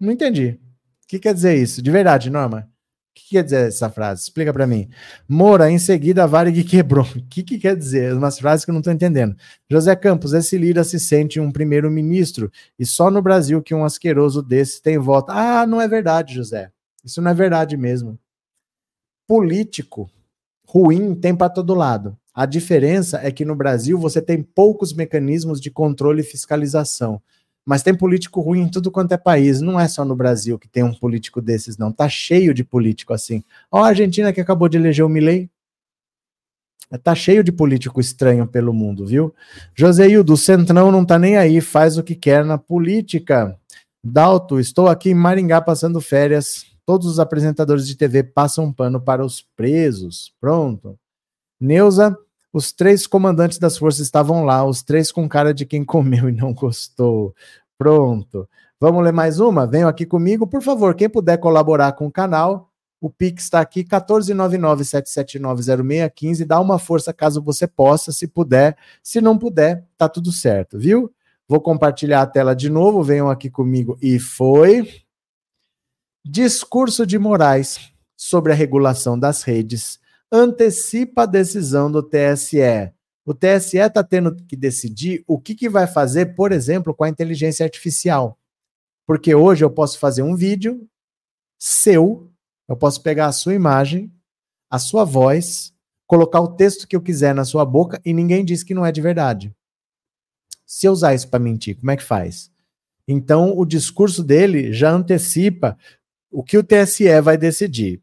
Não 0.00 0.10
entendi. 0.10 0.58
O 1.04 1.06
que 1.06 1.20
quer 1.20 1.32
dizer 1.32 1.56
isso? 1.56 1.80
De 1.80 1.92
verdade, 1.92 2.28
Norma? 2.28 2.68
O 3.12 3.14
que 3.14 3.28
quer 3.28 3.44
dizer 3.44 3.68
essa 3.68 3.88
frase? 3.88 4.22
Explica 4.22 4.52
para 4.52 4.66
mim. 4.66 4.90
Moura, 5.28 5.70
em 5.70 5.78
seguida 5.78 6.24
a 6.24 6.26
Varig 6.26 6.64
quebrou. 6.64 7.04
O 7.04 7.22
que, 7.28 7.44
que 7.44 7.56
quer 7.56 7.76
dizer? 7.76 8.12
Umas 8.14 8.36
frases 8.36 8.64
que 8.64 8.72
eu 8.72 8.72
não 8.72 8.80
estou 8.80 8.92
entendendo. 8.92 9.36
José 9.70 9.94
Campos, 9.94 10.32
esse 10.32 10.58
Lira 10.58 10.82
se 10.82 10.98
sente 10.98 11.38
um 11.38 11.52
primeiro-ministro 11.52 12.50
e 12.76 12.84
só 12.84 13.12
no 13.12 13.22
Brasil 13.22 13.62
que 13.62 13.74
um 13.74 13.84
asqueroso 13.84 14.42
desse 14.42 14.82
tem 14.82 14.98
voto. 14.98 15.30
Ah, 15.30 15.64
não 15.68 15.80
é 15.80 15.86
verdade, 15.86 16.34
José. 16.34 16.72
Isso 17.04 17.22
não 17.22 17.30
é 17.30 17.34
verdade 17.34 17.76
mesmo. 17.76 18.18
Político 19.28 20.10
ruim 20.72 21.14
tem 21.14 21.36
para 21.36 21.50
todo 21.50 21.74
lado. 21.74 22.16
A 22.34 22.46
diferença 22.46 23.20
é 23.22 23.30
que 23.30 23.44
no 23.44 23.54
Brasil 23.54 23.98
você 23.98 24.22
tem 24.22 24.42
poucos 24.42 24.94
mecanismos 24.94 25.60
de 25.60 25.70
controle 25.70 26.22
e 26.22 26.24
fiscalização. 26.24 27.20
Mas 27.64 27.82
tem 27.82 27.94
político 27.94 28.40
ruim 28.40 28.62
em 28.62 28.68
tudo 28.68 28.90
quanto 28.90 29.12
é 29.12 29.18
país. 29.18 29.60
Não 29.60 29.78
é 29.78 29.86
só 29.86 30.02
no 30.02 30.16
Brasil 30.16 30.58
que 30.58 30.66
tem 30.66 30.82
um 30.82 30.94
político 30.94 31.42
desses, 31.42 31.76
não. 31.76 31.92
Tá 31.92 32.08
cheio 32.08 32.54
de 32.54 32.64
político 32.64 33.12
assim. 33.12 33.44
Ó, 33.70 33.84
a 33.84 33.88
Argentina 33.88 34.32
que 34.32 34.40
acabou 34.40 34.66
de 34.66 34.78
eleger 34.78 35.04
o 35.04 35.10
Milley. 35.10 35.50
Tá 37.02 37.14
cheio 37.14 37.44
de 37.44 37.52
político 37.52 38.00
estranho 38.00 38.46
pelo 38.46 38.72
mundo, 38.72 39.06
viu? 39.06 39.34
Joseildo, 39.74 40.32
o 40.32 40.36
Centrão 40.38 40.90
não 40.90 41.04
tá 41.04 41.18
nem 41.18 41.36
aí, 41.36 41.60
faz 41.60 41.98
o 41.98 42.02
que 42.02 42.14
quer 42.14 42.44
na 42.44 42.56
política. 42.56 43.58
Dalto, 44.02 44.58
estou 44.58 44.88
aqui 44.88 45.10
em 45.10 45.14
Maringá 45.14 45.60
passando 45.60 46.00
férias. 46.00 46.66
Todos 46.84 47.06
os 47.06 47.20
apresentadores 47.20 47.86
de 47.86 47.96
TV 47.96 48.24
passam 48.24 48.72
pano 48.72 49.00
para 49.00 49.24
os 49.24 49.40
presos. 49.56 50.34
Pronto. 50.40 50.98
Neuza, 51.60 52.18
os 52.52 52.72
três 52.72 53.06
comandantes 53.06 53.58
das 53.58 53.78
forças 53.78 54.00
estavam 54.00 54.44
lá, 54.44 54.64
os 54.64 54.82
três 54.82 55.12
com 55.12 55.28
cara 55.28 55.54
de 55.54 55.64
quem 55.64 55.84
comeu 55.84 56.28
e 56.28 56.32
não 56.32 56.52
gostou. 56.52 57.34
Pronto. 57.78 58.48
Vamos 58.80 59.04
ler 59.04 59.12
mais 59.12 59.38
uma? 59.38 59.64
Venham 59.66 59.88
aqui 59.88 60.04
comigo, 60.04 60.44
por 60.46 60.60
favor. 60.60 60.94
Quem 60.94 61.08
puder 61.08 61.38
colaborar 61.38 61.92
com 61.92 62.08
o 62.08 62.12
canal, 62.12 62.68
o 63.00 63.08
Pix 63.08 63.44
está 63.44 63.60
aqui, 63.60 63.84
14997790615. 63.84 66.44
Dá 66.44 66.60
uma 66.60 66.78
força 66.78 67.12
caso 67.12 67.42
você 67.42 67.66
possa, 67.66 68.12
se 68.12 68.26
puder. 68.26 68.76
Se 69.02 69.20
não 69.20 69.38
puder, 69.38 69.86
tá 69.96 70.08
tudo 70.08 70.32
certo, 70.32 70.78
viu? 70.78 71.12
Vou 71.48 71.60
compartilhar 71.60 72.22
a 72.22 72.26
tela 72.26 72.54
de 72.54 72.70
novo. 72.70 73.02
Venham 73.02 73.30
aqui 73.30 73.50
comigo. 73.50 73.98
E 74.00 74.18
foi. 74.18 75.01
Discurso 76.24 77.04
de 77.04 77.18
Moraes 77.18 77.92
sobre 78.16 78.52
a 78.52 78.54
regulação 78.54 79.18
das 79.18 79.42
redes 79.42 79.98
antecipa 80.30 81.24
a 81.24 81.26
decisão 81.26 81.90
do 81.90 82.00
TSE. 82.00 82.92
O 83.26 83.34
TSE 83.34 83.78
está 83.78 84.04
tendo 84.04 84.36
que 84.46 84.54
decidir 84.54 85.24
o 85.26 85.40
que, 85.40 85.52
que 85.52 85.68
vai 85.68 85.86
fazer, 85.88 86.36
por 86.36 86.52
exemplo, 86.52 86.94
com 86.94 87.02
a 87.02 87.08
inteligência 87.08 87.64
artificial. 87.64 88.38
Porque 89.04 89.34
hoje 89.34 89.64
eu 89.64 89.70
posso 89.70 89.98
fazer 89.98 90.22
um 90.22 90.36
vídeo 90.36 90.88
seu, 91.58 92.30
eu 92.68 92.76
posso 92.76 93.02
pegar 93.02 93.26
a 93.26 93.32
sua 93.32 93.54
imagem, 93.54 94.12
a 94.70 94.78
sua 94.78 95.04
voz, 95.04 95.74
colocar 96.06 96.40
o 96.40 96.54
texto 96.54 96.86
que 96.86 96.94
eu 96.94 97.02
quiser 97.02 97.34
na 97.34 97.44
sua 97.44 97.64
boca 97.64 98.00
e 98.04 98.12
ninguém 98.12 98.44
diz 98.44 98.62
que 98.62 98.74
não 98.74 98.86
é 98.86 98.92
de 98.92 99.00
verdade. 99.00 99.52
Se 100.64 100.86
eu 100.86 100.92
usar 100.92 101.14
isso 101.14 101.28
para 101.28 101.40
mentir, 101.40 101.76
como 101.76 101.90
é 101.90 101.96
que 101.96 102.02
faz? 102.04 102.50
Então, 103.06 103.58
o 103.58 103.66
discurso 103.66 104.22
dele 104.22 104.72
já 104.72 104.90
antecipa 104.92 105.76
o 106.32 106.42
que 106.42 106.56
o 106.56 106.64
TSE 106.64 107.20
vai 107.20 107.36
decidir. 107.36 108.02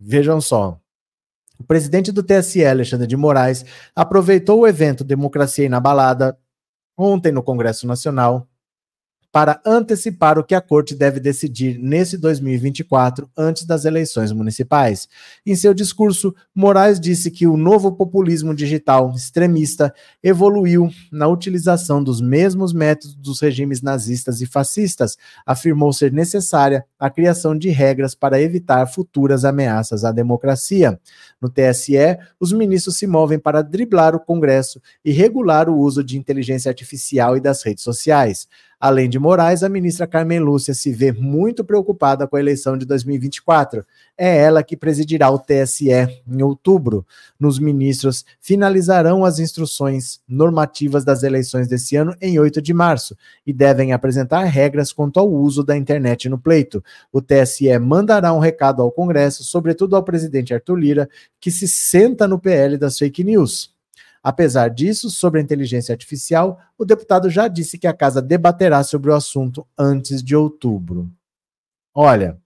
Vejam 0.00 0.40
só. 0.40 0.80
O 1.58 1.64
presidente 1.64 2.10
do 2.10 2.22
TSE, 2.22 2.64
Alexandre 2.64 3.06
de 3.06 3.16
Moraes, 3.16 3.64
aproveitou 3.94 4.60
o 4.60 4.66
evento 4.66 5.04
Democracia 5.04 5.64
Inabalada 5.64 6.38
ontem 6.96 7.32
no 7.32 7.42
Congresso 7.42 7.86
Nacional 7.86 8.48
para 9.36 9.60
antecipar 9.66 10.38
o 10.38 10.42
que 10.42 10.54
a 10.54 10.62
corte 10.62 10.94
deve 10.94 11.20
decidir 11.20 11.78
nesse 11.78 12.16
2024, 12.16 13.28
antes 13.36 13.66
das 13.66 13.84
eleições 13.84 14.32
municipais. 14.32 15.06
Em 15.44 15.54
seu 15.54 15.74
discurso, 15.74 16.34
Moraes 16.54 16.98
disse 16.98 17.30
que 17.30 17.46
o 17.46 17.54
novo 17.54 17.92
populismo 17.92 18.54
digital 18.54 19.12
extremista 19.14 19.92
evoluiu 20.24 20.88
na 21.12 21.28
utilização 21.28 22.02
dos 22.02 22.18
mesmos 22.18 22.72
métodos 22.72 23.14
dos 23.14 23.38
regimes 23.38 23.82
nazistas 23.82 24.40
e 24.40 24.46
fascistas, 24.46 25.18
afirmou 25.44 25.92
ser 25.92 26.10
necessária 26.10 26.86
a 26.98 27.10
criação 27.10 27.54
de 27.54 27.68
regras 27.68 28.14
para 28.14 28.40
evitar 28.40 28.86
futuras 28.86 29.44
ameaças 29.44 30.02
à 30.02 30.12
democracia. 30.12 30.98
No 31.38 31.50
TSE, 31.50 32.16
os 32.40 32.54
ministros 32.54 32.96
se 32.96 33.06
movem 33.06 33.38
para 33.38 33.60
driblar 33.60 34.14
o 34.16 34.20
Congresso 34.20 34.80
e 35.04 35.12
regular 35.12 35.68
o 35.68 35.76
uso 35.76 36.02
de 36.02 36.16
inteligência 36.16 36.70
artificial 36.70 37.36
e 37.36 37.40
das 37.40 37.62
redes 37.62 37.84
sociais. 37.84 38.48
Além 38.78 39.08
de 39.08 39.18
Moraes, 39.18 39.62
a 39.62 39.70
ministra 39.70 40.06
Carmen 40.06 40.38
Lúcia 40.38 40.74
se 40.74 40.92
vê 40.92 41.10
muito 41.10 41.64
preocupada 41.64 42.26
com 42.26 42.36
a 42.36 42.40
eleição 42.40 42.76
de 42.76 42.84
2024. 42.84 43.82
É 44.18 44.36
ela 44.36 44.62
que 44.62 44.76
presidirá 44.76 45.30
o 45.30 45.38
TSE 45.38 45.88
em 45.90 46.42
outubro. 46.42 47.06
Nos 47.40 47.58
ministros 47.58 48.22
finalizarão 48.38 49.24
as 49.24 49.38
instruções 49.38 50.20
normativas 50.28 51.06
das 51.06 51.22
eleições 51.22 51.66
desse 51.68 51.96
ano 51.96 52.14
em 52.20 52.38
8 52.38 52.60
de 52.60 52.74
março 52.74 53.16
e 53.46 53.52
devem 53.52 53.94
apresentar 53.94 54.44
regras 54.44 54.92
quanto 54.92 55.18
ao 55.18 55.32
uso 55.32 55.64
da 55.64 55.74
internet 55.74 56.28
no 56.28 56.38
pleito. 56.38 56.84
O 57.10 57.22
TSE 57.22 57.78
mandará 57.78 58.30
um 58.34 58.40
recado 58.40 58.82
ao 58.82 58.92
Congresso, 58.92 59.42
sobretudo 59.42 59.96
ao 59.96 60.02
presidente 60.02 60.52
Arthur 60.52 60.76
Lira, 60.76 61.08
que 61.40 61.50
se 61.50 61.66
senta 61.66 62.28
no 62.28 62.38
PL 62.38 62.76
das 62.76 62.98
fake 62.98 63.24
news. 63.24 63.75
Apesar 64.26 64.70
disso, 64.70 65.08
sobre 65.08 65.38
a 65.38 65.42
inteligência 65.44 65.92
artificial, 65.92 66.58
o 66.76 66.84
deputado 66.84 67.30
já 67.30 67.46
disse 67.46 67.78
que 67.78 67.86
a 67.86 67.92
casa 67.92 68.20
debaterá 68.20 68.82
sobre 68.82 69.12
o 69.12 69.14
assunto 69.14 69.64
antes 69.78 70.20
de 70.20 70.34
outubro. 70.34 71.08
Olha, 71.94 72.36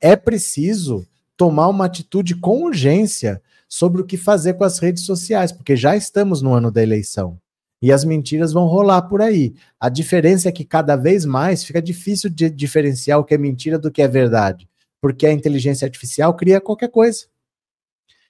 é 0.00 0.16
preciso 0.16 1.06
tomar 1.36 1.68
uma 1.68 1.84
atitude 1.84 2.34
com 2.36 2.62
urgência 2.62 3.42
sobre 3.68 4.00
o 4.00 4.04
que 4.06 4.16
fazer 4.16 4.54
com 4.54 4.64
as 4.64 4.78
redes 4.78 5.04
sociais, 5.04 5.52
porque 5.52 5.76
já 5.76 5.94
estamos 5.94 6.40
no 6.40 6.54
ano 6.54 6.70
da 6.70 6.82
eleição. 6.82 7.38
E 7.82 7.92
as 7.92 8.02
mentiras 8.02 8.50
vão 8.50 8.64
rolar 8.64 9.02
por 9.02 9.20
aí. 9.20 9.54
A 9.78 9.90
diferença 9.90 10.48
é 10.48 10.52
que 10.52 10.64
cada 10.64 10.96
vez 10.96 11.26
mais 11.26 11.62
fica 11.62 11.82
difícil 11.82 12.30
de 12.30 12.48
diferenciar 12.48 13.18
o 13.18 13.24
que 13.24 13.34
é 13.34 13.38
mentira 13.38 13.78
do 13.78 13.90
que 13.90 14.00
é 14.00 14.08
verdade, 14.08 14.66
porque 15.02 15.26
a 15.26 15.32
inteligência 15.34 15.84
artificial 15.84 16.32
cria 16.32 16.62
qualquer 16.62 16.88
coisa. 16.88 17.26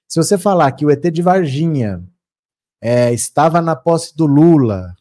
Se 0.08 0.16
você 0.16 0.38
falar 0.38 0.70
que 0.72 0.84
o 0.86 0.90
ET 0.90 1.02
de 1.10 1.22
Varginha 1.22 2.02
é, 2.80 3.12
estava 3.12 3.60
na 3.60 3.74
posse 3.74 4.16
do 4.16 4.26
Lula, 4.26 4.94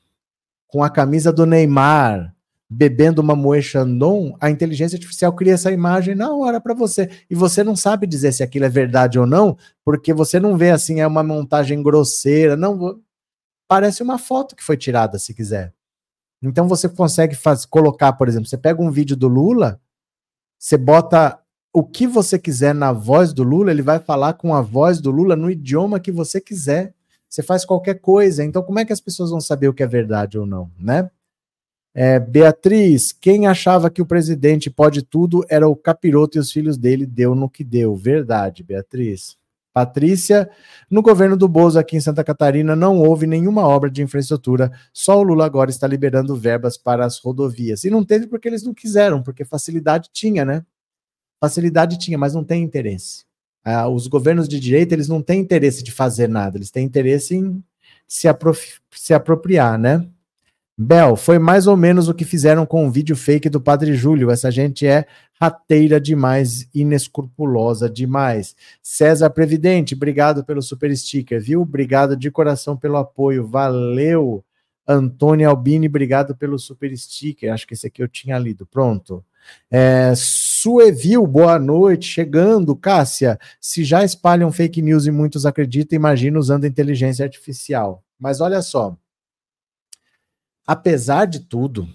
com 0.68 0.84
a 0.84 0.89
camisa 0.89 1.32
do 1.32 1.45
Neymar, 1.45 2.34
bebendo 2.70 3.22
uma 3.22 3.36
Moe 3.36 3.62
Chandon, 3.62 4.36
a 4.39 4.49
inteligência 4.49 4.95
artificial 4.95 5.32
cria 5.34 5.54
essa 5.54 5.72
imagem 5.72 6.16
na 6.16 6.34
hora 6.34 6.60
para 6.60 6.74
você. 6.74 7.10
E 7.30 7.36
você 7.36 7.64
não 7.64 7.76
sabe 7.76 8.08
dizer 8.08 8.32
se 8.32 8.41
aquilo 8.41 8.66
é 8.66 8.70
verdade 8.70 9.20
ou 9.20 9.28
não, 9.28 9.58
porque 9.86 10.14
você 10.14 10.39
não 10.39 10.58
vê 10.58 10.72
assim, 10.72 10.99
é 10.99 11.06
uma 11.06 11.24
montagem 11.24 11.84
grosseira. 11.84 12.56
Não, 12.56 12.99
parece 13.68 14.01
uma 14.01 14.18
foto 14.18 14.56
que 14.56 14.64
foi 14.64 14.78
tirada, 14.78 15.20
se 15.20 15.34
quiser. 15.34 15.74
Então 16.41 16.68
você 16.68 16.89
consegue 16.89 17.36
faz, 17.36 17.66
colocar, 17.66 18.14
por 18.14 18.28
exemplo, 18.28 18.47
você 18.47 18.58
pega 18.58 18.82
um 18.82 18.91
vídeo 18.91 19.16
do 19.16 19.28
Lula, 19.28 19.80
você 20.58 20.78
bota 20.78 21.39
o 21.74 21.84
que 21.84 22.05
você 22.05 22.38
quiser 22.38 22.76
na 22.76 22.93
voz 22.93 23.34
do 23.34 23.41
Lula, 23.41 23.71
ele 23.71 23.82
vai 23.82 23.97
falar 23.97 24.34
com 24.34 24.53
a 24.53 24.61
voz 24.61 25.01
do 25.01 25.09
Lula 25.09 25.36
no 25.36 25.49
idioma 25.49 25.99
que 25.99 26.11
você 26.11 26.39
quiser. 26.39 26.93
Você 27.28 27.41
faz 27.41 27.65
qualquer 27.65 27.95
coisa. 27.95 28.43
Então, 28.43 28.61
como 28.61 28.78
é 28.78 28.86
que 28.86 28.93
as 28.93 29.01
pessoas 29.01 29.32
vão 29.32 29.41
saber 29.41 29.67
o 29.67 29.74
que 29.74 29.82
é 29.82 29.88
verdade 29.88 30.38
ou 30.38 30.45
não, 30.45 30.69
né? 30.80 31.09
É, 31.95 32.19
Beatriz, 32.19 33.11
quem 33.11 33.47
achava 33.47 33.89
que 33.89 34.01
o 34.01 34.05
presidente 34.05 34.69
pode 34.69 35.01
tudo 35.01 35.43
era 35.49 35.67
o 35.67 35.76
capiroto 35.76 36.38
e 36.38 36.39
os 36.39 36.51
filhos 36.51 36.78
dele, 36.78 37.07
deu 37.07 37.34
no 37.34 37.49
que 37.49 37.63
deu. 37.63 37.95
Verdade, 37.95 38.63
Beatriz. 38.63 39.36
Patrícia, 39.74 40.49
no 40.89 41.01
governo 41.01 41.36
do 41.36 41.47
Bozo 41.47 41.80
aqui 41.80 41.97
em 41.97 42.01
Santa 42.01 42.24
Catarina 42.24 42.76
não 42.76 42.99
houve 42.99 43.26
nenhuma 43.26 43.67
obra 43.67 43.89
de 43.89 44.03
infraestrutura, 44.03 44.71
só 44.93 45.17
o 45.17 45.24
Lula 45.24 45.45
agora 45.45 45.71
está 45.71 45.88
liberando 45.88 46.36
verbas 46.36 46.78
para 46.78 47.03
as 47.03 47.17
rodovias. 47.17 47.84
E 47.84 47.89
não 47.89 48.03
teve 48.03 48.28
porque 48.28 48.47
eles 48.47 48.61
não 48.61 48.74
quiseram, 48.76 49.24
porque 49.24 49.43
facilidade 49.43 50.09
tinha, 50.13 50.45
né? 50.45 50.63
Facilidade 51.44 52.00
tinha, 52.00 52.18
mas 52.18 52.34
não 52.34 52.41
tem 52.41 52.64
interesse. 52.64 53.26
Ah, 53.66 53.89
os 53.89 54.08
governos 54.08 54.48
de 54.48 54.58
direita, 54.58 54.96
eles 54.96 55.10
não 55.10 55.22
têm 55.22 55.41
interesse 55.41 55.84
de 55.84 55.91
fazer 55.91 56.30
nada, 56.30 56.58
eles 56.58 56.72
têm 56.72 56.86
interesse 56.86 57.36
em 57.36 57.62
se, 58.08 58.30
se 58.91 59.14
apropriar, 59.14 59.78
né? 59.78 60.08
Bel, 60.78 61.18
foi 61.18 61.38
mais 61.39 61.68
ou 61.68 61.76
menos 61.76 62.08
o 62.08 62.14
que 62.14 62.24
fizeram 62.24 62.66
com 62.66 62.88
o 62.88 62.89
vídeo 62.89 63.14
fake 63.14 63.50
do 63.50 63.60
Padre 63.60 63.94
Júlio. 63.94 64.32
Essa 64.32 64.50
gente 64.50 64.88
é 64.88 65.06
rateira 65.38 66.00
demais, 66.00 66.66
inescrupulosa 66.74 67.89
demais. 67.89 68.56
César 68.82 69.30
Previdente, 69.30 69.96
obrigado 69.96 70.46
pelo 70.46 70.62
super 70.62 70.96
sticker, 70.96 71.41
viu? 71.41 71.62
Obrigado 71.62 72.16
de 72.16 72.32
coração 72.32 72.78
pelo 72.78 72.96
apoio. 72.96 73.46
Valeu. 73.46 74.46
Antônio 74.88 75.50
Albini, 75.50 75.88
obrigado 75.88 76.38
pelo 76.38 76.58
super 76.58 76.98
sticker. 76.98 77.52
Acho 77.52 77.68
que 77.68 77.74
esse 77.74 77.88
aqui 77.88 78.02
eu 78.02 78.08
tinha 78.08 78.39
lido. 78.39 78.66
Pronto. 78.66 79.22
É, 79.70 80.14
Suevil, 80.16 81.26
boa 81.26 81.58
noite. 81.58 82.06
Chegando, 82.06 82.76
Cássia. 82.76 83.39
Se 83.60 83.84
já 83.84 84.04
espalham 84.04 84.52
fake 84.52 84.82
news 84.82 85.06
e 85.06 85.12
muitos 85.12 85.46
acreditam, 85.46 85.96
imagina 85.96 86.39
usando 86.39 86.66
inteligência 86.66 87.26
artificial. 87.26 88.04
Mas 88.20 88.39
olha 88.39 88.62
só. 88.62 88.98
Apesar 90.66 91.26
de 91.26 91.41
tudo, 91.41 91.88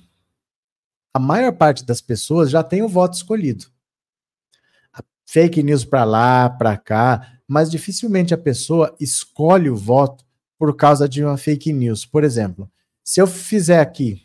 a 1.14 1.18
maior 1.18 1.52
parte 1.52 1.84
das 1.84 2.00
pessoas 2.00 2.50
já 2.50 2.62
tem 2.62 2.82
o 2.82 2.88
voto 2.88 3.14
escolhido. 3.14 3.66
Fake 5.24 5.62
news 5.62 5.84
para 5.84 6.04
lá, 6.04 6.48
para 6.48 6.76
cá, 6.76 7.38
mas 7.46 7.70
dificilmente 7.70 8.34
a 8.34 8.38
pessoa 8.38 8.94
escolhe 8.98 9.70
o 9.70 9.76
voto 9.76 10.24
por 10.58 10.74
causa 10.76 11.08
de 11.08 11.22
uma 11.22 11.36
fake 11.36 11.72
news. 11.72 12.04
Por 12.04 12.24
exemplo, 12.24 12.70
se 13.04 13.20
eu 13.20 13.26
fizer 13.26 13.80
aqui 13.80 14.22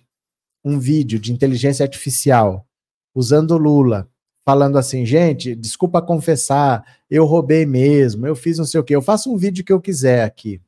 um 0.63 0.79
vídeo 0.79 1.19
de 1.19 1.31
inteligência 1.31 1.83
artificial 1.83 2.67
usando 3.13 3.57
Lula, 3.57 4.07
falando 4.45 4.77
assim, 4.77 5.05
gente, 5.05 5.55
desculpa 5.55 6.01
confessar, 6.01 6.83
eu 7.09 7.25
roubei 7.25 7.65
mesmo, 7.65 8.27
eu 8.27 8.35
fiz 8.35 8.57
não 8.57 8.65
sei 8.65 8.79
o 8.79 8.83
quê, 8.83 8.95
eu 8.95 9.01
faço 9.01 9.31
um 9.31 9.37
vídeo 9.37 9.63
que 9.63 9.71
eu 9.71 9.79
quiser 9.79 10.23
aqui. 10.23 10.61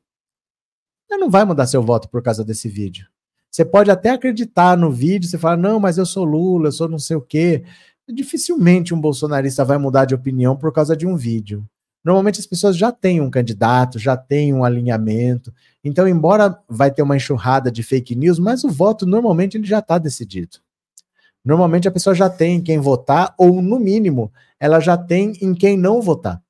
Você 1.06 1.16
não 1.16 1.30
vai 1.30 1.44
mudar 1.44 1.66
seu 1.66 1.82
voto 1.82 2.08
por 2.08 2.22
causa 2.22 2.44
desse 2.44 2.68
vídeo. 2.68 3.06
Você 3.50 3.64
pode 3.64 3.90
até 3.90 4.10
acreditar 4.10 4.76
no 4.76 4.90
vídeo, 4.90 5.28
você 5.28 5.38
fala, 5.38 5.56
não, 5.56 5.80
mas 5.80 5.98
eu 5.98 6.04
sou 6.04 6.24
Lula, 6.24 6.68
eu 6.68 6.72
sou 6.72 6.88
não 6.88 6.98
sei 6.98 7.16
o 7.16 7.22
quê. 7.22 7.64
Dificilmente 8.08 8.92
um 8.92 9.00
bolsonarista 9.00 9.64
vai 9.64 9.78
mudar 9.78 10.04
de 10.04 10.14
opinião 10.14 10.56
por 10.56 10.72
causa 10.72 10.96
de 10.96 11.06
um 11.06 11.16
vídeo. 11.16 11.66
Normalmente 12.04 12.38
as 12.38 12.46
pessoas 12.46 12.76
já 12.76 12.92
têm 12.92 13.20
um 13.20 13.30
candidato, 13.30 13.98
já 13.98 14.16
têm 14.16 14.54
um 14.54 14.62
alinhamento. 14.62 15.52
Então, 15.82 16.06
embora 16.06 16.56
vai 16.68 16.90
ter 16.90 17.02
uma 17.02 17.16
enxurrada 17.16 17.70
de 17.70 17.82
fake 17.82 18.14
news, 18.14 18.38
mas 18.38 18.62
o 18.62 18.68
voto 18.68 19.04
normalmente 19.06 19.56
ele 19.56 19.66
já 19.66 19.80
está 19.80 19.98
decidido. 19.98 20.58
Normalmente 21.46 21.86
a 21.86 21.92
pessoa 21.92 22.12
já 22.12 22.28
tem 22.28 22.56
em 22.56 22.60
quem 22.60 22.80
votar, 22.80 23.32
ou 23.38 23.62
no 23.62 23.78
mínimo, 23.78 24.32
ela 24.58 24.80
já 24.80 24.96
tem 24.96 25.32
em 25.40 25.54
quem 25.54 25.76
não 25.76 26.02
votar. 26.02 26.42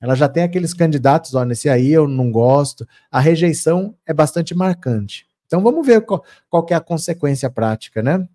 Ela 0.00 0.14
já 0.14 0.30
tem 0.30 0.42
aqueles 0.42 0.72
candidatos, 0.72 1.34
ó, 1.34 1.44
nesse 1.44 1.68
aí 1.68 1.92
eu 1.92 2.08
não 2.08 2.32
gosto. 2.32 2.88
A 3.10 3.20
rejeição 3.20 3.94
é 4.06 4.14
bastante 4.14 4.54
marcante. 4.54 5.26
Então 5.46 5.62
vamos 5.62 5.86
ver 5.86 6.00
qual, 6.06 6.24
qual 6.48 6.66
é 6.70 6.74
a 6.74 6.80
consequência 6.80 7.50
prática, 7.50 8.02
né? 8.02 8.26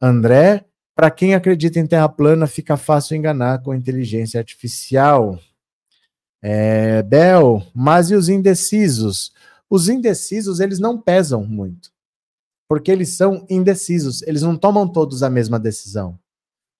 André, 0.00 0.64
para 0.94 1.10
quem 1.10 1.34
acredita 1.34 1.80
em 1.80 1.86
terra 1.86 2.08
plana, 2.08 2.46
fica 2.46 2.76
fácil 2.76 3.16
enganar 3.16 3.60
com 3.60 3.74
inteligência 3.74 4.38
artificial. 4.38 5.36
É, 6.40 7.02
Bel, 7.02 7.60
mas 7.74 8.08
e 8.12 8.14
os 8.14 8.28
indecisos? 8.28 9.32
Os 9.68 9.88
indecisos, 9.88 10.60
eles 10.60 10.78
não 10.78 10.96
pesam 10.96 11.44
muito, 11.44 11.90
porque 12.70 12.88
eles 12.88 13.16
são 13.16 13.44
indecisos, 13.50 14.22
eles 14.22 14.42
não 14.42 14.56
tomam 14.56 14.86
todos 14.86 15.24
a 15.24 15.28
mesma 15.28 15.58
decisão. 15.58 16.16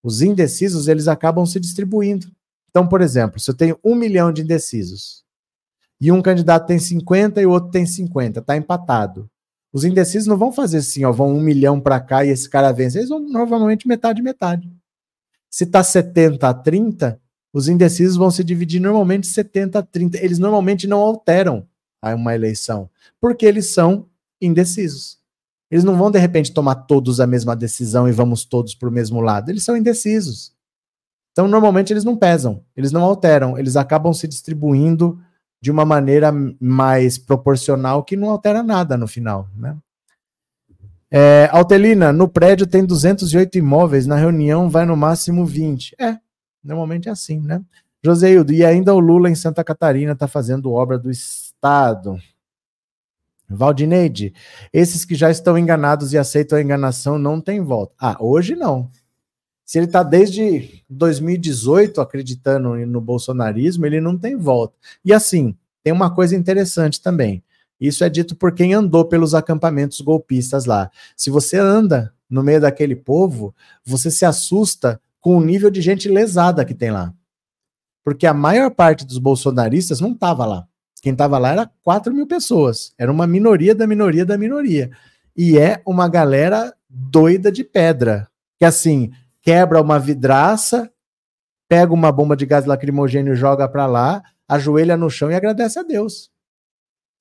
Os 0.04 0.22
indecisos, 0.22 0.86
eles 0.86 1.08
acabam 1.08 1.44
se 1.44 1.58
distribuindo. 1.58 2.30
Então, 2.68 2.86
por 2.86 3.00
exemplo, 3.00 3.40
se 3.40 3.50
eu 3.50 3.56
tenho 3.56 3.76
um 3.84 3.96
milhão 3.96 4.32
de 4.32 4.42
indecisos 4.42 5.24
e 6.00 6.12
um 6.12 6.22
candidato 6.22 6.68
tem 6.68 6.78
50 6.78 7.42
e 7.42 7.46
o 7.46 7.50
outro 7.50 7.72
tem 7.72 7.84
50, 7.84 8.40
tá 8.40 8.56
empatado. 8.56 9.28
Os 9.72 9.82
indecisos 9.82 10.28
não 10.28 10.38
vão 10.38 10.52
fazer 10.52 10.76
assim, 10.76 11.04
ó, 11.04 11.10
vão 11.10 11.34
um 11.34 11.40
milhão 11.40 11.80
para 11.80 11.98
cá 11.98 12.24
e 12.24 12.28
esse 12.28 12.48
cara 12.48 12.70
vence. 12.70 12.96
Eles 12.96 13.08
vão 13.08 13.18
normalmente 13.18 13.88
metade, 13.88 14.22
metade. 14.22 14.72
Se 15.50 15.66
tá 15.66 15.82
70 15.82 16.48
a 16.48 16.54
30, 16.54 17.20
os 17.52 17.66
indecisos 17.66 18.16
vão 18.16 18.30
se 18.30 18.44
dividir 18.44 18.80
normalmente 18.80 19.26
70 19.26 19.80
a 19.80 19.82
30. 19.82 20.24
Eles 20.24 20.38
normalmente 20.38 20.86
não 20.86 21.00
alteram 21.00 21.66
uma 22.00 22.32
eleição, 22.32 22.88
porque 23.20 23.44
eles 23.44 23.72
são 23.72 24.08
indecisos. 24.40 25.19
Eles 25.70 25.84
não 25.84 25.96
vão, 25.96 26.10
de 26.10 26.18
repente, 26.18 26.52
tomar 26.52 26.74
todos 26.74 27.20
a 27.20 27.26
mesma 27.26 27.54
decisão 27.54 28.08
e 28.08 28.12
vamos 28.12 28.44
todos 28.44 28.74
para 28.74 28.88
o 28.88 28.92
mesmo 28.92 29.20
lado. 29.20 29.50
Eles 29.50 29.64
são 29.64 29.76
indecisos. 29.76 30.52
Então, 31.32 31.46
normalmente, 31.46 31.92
eles 31.92 32.04
não 32.04 32.16
pesam, 32.16 32.64
eles 32.76 32.90
não 32.90 33.02
alteram, 33.02 33.56
eles 33.56 33.76
acabam 33.76 34.12
se 34.12 34.26
distribuindo 34.26 35.18
de 35.62 35.70
uma 35.70 35.84
maneira 35.84 36.32
mais 36.58 37.18
proporcional 37.18 38.02
que 38.02 38.16
não 38.16 38.30
altera 38.30 38.62
nada 38.62 38.96
no 38.96 39.06
final. 39.06 39.48
Né? 39.54 39.76
É, 41.10 41.48
Altelina, 41.52 42.12
no 42.12 42.28
prédio 42.28 42.66
tem 42.66 42.84
208 42.84 43.58
imóveis, 43.58 44.06
na 44.06 44.16
reunião 44.16 44.68
vai 44.68 44.84
no 44.84 44.96
máximo 44.96 45.46
20. 45.46 45.94
É, 46.00 46.18
Normalmente 46.62 47.08
é 47.08 47.12
assim, 47.12 47.40
né? 47.40 47.62
Joseildo, 48.04 48.52
e 48.52 48.64
ainda 48.64 48.94
o 48.94 49.00
Lula 49.00 49.30
em 49.30 49.34
Santa 49.34 49.64
Catarina 49.64 50.12
está 50.12 50.26
fazendo 50.26 50.72
obra 50.72 50.98
do 50.98 51.10
Estado. 51.10 52.18
Valdineide, 53.50 54.32
esses 54.72 55.04
que 55.04 55.14
já 55.14 55.30
estão 55.30 55.58
enganados 55.58 56.12
e 56.12 56.18
aceitam 56.18 56.58
a 56.58 56.62
enganação 56.62 57.18
não 57.18 57.40
tem 57.40 57.60
volta. 57.60 57.94
Ah, 57.98 58.16
hoje 58.20 58.54
não. 58.54 58.88
Se 59.64 59.78
ele 59.78 59.86
está 59.86 60.02
desde 60.02 60.84
2018 60.88 62.00
acreditando 62.00 62.74
no 62.86 63.00
bolsonarismo, 63.00 63.86
ele 63.86 64.00
não 64.00 64.16
tem 64.16 64.36
volta. 64.36 64.74
E 65.04 65.12
assim, 65.12 65.56
tem 65.82 65.92
uma 65.92 66.14
coisa 66.14 66.36
interessante 66.36 67.00
também. 67.00 67.42
Isso 67.80 68.04
é 68.04 68.08
dito 68.08 68.36
por 68.36 68.52
quem 68.52 68.74
andou 68.74 69.04
pelos 69.04 69.34
acampamentos 69.34 70.00
golpistas 70.00 70.64
lá. 70.64 70.90
Se 71.16 71.30
você 71.30 71.56
anda 71.56 72.12
no 72.28 72.42
meio 72.42 72.60
daquele 72.60 72.94
povo, 72.94 73.54
você 73.84 74.10
se 74.10 74.24
assusta 74.24 75.00
com 75.20 75.36
o 75.36 75.44
nível 75.44 75.70
de 75.70 75.80
gente 75.80 76.08
lesada 76.08 76.64
que 76.64 76.74
tem 76.74 76.90
lá. 76.90 77.14
Porque 78.04 78.26
a 78.26 78.34
maior 78.34 78.70
parte 78.70 79.04
dos 79.04 79.18
bolsonaristas 79.18 80.00
não 80.00 80.12
estava 80.12 80.44
lá. 80.46 80.66
Quem 81.00 81.12
estava 81.12 81.38
lá 81.38 81.52
era 81.52 81.70
4 81.82 82.12
mil 82.12 82.26
pessoas. 82.26 82.92
Era 82.98 83.10
uma 83.10 83.26
minoria 83.26 83.74
da 83.74 83.86
minoria 83.86 84.24
da 84.24 84.36
minoria. 84.36 84.90
E 85.36 85.58
é 85.58 85.82
uma 85.86 86.08
galera 86.08 86.74
doida 86.88 87.50
de 87.50 87.64
pedra. 87.64 88.28
Que 88.58 88.64
assim, 88.64 89.10
quebra 89.42 89.80
uma 89.80 89.98
vidraça, 89.98 90.90
pega 91.68 91.92
uma 91.92 92.12
bomba 92.12 92.36
de 92.36 92.44
gás 92.44 92.66
lacrimogêneo 92.66 93.32
e 93.32 93.36
joga 93.36 93.68
para 93.68 93.86
lá, 93.86 94.22
ajoelha 94.48 94.96
no 94.96 95.08
chão 95.08 95.30
e 95.30 95.34
agradece 95.34 95.78
a 95.78 95.82
Deus. 95.82 96.30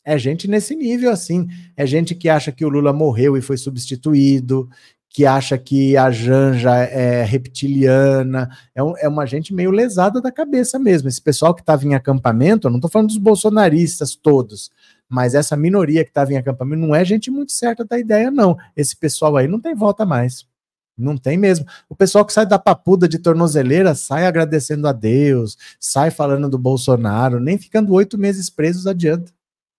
É 0.03 0.17
gente 0.17 0.47
nesse 0.47 0.75
nível 0.75 1.11
assim. 1.11 1.47
É 1.77 1.85
gente 1.85 2.15
que 2.15 2.27
acha 2.27 2.51
que 2.51 2.65
o 2.65 2.69
Lula 2.69 2.91
morreu 2.91 3.37
e 3.37 3.41
foi 3.41 3.57
substituído, 3.57 4.67
que 5.09 5.25
acha 5.25 5.57
que 5.57 5.97
a 5.97 6.11
Janja 6.11 6.75
é 6.75 7.23
reptiliana, 7.23 8.49
é, 8.75 8.83
um, 8.83 8.95
é 8.97 9.07
uma 9.07 9.25
gente 9.25 9.53
meio 9.53 9.71
lesada 9.71 10.21
da 10.21 10.31
cabeça 10.31 10.77
mesmo. 10.77 11.09
Esse 11.09 11.21
pessoal 11.21 11.53
que 11.53 11.61
estava 11.61 11.83
em 11.85 11.95
acampamento, 11.95 12.67
eu 12.67 12.71
não 12.71 12.77
estou 12.77 12.91
falando 12.91 13.07
dos 13.07 13.17
bolsonaristas 13.17 14.15
todos, 14.15 14.69
mas 15.09 15.33
essa 15.33 15.57
minoria 15.57 16.03
que 16.03 16.11
estava 16.11 16.31
em 16.31 16.37
acampamento 16.37 16.85
não 16.85 16.93
é 16.93 17.03
gente 17.03 17.31
muito 17.31 17.51
certa 17.51 17.83
da 17.83 17.97
ideia, 17.97 18.29
não. 18.29 18.55
Esse 18.77 18.95
pessoal 18.95 19.35
aí 19.35 19.47
não 19.47 19.59
tem 19.59 19.73
volta 19.73 20.05
mais. 20.05 20.47
Não 20.95 21.17
tem 21.17 21.37
mesmo. 21.37 21.65
O 21.87 21.95
pessoal 21.95 22.25
que 22.25 22.33
sai 22.33 22.45
da 22.45 22.59
papuda 22.59 23.07
de 23.07 23.17
tornozeleira 23.17 23.95
sai 23.95 24.27
agradecendo 24.27 24.87
a 24.87 24.91
Deus, 24.91 25.57
sai 25.79 26.11
falando 26.11 26.49
do 26.49 26.59
Bolsonaro, 26.59 27.39
nem 27.39 27.57
ficando 27.57 27.93
oito 27.93 28.17
meses 28.17 28.49
presos 28.49 28.85
adianta. 28.85 29.31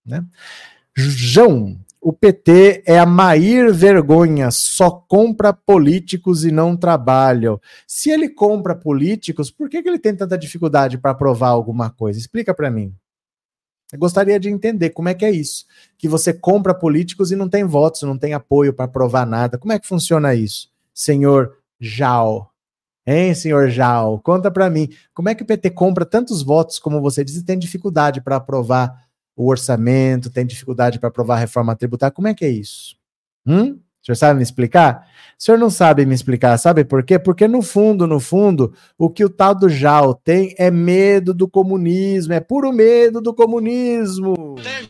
Né? 0.05 0.25
João, 0.97 1.79
o 2.01 2.11
PT 2.11 2.83
é 2.87 2.97
a 2.97 3.05
Mair 3.05 3.71
Vergonha, 3.71 4.49
só 4.49 4.89
compra 4.89 5.53
políticos 5.53 6.43
e 6.43 6.51
não 6.51 6.75
trabalham. 6.75 7.61
Se 7.85 8.09
ele 8.09 8.27
compra 8.27 8.73
políticos, 8.73 9.51
por 9.51 9.69
que, 9.69 9.83
que 9.83 9.87
ele 9.87 9.99
tem 9.99 10.15
tanta 10.15 10.35
dificuldade 10.35 10.97
para 10.97 11.11
aprovar 11.11 11.49
alguma 11.49 11.91
coisa? 11.91 12.17
Explica 12.17 12.55
para 12.55 12.71
mim. 12.71 12.91
Eu 13.93 13.99
gostaria 13.99 14.39
de 14.39 14.49
entender 14.49 14.89
como 14.89 15.09
é 15.09 15.13
que 15.13 15.23
é 15.23 15.29
isso. 15.29 15.65
Que 15.95 16.07
você 16.07 16.33
compra 16.33 16.73
políticos 16.73 17.31
e 17.31 17.35
não 17.35 17.47
tem 17.47 17.63
votos, 17.65 18.01
não 18.01 18.17
tem 18.17 18.33
apoio 18.33 18.73
para 18.73 18.85
aprovar 18.85 19.27
nada. 19.27 19.59
Como 19.59 19.71
é 19.71 19.77
que 19.77 19.87
funciona 19.87 20.33
isso? 20.33 20.71
Senhor 20.91 21.55
Jal. 21.79 22.51
Hein, 23.05 23.35
senhor 23.35 23.69
Jal? 23.69 24.19
Conta 24.21 24.49
para 24.49 24.69
mim. 24.71 24.89
Como 25.13 25.29
é 25.29 25.35
que 25.35 25.43
o 25.43 25.45
PT 25.45 25.69
compra 25.71 26.05
tantos 26.05 26.41
votos, 26.41 26.79
como 26.79 26.99
você 26.99 27.23
diz, 27.23 27.35
e 27.35 27.45
tem 27.45 27.59
dificuldade 27.59 28.21
para 28.21 28.37
aprovar 28.37 29.05
o 29.35 29.49
orçamento, 29.49 30.29
tem 30.29 30.45
dificuldade 30.45 30.99
para 30.99 31.09
aprovar 31.09 31.35
a 31.35 31.39
reforma 31.39 31.75
tributária. 31.75 32.13
Como 32.13 32.27
é 32.27 32.33
que 32.33 32.45
é 32.45 32.49
isso? 32.49 32.95
Hum? 33.45 33.79
O 34.01 34.05
senhor 34.05 34.15
sabe 34.15 34.37
me 34.37 34.43
explicar? 34.43 35.07
O 35.39 35.43
senhor 35.43 35.57
não 35.57 35.69
sabe 35.69 36.05
me 36.05 36.15
explicar, 36.15 36.57
sabe 36.57 36.83
por 36.83 37.03
quê? 37.03 37.19
Porque 37.19 37.47
no 37.47 37.61
fundo, 37.61 38.07
no 38.07 38.19
fundo, 38.19 38.73
o 38.97 39.09
que 39.09 39.23
o 39.23 39.29
tal 39.29 39.53
do 39.53 39.69
Jal 39.69 40.15
tem 40.15 40.55
é 40.57 40.71
medo 40.71 41.33
do 41.33 41.47
comunismo, 41.47 42.33
é 42.33 42.39
puro 42.39 42.73
medo 42.73 43.21
do 43.21 43.33
comunismo. 43.33 44.55
Tem 44.55 44.89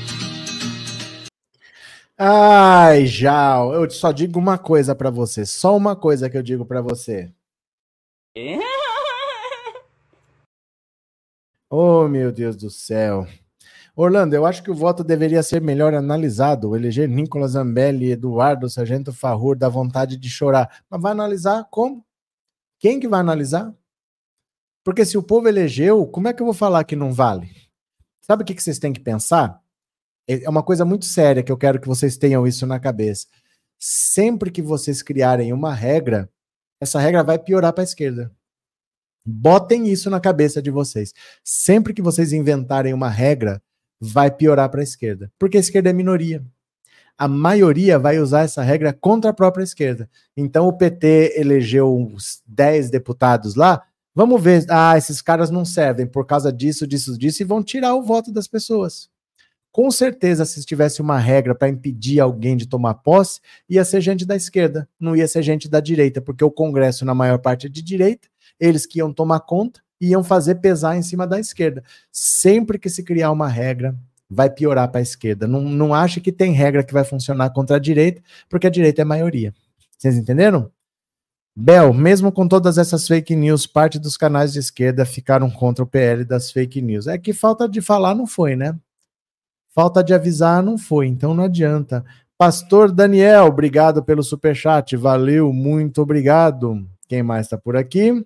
Ai, 2.23 3.07
Jal, 3.07 3.73
eu 3.73 3.89
só 3.89 4.11
digo 4.11 4.37
uma 4.37 4.55
coisa 4.55 4.93
para 4.93 5.09
você, 5.09 5.43
só 5.43 5.75
uma 5.75 5.95
coisa 5.95 6.29
que 6.29 6.37
eu 6.37 6.43
digo 6.43 6.63
para 6.63 6.79
você. 6.79 7.33
oh, 11.67 12.07
meu 12.07 12.31
Deus 12.31 12.55
do 12.55 12.69
céu. 12.69 13.25
Orlando, 13.95 14.35
eu 14.35 14.45
acho 14.45 14.61
que 14.61 14.69
o 14.69 14.75
voto 14.75 15.03
deveria 15.03 15.41
ser 15.41 15.63
melhor 15.63 15.95
analisado. 15.95 16.75
Eleger 16.75 17.09
Nicolas 17.09 17.53
Zambelli, 17.53 18.11
Eduardo, 18.11 18.69
Sargento 18.69 19.11
Farrur, 19.11 19.57
dá 19.57 19.67
vontade 19.67 20.15
de 20.15 20.29
chorar. 20.29 20.83
Mas 20.87 21.01
vai 21.01 21.13
analisar 21.13 21.67
como? 21.71 22.05
Quem 22.79 22.99
que 22.99 23.07
vai 23.07 23.21
analisar? 23.21 23.73
Porque 24.83 25.05
se 25.05 25.17
o 25.17 25.23
povo 25.23 25.47
elegeu, 25.47 26.05
como 26.05 26.27
é 26.27 26.33
que 26.33 26.41
eu 26.43 26.45
vou 26.45 26.53
falar 26.53 26.83
que 26.83 26.95
não 26.95 27.11
vale? 27.11 27.49
Sabe 28.21 28.43
o 28.43 28.45
que, 28.45 28.53
que 28.53 28.61
vocês 28.61 28.77
têm 28.77 28.93
que 28.93 28.99
pensar? 28.99 29.59
É, 30.27 30.43
é 30.43 30.49
uma 30.49 30.63
coisa 30.63 30.85
muito 30.85 31.05
séria 31.05 31.43
que 31.43 31.51
eu 31.51 31.57
quero 31.57 31.79
que 31.79 31.87
vocês 31.87 32.17
tenham 32.17 32.47
isso 32.47 32.65
na 32.65 32.79
cabeça. 32.79 33.27
Sempre 33.79 34.51
que 34.51 34.61
vocês 34.61 35.01
criarem 35.01 35.53
uma 35.53 35.73
regra, 35.73 36.29
essa 36.79 36.99
regra 36.99 37.23
vai 37.23 37.39
piorar 37.39 37.73
para 37.73 37.83
a 37.83 37.85
esquerda. 37.85 38.31
Botem 39.25 39.87
isso 39.87 40.09
na 40.09 40.19
cabeça 40.19 40.61
de 40.61 40.71
vocês. 40.71 41.13
Sempre 41.43 41.93
que 41.93 42.01
vocês 42.01 42.33
inventarem 42.33 42.93
uma 42.93 43.09
regra, 43.09 43.61
vai 43.99 44.31
piorar 44.31 44.69
para 44.69 44.81
a 44.81 44.83
esquerda, 44.83 45.31
porque 45.37 45.57
a 45.57 45.59
esquerda 45.59 45.91
é 45.91 45.93
minoria. 45.93 46.43
a 47.17 47.27
maioria 47.27 47.99
vai 47.99 48.17
usar 48.19 48.41
essa 48.45 48.63
regra 48.63 48.91
contra 48.93 49.29
a 49.29 49.33
própria 49.33 49.63
esquerda. 49.63 50.09
Então 50.35 50.67
o 50.67 50.73
PT 50.73 51.35
elegeu 51.37 51.95
uns 51.95 52.41
10 52.47 52.89
deputados 52.89 53.53
lá. 53.53 53.83
Vamos 54.15 54.41
ver, 54.41 54.65
ah, 54.69 54.97
esses 54.97 55.21
caras 55.21 55.51
não 55.51 55.63
servem 55.63 56.07
por 56.07 56.25
causa 56.25 56.51
disso, 56.51 56.87
disso, 56.87 57.15
disso, 57.15 57.43
e 57.43 57.45
vão 57.45 57.63
tirar 57.63 57.93
o 57.93 58.01
voto 58.01 58.31
das 58.31 58.47
pessoas. 58.47 59.10
Com 59.71 59.89
certeza, 59.89 60.43
se 60.43 60.65
tivesse 60.65 61.01
uma 61.01 61.17
regra 61.17 61.55
para 61.55 61.69
impedir 61.69 62.19
alguém 62.19 62.57
de 62.57 62.67
tomar 62.67 62.95
posse, 62.95 63.39
ia 63.69 63.85
ser 63.85 64.01
gente 64.01 64.25
da 64.25 64.35
esquerda, 64.35 64.87
não 64.99 65.15
ia 65.15 65.27
ser 65.27 65.41
gente 65.41 65.69
da 65.69 65.79
direita, 65.79 66.21
porque 66.21 66.43
o 66.43 66.51
Congresso, 66.51 67.05
na 67.05 67.15
maior 67.15 67.39
parte, 67.39 67.67
é 67.67 67.69
de 67.69 67.81
direita, 67.81 68.27
eles 68.59 68.85
que 68.85 68.99
iam 68.99 69.13
tomar 69.13 69.39
conta, 69.41 69.81
iam 69.99 70.23
fazer 70.23 70.55
pesar 70.55 70.97
em 70.97 71.01
cima 71.01 71.25
da 71.25 71.39
esquerda. 71.39 71.83
Sempre 72.11 72.77
que 72.77 72.89
se 72.89 73.01
criar 73.01 73.31
uma 73.31 73.47
regra, 73.47 73.95
vai 74.29 74.49
piorar 74.49 74.89
para 74.89 74.99
a 74.99 75.03
esquerda. 75.03 75.47
Não, 75.47 75.61
não 75.61 75.93
acha 75.93 76.19
que 76.19 76.31
tem 76.31 76.53
regra 76.53 76.83
que 76.83 76.93
vai 76.93 77.03
funcionar 77.03 77.51
contra 77.51 77.77
a 77.77 77.79
direita, 77.79 78.21
porque 78.49 78.67
a 78.67 78.69
direita 78.69 79.01
é 79.01 79.03
a 79.03 79.05
maioria. 79.05 79.53
Vocês 79.97 80.17
entenderam? 80.17 80.71
Bel, 81.55 81.93
mesmo 81.93 82.31
com 82.31 82.47
todas 82.47 82.77
essas 82.77 83.07
fake 83.07 83.35
news, 83.35 83.67
parte 83.67 83.99
dos 83.99 84.15
canais 84.15 84.53
de 84.53 84.59
esquerda 84.59 85.05
ficaram 85.05 85.51
contra 85.51 85.83
o 85.83 85.87
PL 85.87 86.23
das 86.23 86.49
fake 86.49 86.81
news. 86.81 87.07
É 87.07 87.17
que 87.17 87.33
falta 87.33 87.67
de 87.67 87.81
falar 87.81 88.15
não 88.15 88.25
foi, 88.25 88.55
né? 88.55 88.75
Falta 89.73 90.03
de 90.03 90.13
avisar 90.13 90.61
não 90.61 90.77
foi, 90.77 91.07
então 91.07 91.33
não 91.33 91.45
adianta. 91.45 92.03
Pastor 92.37 92.91
Daniel, 92.91 93.45
obrigado 93.45 94.03
pelo 94.03 94.21
super 94.21 94.55
chat, 94.55 94.97
valeu, 94.97 95.53
muito 95.53 96.01
obrigado. 96.01 96.85
Quem 97.07 97.23
mais 97.23 97.45
está 97.45 97.57
por 97.57 97.77
aqui? 97.77 98.25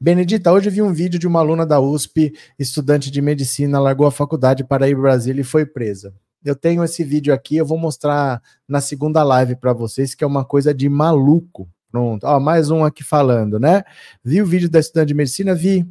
Benedita, 0.00 0.52
hoje 0.52 0.68
vi 0.68 0.82
um 0.82 0.92
vídeo 0.92 1.18
de 1.18 1.26
uma 1.26 1.38
aluna 1.40 1.64
da 1.64 1.80
USP, 1.80 2.34
estudante 2.58 3.10
de 3.10 3.22
medicina, 3.22 3.80
largou 3.80 4.06
a 4.06 4.12
faculdade 4.12 4.64
para 4.64 4.88
ir 4.88 4.94
para 4.94 5.02
Brasília 5.02 5.40
e 5.40 5.44
foi 5.44 5.64
presa. 5.64 6.12
Eu 6.44 6.56
tenho 6.56 6.82
esse 6.82 7.04
vídeo 7.04 7.32
aqui, 7.32 7.56
eu 7.56 7.64
vou 7.64 7.78
mostrar 7.78 8.42
na 8.68 8.80
segunda 8.80 9.22
live 9.22 9.56
para 9.56 9.72
vocês, 9.72 10.14
que 10.14 10.24
é 10.24 10.26
uma 10.26 10.44
coisa 10.44 10.74
de 10.74 10.88
maluco. 10.88 11.68
Pronto, 11.90 12.24
ó, 12.24 12.40
mais 12.40 12.70
um 12.70 12.84
aqui 12.84 13.04
falando, 13.04 13.60
né? 13.60 13.84
Vi 14.24 14.42
o 14.42 14.46
vídeo 14.46 14.68
da 14.68 14.80
estudante 14.80 15.08
de 15.08 15.14
medicina? 15.14 15.54
Vi. 15.54 15.86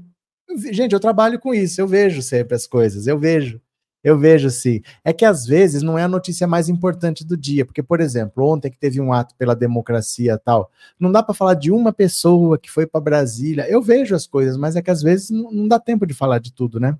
Gente, 0.71 0.93
eu 0.93 0.99
trabalho 0.99 1.39
com 1.39 1.53
isso, 1.53 1.79
eu 1.79 1.87
vejo 1.87 2.21
sempre 2.21 2.55
as 2.55 2.67
coisas, 2.67 3.07
eu 3.07 3.17
vejo. 3.17 3.61
Eu 4.03 4.17
vejo 4.17 4.49
sim. 4.49 4.81
É 5.03 5.13
que 5.13 5.23
às 5.23 5.45
vezes 5.45 5.81
não 5.83 5.97
é 5.97 6.03
a 6.03 6.07
notícia 6.07 6.47
mais 6.47 6.67
importante 6.67 7.25
do 7.25 7.37
dia, 7.37 7.65
porque, 7.65 7.83
por 7.83 8.01
exemplo, 8.01 8.45
ontem 8.47 8.71
que 8.71 8.77
teve 8.77 8.99
um 8.99 9.13
ato 9.13 9.35
pela 9.35 9.55
democracia 9.55 10.37
tal, 10.37 10.71
não 10.99 11.11
dá 11.11 11.21
para 11.21 11.35
falar 11.35 11.53
de 11.53 11.71
uma 11.71 11.93
pessoa 11.93 12.57
que 12.57 12.71
foi 12.71 12.87
para 12.87 13.01
Brasília. 13.01 13.69
Eu 13.69 13.81
vejo 13.81 14.15
as 14.15 14.25
coisas, 14.25 14.57
mas 14.57 14.75
é 14.75 14.81
que 14.81 14.89
às 14.89 15.01
vezes 15.03 15.29
não, 15.29 15.51
não 15.51 15.67
dá 15.67 15.79
tempo 15.79 16.05
de 16.05 16.13
falar 16.13 16.39
de 16.39 16.51
tudo, 16.51 16.79
né? 16.79 16.97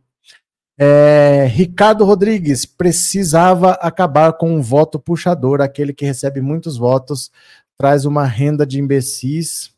É, 0.78 1.45
Ricardo 1.45 2.04
Rodrigues 2.06 2.66
precisava 2.66 3.72
acabar 3.74 4.34
com 4.34 4.52
um 4.52 4.62
voto 4.62 4.99
puxador, 4.99 5.62
aquele 5.62 5.93
que 5.93 6.06
recebe 6.06 6.41
muitos 6.41 6.78
votos, 6.78 7.32
traz 7.78 8.06
uma 8.06 8.26
renda 8.26 8.66
de 8.66 8.80
imbecis 8.80 9.72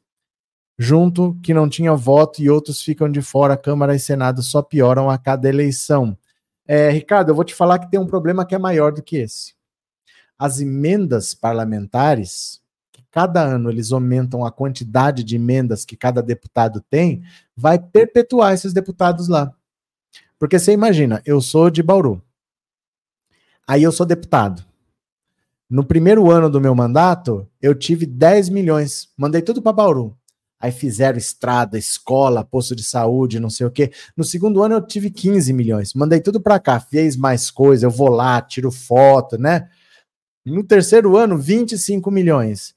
junto 0.77 1.37
que 1.43 1.53
não 1.53 1.69
tinha 1.69 1.93
voto 1.93 2.41
e 2.41 2.49
outros 2.49 2.81
ficam 2.81 3.09
de 3.09 3.21
fora. 3.21 3.57
Câmara 3.57 3.95
e 3.95 3.99
Senado 3.99 4.41
só 4.41 4.61
pioram 4.61 5.09
a 5.09 5.17
cada 5.17 5.47
eleição. 5.47 6.17
É, 6.67 6.89
Ricardo, 6.89 7.29
eu 7.29 7.35
vou 7.35 7.43
te 7.43 7.53
falar 7.53 7.79
que 7.79 7.89
tem 7.91 7.99
um 7.99 8.07
problema 8.07 8.45
que 8.45 8.55
é 8.55 8.57
maior 8.57 8.91
do 8.91 9.03
que 9.03 9.17
esse. 9.17 9.53
As 10.37 10.59
emendas 10.59 11.33
parlamentares, 11.33 12.61
que 12.91 13.03
cada 13.11 13.41
ano 13.41 13.69
eles 13.69 13.91
aumentam 13.91 14.45
a 14.45 14.51
quantidade 14.51 15.23
de 15.23 15.35
emendas 15.35 15.85
que 15.85 15.97
cada 15.97 16.21
deputado 16.21 16.81
tem, 16.89 17.23
vai 17.55 17.77
perpetuar 17.77 18.53
esses 18.53 18.73
deputados 18.73 19.27
lá. 19.27 19.53
Porque 20.39 20.57
você 20.57 20.71
imagina, 20.71 21.21
eu 21.25 21.39
sou 21.39 21.69
de 21.69 21.83
Bauru. 21.83 22.21
Aí 23.67 23.83
eu 23.83 23.91
sou 23.91 24.05
deputado. 24.05 24.63
No 25.69 25.83
primeiro 25.83 26.29
ano 26.29 26.49
do 26.49 26.61
meu 26.61 26.75
mandato, 26.75 27.47
eu 27.61 27.73
tive 27.73 28.05
10 28.05 28.49
milhões. 28.49 29.09
Mandei 29.17 29.41
tudo 29.41 29.61
para 29.61 29.73
Bauru. 29.73 30.17
Aí 30.63 30.71
fizeram 30.71 31.17
estrada, 31.17 31.77
escola, 31.77 32.41
posto 32.41 32.73
de 32.73 32.85
saúde, 32.85 33.37
não 33.37 33.49
sei 33.49 33.67
o 33.67 33.69
quê. 33.69 33.91
No 34.15 34.23
segundo 34.23 34.63
ano 34.63 34.75
eu 34.75 34.81
tive 34.81 35.11
15 35.11 35.51
milhões. 35.51 35.93
Mandei 35.93 36.21
tudo 36.21 36.39
para 36.39 36.57
cá, 36.57 36.79
fez 36.79 37.17
mais 37.17 37.51
coisa, 37.51 37.85
eu 37.85 37.91
vou 37.91 38.07
lá, 38.07 38.41
tiro 38.41 38.71
foto, 38.71 39.37
né? 39.37 39.69
No 40.45 40.63
terceiro 40.63 41.17
ano, 41.17 41.37
25 41.37 42.09
milhões. 42.09 42.73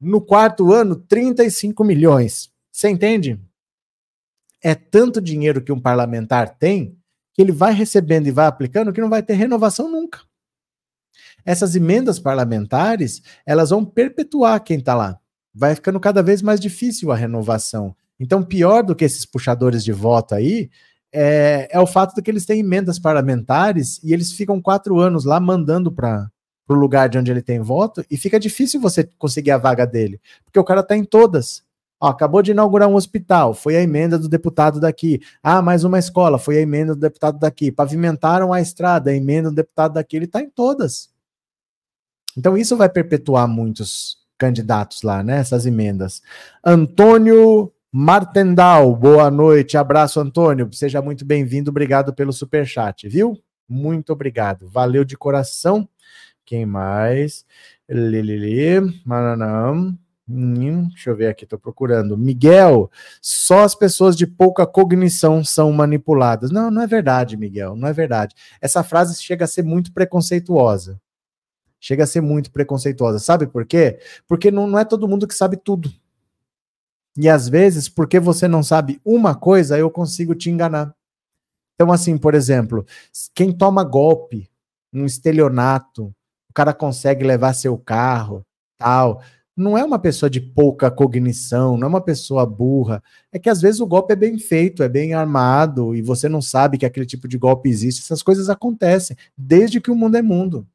No 0.00 0.20
quarto 0.20 0.72
ano, 0.72 0.94
35 0.94 1.82
milhões. 1.82 2.52
Você 2.70 2.88
entende? 2.88 3.40
É 4.62 4.76
tanto 4.76 5.20
dinheiro 5.20 5.60
que 5.60 5.72
um 5.72 5.80
parlamentar 5.80 6.56
tem 6.56 6.96
que 7.32 7.42
ele 7.42 7.50
vai 7.50 7.72
recebendo 7.72 8.28
e 8.28 8.30
vai 8.30 8.46
aplicando 8.46 8.92
que 8.92 9.00
não 9.00 9.10
vai 9.10 9.24
ter 9.24 9.34
renovação 9.34 9.90
nunca. 9.90 10.20
Essas 11.44 11.74
emendas 11.74 12.20
parlamentares, 12.20 13.22
elas 13.44 13.70
vão 13.70 13.84
perpetuar 13.84 14.62
quem 14.62 14.78
está 14.78 14.94
lá 14.94 15.20
vai 15.54 15.74
ficando 15.74 16.00
cada 16.00 16.22
vez 16.22 16.42
mais 16.42 16.58
difícil 16.58 17.12
a 17.12 17.16
renovação. 17.16 17.94
Então, 18.18 18.42
pior 18.42 18.82
do 18.82 18.94
que 18.94 19.04
esses 19.04 19.24
puxadores 19.24 19.84
de 19.84 19.92
voto 19.92 20.34
aí 20.34 20.70
é, 21.12 21.68
é 21.70 21.78
o 21.78 21.86
fato 21.86 22.14
de 22.14 22.22
que 22.22 22.30
eles 22.30 22.44
têm 22.44 22.60
emendas 22.60 22.98
parlamentares 22.98 24.02
e 24.02 24.12
eles 24.12 24.32
ficam 24.32 24.60
quatro 24.60 24.98
anos 24.98 25.24
lá 25.24 25.38
mandando 25.38 25.92
para 25.92 26.28
o 26.68 26.74
lugar 26.74 27.08
de 27.08 27.18
onde 27.18 27.30
ele 27.30 27.42
tem 27.42 27.60
voto 27.60 28.04
e 28.10 28.16
fica 28.16 28.40
difícil 28.40 28.80
você 28.80 29.04
conseguir 29.18 29.52
a 29.52 29.58
vaga 29.58 29.86
dele, 29.86 30.20
porque 30.44 30.58
o 30.58 30.64
cara 30.64 30.80
está 30.80 30.96
em 30.96 31.04
todas. 31.04 31.62
Ó, 32.00 32.08
acabou 32.08 32.42
de 32.42 32.50
inaugurar 32.50 32.88
um 32.88 32.96
hospital, 32.96 33.54
foi 33.54 33.76
a 33.76 33.82
emenda 33.82 34.18
do 34.18 34.28
deputado 34.28 34.80
daqui. 34.80 35.20
Ah, 35.42 35.62
mais 35.62 35.84
uma 35.84 35.98
escola, 35.98 36.38
foi 36.38 36.58
a 36.58 36.60
emenda 36.60 36.94
do 36.94 37.00
deputado 37.00 37.38
daqui. 37.38 37.70
Pavimentaram 37.70 38.52
a 38.52 38.60
estrada, 38.60 39.10
a 39.10 39.14
emenda 39.14 39.50
do 39.50 39.54
deputado 39.54 39.94
daqui. 39.94 40.16
Ele 40.16 40.24
está 40.24 40.40
em 40.42 40.50
todas. 40.50 41.08
Então 42.36 42.58
isso 42.58 42.76
vai 42.76 42.88
perpetuar 42.88 43.46
muitos 43.46 44.23
candidatos 44.38 45.02
lá, 45.02 45.22
né? 45.22 45.38
Essas 45.38 45.66
emendas. 45.66 46.22
Antônio 46.64 47.72
Martendal, 47.96 48.94
boa 48.96 49.30
noite, 49.30 49.76
abraço, 49.76 50.18
Antônio. 50.18 50.68
Seja 50.72 51.00
muito 51.00 51.24
bem-vindo, 51.24 51.70
obrigado 51.70 52.12
pelo 52.12 52.32
super 52.32 52.66
chat, 52.66 53.08
viu? 53.08 53.38
Muito 53.68 54.12
obrigado, 54.12 54.68
valeu 54.68 55.04
de 55.04 55.16
coração. 55.16 55.88
Quem 56.44 56.66
mais? 56.66 57.46
Lili, 57.88 59.00
Maranam. 59.04 59.96
Hum, 60.28 60.88
deixa 60.88 61.10
eu 61.10 61.16
ver 61.16 61.28
aqui, 61.28 61.46
tô 61.46 61.56
procurando. 61.56 62.16
Miguel, 62.18 62.90
só 63.22 63.62
as 63.62 63.74
pessoas 63.74 64.16
de 64.16 64.26
pouca 64.26 64.66
cognição 64.66 65.44
são 65.44 65.70
manipuladas. 65.70 66.50
Não, 66.50 66.72
não 66.72 66.82
é 66.82 66.86
verdade, 66.88 67.36
Miguel, 67.36 67.76
não 67.76 67.86
é 67.86 67.92
verdade. 67.92 68.34
Essa 68.60 68.82
frase 68.82 69.22
chega 69.22 69.44
a 69.44 69.48
ser 69.48 69.62
muito 69.62 69.92
preconceituosa 69.92 71.00
chega 71.84 72.04
a 72.04 72.06
ser 72.06 72.22
muito 72.22 72.50
preconceituosa. 72.50 73.18
Sabe 73.18 73.46
por 73.46 73.66
quê? 73.66 73.98
Porque 74.26 74.50
não, 74.50 74.66
não 74.66 74.78
é 74.78 74.86
todo 74.86 75.06
mundo 75.06 75.28
que 75.28 75.34
sabe 75.34 75.58
tudo. 75.58 75.92
E 77.14 77.28
às 77.28 77.46
vezes, 77.46 77.90
porque 77.90 78.18
você 78.18 78.48
não 78.48 78.62
sabe 78.62 78.98
uma 79.04 79.34
coisa, 79.34 79.78
eu 79.78 79.90
consigo 79.90 80.34
te 80.34 80.48
enganar. 80.48 80.94
Então, 81.74 81.92
assim, 81.92 82.16
por 82.16 82.34
exemplo, 82.34 82.86
quem 83.34 83.52
toma 83.52 83.84
golpe, 83.84 84.48
um 84.92 85.04
estelionato, 85.04 86.06
o 86.48 86.54
cara 86.54 86.72
consegue 86.72 87.22
levar 87.22 87.52
seu 87.52 87.76
carro, 87.76 88.46
tal. 88.78 89.20
Não 89.54 89.76
é 89.76 89.84
uma 89.84 89.98
pessoa 89.98 90.30
de 90.30 90.40
pouca 90.40 90.90
cognição, 90.90 91.76
não 91.76 91.86
é 91.86 91.90
uma 91.90 92.00
pessoa 92.00 92.46
burra. 92.46 93.02
É 93.30 93.38
que 93.38 93.50
às 93.50 93.60
vezes 93.60 93.80
o 93.80 93.86
golpe 93.86 94.14
é 94.14 94.16
bem 94.16 94.38
feito, 94.38 94.82
é 94.82 94.88
bem 94.88 95.12
armado, 95.12 95.94
e 95.94 96.00
você 96.00 96.30
não 96.30 96.40
sabe 96.40 96.78
que 96.78 96.86
aquele 96.86 97.04
tipo 97.04 97.28
de 97.28 97.36
golpe 97.36 97.68
existe. 97.68 98.00
Essas 98.00 98.22
coisas 98.22 98.48
acontecem, 98.48 99.16
desde 99.36 99.82
que 99.82 99.90
o 99.90 99.94
mundo 99.94 100.16
é 100.16 100.22
mundo. 100.22 100.66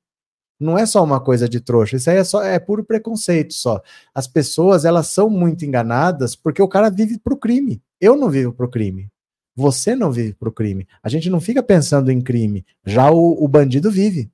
Não 0.59 0.77
é 0.77 0.85
só 0.85 1.01
uma 1.03 1.21
coisa 1.21 1.47
de 1.47 1.61
trouxa, 1.61 1.95
isso 1.95 2.09
aí 2.09 2.17
é 2.17 2.23
só 2.23 2.43
é 2.43 2.59
puro 2.59 2.83
preconceito 2.83 3.53
só. 3.53 3.81
As 4.13 4.27
pessoas, 4.27 4.83
elas 4.83 5.07
são 5.07 5.29
muito 5.29 5.63
enganadas 5.63 6.35
porque 6.35 6.61
o 6.61 6.67
cara 6.67 6.89
vive 6.89 7.17
pro 7.17 7.37
crime. 7.37 7.81
Eu 7.99 8.17
não 8.17 8.29
vivo 8.29 8.51
pro 8.51 8.69
crime. 8.69 9.09
Você 9.55 9.95
não 9.95 10.11
vive 10.11 10.33
pro 10.33 10.51
crime. 10.51 10.87
A 11.01 11.07
gente 11.07 11.29
não 11.29 11.39
fica 11.39 11.63
pensando 11.63 12.11
em 12.11 12.21
crime. 12.21 12.65
Já 12.85 13.09
o, 13.09 13.43
o 13.43 13.47
bandido 13.47 13.89
vive. 13.89 14.29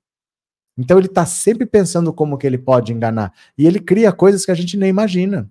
Então 0.78 0.98
ele 0.98 1.08
está 1.08 1.26
sempre 1.26 1.66
pensando 1.66 2.12
como 2.12 2.38
que 2.38 2.46
ele 2.46 2.58
pode 2.58 2.92
enganar. 2.92 3.34
E 3.58 3.66
ele 3.66 3.80
cria 3.80 4.12
coisas 4.12 4.46
que 4.46 4.52
a 4.52 4.56
gente 4.56 4.78
nem 4.78 4.90
imagina. 4.90 5.50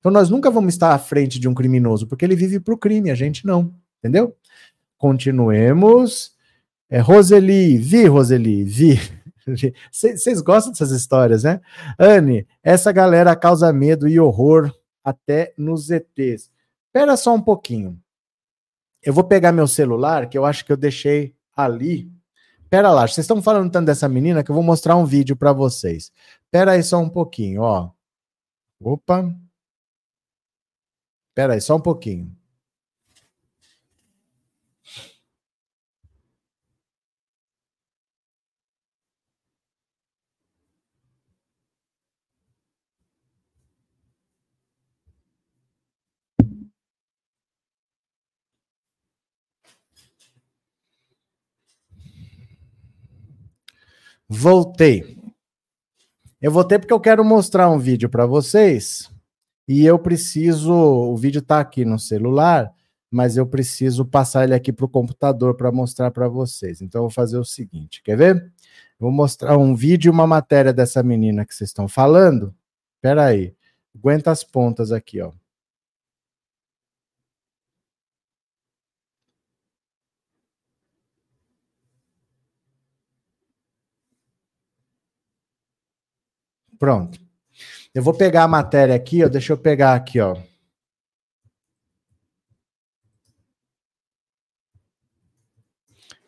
Então 0.00 0.12
nós 0.12 0.28
nunca 0.28 0.50
vamos 0.50 0.74
estar 0.74 0.92
à 0.92 0.98
frente 0.98 1.38
de 1.38 1.48
um 1.48 1.54
criminoso, 1.54 2.06
porque 2.06 2.24
ele 2.24 2.36
vive 2.36 2.60
pro 2.60 2.76
crime, 2.76 3.10
a 3.10 3.14
gente 3.14 3.46
não. 3.46 3.72
Entendeu? 4.00 4.36
Continuemos. 4.98 6.32
É, 6.90 6.98
Roseli, 6.98 7.78
vi, 7.78 8.06
Roseli, 8.06 8.64
vi. 8.64 9.00
Vocês 9.90 10.40
gostam 10.40 10.72
dessas 10.72 10.90
histórias, 10.90 11.44
né? 11.44 11.60
Anne, 11.98 12.46
essa 12.62 12.92
galera 12.92 13.34
causa 13.36 13.72
medo 13.72 14.08
e 14.08 14.18
horror 14.18 14.72
até 15.02 15.52
nos 15.58 15.90
ETs. 15.90 16.50
Espera 16.86 17.16
só 17.16 17.34
um 17.34 17.40
pouquinho. 17.40 18.00
Eu 19.02 19.12
vou 19.12 19.24
pegar 19.24 19.52
meu 19.52 19.66
celular, 19.66 20.28
que 20.28 20.38
eu 20.38 20.44
acho 20.44 20.64
que 20.64 20.72
eu 20.72 20.76
deixei 20.76 21.34
ali. 21.54 22.10
Pera 22.70 22.90
lá, 22.90 23.06
vocês 23.06 23.24
estão 23.24 23.42
falando 23.42 23.70
tanto 23.70 23.86
dessa 23.86 24.08
menina 24.08 24.42
que 24.42 24.50
eu 24.50 24.54
vou 24.54 24.64
mostrar 24.64 24.96
um 24.96 25.04
vídeo 25.04 25.36
para 25.36 25.52
vocês. 25.52 26.10
Pera 26.50 26.72
aí 26.72 26.82
só 26.82 26.98
um 26.98 27.08
pouquinho, 27.08 27.62
ó. 27.62 27.90
Opa. 28.80 29.32
Pera 31.34 31.54
aí 31.54 31.60
só 31.60 31.76
um 31.76 31.80
pouquinho. 31.80 32.34
Voltei. 54.28 55.18
Eu 56.40 56.50
voltei 56.52 56.78
porque 56.78 56.92
eu 56.92 57.00
quero 57.00 57.24
mostrar 57.24 57.70
um 57.70 57.78
vídeo 57.78 58.08
para 58.08 58.26
vocês 58.26 59.10
e 59.66 59.84
eu 59.84 59.98
preciso. 59.98 60.72
O 60.72 61.16
vídeo 61.16 61.38
está 61.38 61.60
aqui 61.60 61.84
no 61.84 61.98
celular, 61.98 62.70
mas 63.10 63.36
eu 63.36 63.46
preciso 63.46 64.04
passar 64.04 64.44
ele 64.44 64.54
aqui 64.54 64.72
para 64.72 64.84
o 64.84 64.88
computador 64.88 65.56
para 65.56 65.72
mostrar 65.72 66.10
para 66.10 66.28
vocês. 66.28 66.80
Então, 66.80 67.00
eu 67.00 67.04
vou 67.04 67.10
fazer 67.10 67.38
o 67.38 67.44
seguinte: 67.44 68.02
quer 68.02 68.16
ver? 68.16 68.52
Vou 68.98 69.10
mostrar 69.10 69.56
um 69.58 69.74
vídeo 69.74 70.08
e 70.08 70.10
uma 70.10 70.26
matéria 70.26 70.72
dessa 70.72 71.02
menina 71.02 71.44
que 71.44 71.54
vocês 71.54 71.70
estão 71.70 71.88
falando. 71.88 72.54
Espera 72.96 73.26
aí. 73.26 73.54
Aguenta 73.94 74.30
as 74.30 74.42
pontas 74.42 74.90
aqui, 74.92 75.20
ó. 75.20 75.32
Pronto. 86.84 87.18
Eu 87.94 88.02
vou 88.02 88.12
pegar 88.12 88.42
a 88.42 88.48
matéria 88.48 88.94
aqui, 88.94 89.24
ó. 89.24 89.28
Deixa 89.30 89.54
eu 89.54 89.56
pegar 89.56 89.94
aqui, 89.94 90.20
ó. 90.20 90.36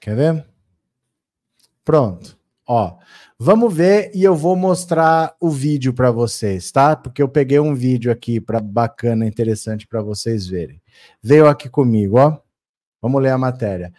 Quer 0.00 0.16
ver? 0.16 0.46
Pronto. 1.84 2.38
Ó, 2.66 2.96
vamos 3.38 3.74
ver 3.74 4.10
e 4.14 4.24
eu 4.24 4.34
vou 4.34 4.56
mostrar 4.56 5.36
o 5.38 5.50
vídeo 5.50 5.92
para 5.92 6.10
vocês, 6.10 6.72
tá? 6.72 6.96
Porque 6.96 7.22
eu 7.22 7.28
peguei 7.28 7.60
um 7.60 7.74
vídeo 7.74 8.10
aqui 8.10 8.40
para 8.40 8.58
bacana, 8.58 9.26
interessante 9.26 9.86
para 9.86 10.00
vocês 10.00 10.46
verem. 10.46 10.80
Veio 11.22 11.46
aqui 11.48 11.68
comigo, 11.68 12.18
ó. 12.18 12.40
Vamos 13.02 13.20
ler 13.22 13.32
a 13.32 13.36
matéria. 13.36 13.92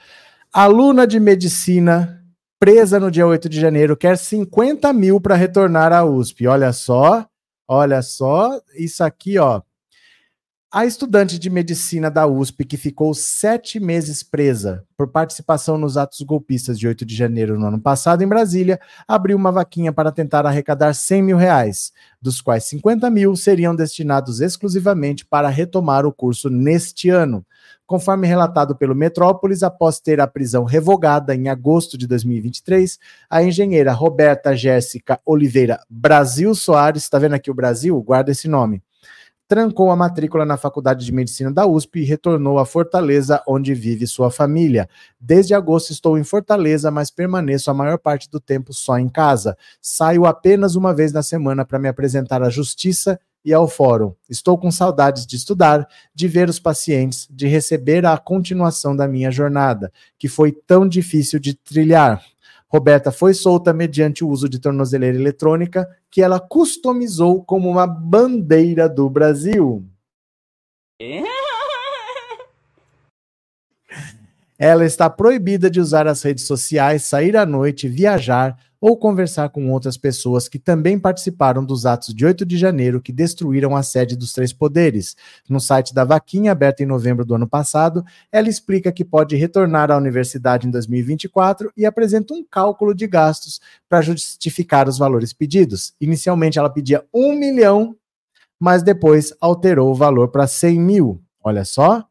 Aluna 0.51 1.05
de 1.05 1.19
medicina 1.19 2.16
presa 2.59 2.99
no 2.99 3.11
dia 3.11 3.25
8 3.25 3.47
de 3.47 3.59
janeiro, 3.59 3.95
quer 3.95 4.17
50 4.17 4.91
mil 4.93 5.21
para 5.21 5.35
retornar 5.35 5.93
à 5.93 6.03
USP. 6.03 6.47
Olha 6.47 6.73
só, 6.73 7.25
olha 7.67 8.01
só, 8.01 8.59
isso 8.75 9.03
aqui, 9.03 9.37
ó. 9.37 9.61
A 10.69 10.85
estudante 10.85 11.39
de 11.39 11.49
medicina 11.49 12.11
da 12.11 12.27
USP, 12.27 12.65
que 12.65 12.75
ficou 12.75 13.13
sete 13.13 13.79
meses 13.79 14.21
presa 14.21 14.83
por 14.97 15.07
participação 15.07 15.77
nos 15.77 15.95
atos 15.95 16.19
golpistas 16.21 16.77
de 16.77 16.85
8 16.85 17.05
de 17.05 17.15
janeiro 17.15 17.57
no 17.57 17.67
ano 17.67 17.79
passado 17.79 18.21
em 18.21 18.27
Brasília, 18.27 18.77
abriu 19.07 19.37
uma 19.37 19.51
vaquinha 19.51 19.93
para 19.93 20.11
tentar 20.11 20.45
arrecadar 20.45 20.93
100 20.93 21.23
mil 21.23 21.37
reais, 21.37 21.93
dos 22.21 22.41
quais 22.41 22.65
50 22.65 23.09
mil 23.09 23.33
seriam 23.37 23.73
destinados 23.73 24.41
exclusivamente 24.41 25.25
para 25.25 25.47
retomar 25.47 26.05
o 26.05 26.11
curso 26.11 26.49
neste 26.49 27.09
ano. 27.09 27.45
Conforme 27.87 28.27
relatado 28.27 28.75
pelo 28.75 28.93
Metrópolis, 28.93 29.63
após 29.63 29.97
ter 29.97 30.19
a 30.19 30.27
prisão 30.27 30.65
revogada 30.65 31.33
em 31.33 31.47
agosto 31.47 31.97
de 31.97 32.05
2023, 32.05 32.99
a 33.29 33.41
engenheira 33.41 33.93
Roberta 33.93 34.53
Jéssica 34.53 35.21
Oliveira 35.25 35.79
Brasil 35.89 36.53
Soares, 36.53 37.03
está 37.03 37.17
vendo 37.17 37.35
aqui 37.35 37.49
o 37.49 37.53
Brasil? 37.53 37.99
Guarda 38.03 38.29
esse 38.29 38.45
nome. 38.49 38.83
Trancou 39.47 39.89
a 39.89 39.95
matrícula 39.95 40.45
na 40.45 40.57
Faculdade 40.57 41.05
de 41.05 41.13
Medicina 41.13 41.49
da 41.49 41.65
USP 41.65 42.01
e 42.01 42.03
retornou 42.03 42.59
a 42.59 42.65
Fortaleza, 42.65 43.41
onde 43.47 43.73
vive 43.73 44.05
sua 44.05 44.29
família. 44.29 44.89
Desde 45.17 45.53
agosto 45.53 45.91
estou 45.91 46.17
em 46.17 46.23
Fortaleza, 46.25 46.91
mas 46.91 47.09
permaneço 47.09 47.71
a 47.71 47.73
maior 47.73 47.97
parte 47.97 48.29
do 48.29 48.41
tempo 48.41 48.73
só 48.73 48.99
em 48.99 49.07
casa. 49.07 49.57
Saio 49.81 50.25
apenas 50.25 50.75
uma 50.75 50.93
vez 50.93 51.13
na 51.13 51.23
semana 51.23 51.63
para 51.63 51.79
me 51.79 51.87
apresentar 51.87 52.43
à 52.43 52.49
justiça 52.49 53.17
e 53.43 53.53
ao 53.53 53.67
fórum. 53.67 54.13
Estou 54.29 54.57
com 54.57 54.69
saudades 54.69 55.25
de 55.25 55.35
estudar, 55.35 55.87
de 56.13 56.27
ver 56.27 56.49
os 56.49 56.59
pacientes, 56.59 57.27
de 57.29 57.47
receber 57.47 58.05
a 58.05 58.17
continuação 58.17 58.95
da 58.95 59.07
minha 59.07 59.31
jornada, 59.31 59.91
que 60.17 60.27
foi 60.27 60.51
tão 60.51 60.87
difícil 60.87 61.39
de 61.39 61.53
trilhar. 61.53 62.23
Roberta 62.69 63.11
foi 63.11 63.33
solta 63.33 63.73
mediante 63.73 64.23
o 64.23 64.29
uso 64.29 64.49
de 64.49 64.59
tornozeleira 64.59 65.17
eletrônica, 65.17 65.87
que 66.11 66.21
ela 66.21 66.39
customizou 66.39 67.43
como 67.43 67.69
uma 67.69 67.87
bandeira 67.87 68.89
do 68.89 69.09
Brasil. 69.09 69.85
Ela 74.57 74.85
está 74.85 75.09
proibida 75.09 75.69
de 75.69 75.79
usar 75.79 76.07
as 76.07 76.21
redes 76.23 76.45
sociais, 76.45 77.03
sair 77.03 77.37
à 77.37 77.45
noite, 77.45 77.87
viajar, 77.87 78.57
ou 78.79 78.97
conversar 78.97 79.49
com 79.49 79.71
outras 79.71 79.97
pessoas 79.97 80.47
que 80.47 80.59
também 80.59 80.99
participaram 80.99 81.63
dos 81.65 81.85
atos 81.85 82.13
de 82.13 82.25
8 82.25 82.45
de 82.45 82.57
janeiro 82.57 83.01
que 83.01 83.11
destruíram 83.11 83.75
a 83.75 83.83
sede 83.83 84.15
dos 84.15 84.33
Três 84.33 84.53
Poderes. 84.53 85.15
No 85.49 85.59
site 85.59 85.93
da 85.93 86.03
Vaquinha, 86.03 86.51
aberto 86.51 86.81
em 86.81 86.85
novembro 86.85 87.25
do 87.25 87.35
ano 87.35 87.47
passado, 87.47 88.03
ela 88.31 88.49
explica 88.49 88.91
que 88.91 89.03
pode 89.03 89.35
retornar 89.35 89.91
à 89.91 89.97
universidade 89.97 90.67
em 90.67 90.71
2024 90.71 91.71
e 91.75 91.85
apresenta 91.85 92.33
um 92.33 92.43
cálculo 92.43 92.93
de 92.93 93.07
gastos 93.07 93.59
para 93.89 94.01
justificar 94.01 94.87
os 94.87 94.97
valores 94.97 95.33
pedidos. 95.33 95.93
Inicialmente, 95.99 96.59
ela 96.59 96.69
pedia 96.69 97.03
um 97.13 97.33
milhão, 97.33 97.95
mas 98.59 98.83
depois 98.83 99.33
alterou 99.41 99.91
o 99.91 99.95
valor 99.95 100.29
para 100.29 100.45
100 100.45 100.79
mil. 100.79 101.21
Olha 101.43 101.65
só, 101.65 102.07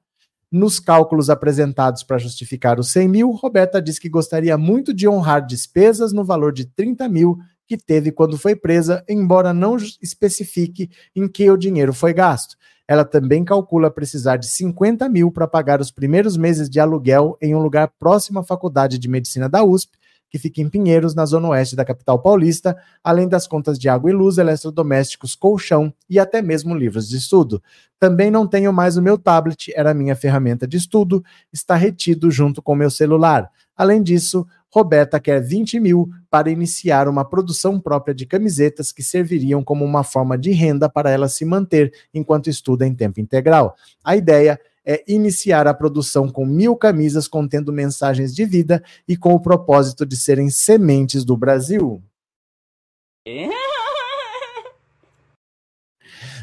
nos 0.51 0.79
cálculos 0.79 1.29
apresentados 1.29 2.03
para 2.03 2.19
justificar 2.19 2.79
os 2.79 2.91
100 2.91 3.09
mil, 3.09 3.31
Roberta 3.33 3.83
diz 3.83 3.99
que 3.99 4.09
gostaria 4.09 4.57
muito 4.57 4.95
de 4.95 5.09
honrar 5.09 5.45
despesas 5.45 6.13
no 6.13 6.25
valor 6.25 6.53
de 6.53 6.65
30 6.65 7.09
mil 7.09 7.39
que 7.67 7.77
teve 7.77 8.13
quando 8.13 8.39
foi 8.39 8.55
presa, 8.55 9.05
embora 9.09 9.53
não 9.53 9.77
especifique 10.01 10.89
em 11.15 11.27
que 11.27 11.51
o 11.51 11.57
dinheiro 11.57 11.93
foi 11.93 12.15
gasto. 12.15 12.57
Ela 12.89 13.05
também 13.05 13.45
calcula 13.45 13.91
precisar 13.91 14.37
de 14.37 14.47
50 14.47 15.09
mil 15.09 15.33
para 15.33 15.49
pagar 15.49 15.81
os 15.81 15.91
primeiros 15.91 16.37
meses 16.37 16.71
de 16.71 16.79
aluguel 16.79 17.37
em 17.43 17.55
um 17.55 17.59
lugar 17.59 17.91
próximo 17.99 18.39
à 18.39 18.45
Faculdade 18.45 18.99
de 18.99 19.09
Medicina 19.09 19.49
da 19.49 19.65
USP 19.65 19.97
que 20.29 20.39
fica 20.39 20.61
em 20.61 20.69
Pinheiros, 20.69 21.15
na 21.15 21.25
zona 21.25 21.49
oeste 21.49 21.77
da 21.77 21.85
capital 21.85 22.19
paulista, 22.21 22.77
além 23.03 23.29
das 23.29 23.47
contas 23.47 23.79
de 23.79 23.89
água 23.89 24.11
e 24.11 24.13
luz, 24.15 24.39
eletrodomésticos, 24.39 25.35
colchão 25.35 25.93
e 26.09 26.19
até 26.19 26.43
mesmo 26.43 26.75
livros 26.75 27.09
de 27.09 27.17
estudo. 27.17 27.63
Também 27.99 28.31
não 28.31 28.47
tenho 28.47 28.73
mais 28.73 28.97
o 28.97 29.03
meu 29.03 29.17
tablet, 29.17 29.73
era 29.75 29.95
minha 29.95 30.15
ferramenta 30.15 30.67
de 30.67 30.77
estudo, 30.77 31.25
está 31.53 31.75
retido 31.75 32.31
junto 32.31 32.61
com 32.61 32.75
meu 32.75 32.91
celular. 32.91 33.51
Além 33.77 34.03
disso, 34.03 34.47
Roberta 34.71 35.19
quer 35.19 35.41
20 35.41 35.81
mil 35.81 36.11
para 36.29 36.51
iniciar 36.51 37.09
uma 37.09 37.25
produção 37.25 37.81
própria 37.81 38.15
de 38.15 38.27
camisetas 38.27 38.93
que 38.93 39.03
serviriam 39.03 39.65
como 39.65 39.85
uma 39.85 40.05
forma 40.05 40.37
de 40.37 40.51
renda 40.51 40.89
para 40.89 41.11
ela 41.11 41.29
se 41.29 41.45
manter 41.45 41.93
enquanto 42.13 42.51
estuda 42.51 42.87
em 42.87 42.95
tempo 42.95 43.21
integral. 43.21 43.75
A 44.05 44.17
ideia 44.17 44.53
é 44.53 44.59
iniciar 45.09 45.67
a 45.67 45.75
produção 45.75 46.29
com 46.29 46.47
mil 46.47 46.77
camisas 46.77 47.27
contendo 47.27 47.73
mensagens 47.73 48.35
de 48.35 48.45
vida 48.45 48.83
e 49.09 49.17
com 49.17 49.35
o 49.35 49.41
propósito 49.41 50.07
de 50.07 50.17
serem 50.17 50.49
sementes 50.49 51.25
do 51.25 51.37
Brasil. 51.37 52.03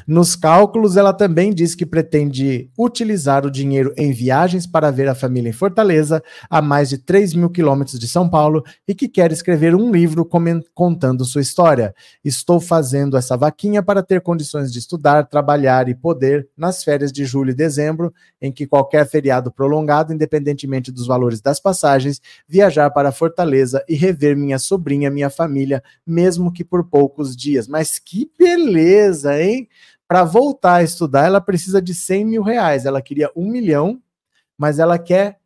Nos 0.07 0.35
cálculos, 0.35 0.97
ela 0.97 1.13
também 1.13 1.53
diz 1.53 1.75
que 1.75 1.85
pretende 1.85 2.69
utilizar 2.77 3.45
o 3.45 3.51
dinheiro 3.51 3.93
em 3.97 4.11
viagens 4.11 4.67
para 4.67 4.91
ver 4.91 5.07
a 5.07 5.15
família 5.15 5.49
em 5.49 5.53
Fortaleza, 5.53 6.21
a 6.49 6.61
mais 6.61 6.89
de 6.89 6.97
3 6.97 7.33
mil 7.33 7.49
quilômetros 7.49 7.99
de 7.99 8.07
São 8.07 8.29
Paulo, 8.29 8.63
e 8.87 8.93
que 8.93 9.07
quer 9.07 9.31
escrever 9.31 9.75
um 9.75 9.91
livro 9.91 10.27
contando 10.73 11.25
sua 11.25 11.41
história. 11.41 11.93
Estou 12.23 12.59
fazendo 12.59 13.17
essa 13.17 13.37
vaquinha 13.37 13.81
para 13.81 14.03
ter 14.03 14.21
condições 14.21 14.71
de 14.71 14.79
estudar, 14.79 15.27
trabalhar 15.27 15.87
e 15.87 15.95
poder, 15.95 16.47
nas 16.57 16.83
férias 16.83 17.11
de 17.11 17.25
julho 17.25 17.51
e 17.51 17.55
dezembro, 17.55 18.13
em 18.41 18.51
que 18.51 18.67
qualquer 18.67 19.07
feriado 19.07 19.51
prolongado, 19.51 20.13
independentemente 20.13 20.91
dos 20.91 21.07
valores 21.07 21.41
das 21.41 21.59
passagens, 21.59 22.21
viajar 22.47 22.89
para 22.91 23.11
Fortaleza 23.11 23.83
e 23.87 23.95
rever 23.95 24.35
minha 24.35 24.59
sobrinha, 24.59 25.09
minha 25.09 25.29
família, 25.29 25.81
mesmo 26.05 26.51
que 26.51 26.63
por 26.63 26.83
poucos 26.83 27.35
dias. 27.35 27.67
Mas 27.67 27.99
que 27.99 28.29
beleza, 28.37 29.41
hein? 29.41 29.67
Para 30.13 30.25
voltar 30.25 30.75
a 30.75 30.83
estudar, 30.83 31.25
ela 31.25 31.41
precisa 31.41 31.81
de 31.81 31.95
100 31.95 32.25
mil 32.25 32.43
reais. 32.43 32.85
Ela 32.85 33.01
queria 33.01 33.31
um 33.35 33.49
milhão, 33.49 33.99
mas 34.55 34.77
ela 34.77 34.99
quer 34.99 35.39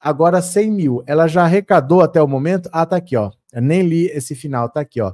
agora 0.00 0.40
100 0.40 0.70
mil. 0.70 1.04
Ela 1.06 1.28
já 1.28 1.42
arrecadou 1.42 2.00
até 2.00 2.22
o 2.22 2.26
momento. 2.26 2.70
Ah, 2.72 2.86
tá 2.86 2.96
aqui, 2.96 3.18
ó. 3.18 3.30
Eu 3.52 3.60
nem 3.60 3.82
li 3.82 4.06
esse 4.06 4.34
final, 4.34 4.70
tá 4.70 4.80
aqui, 4.80 5.02
ó. 5.02 5.12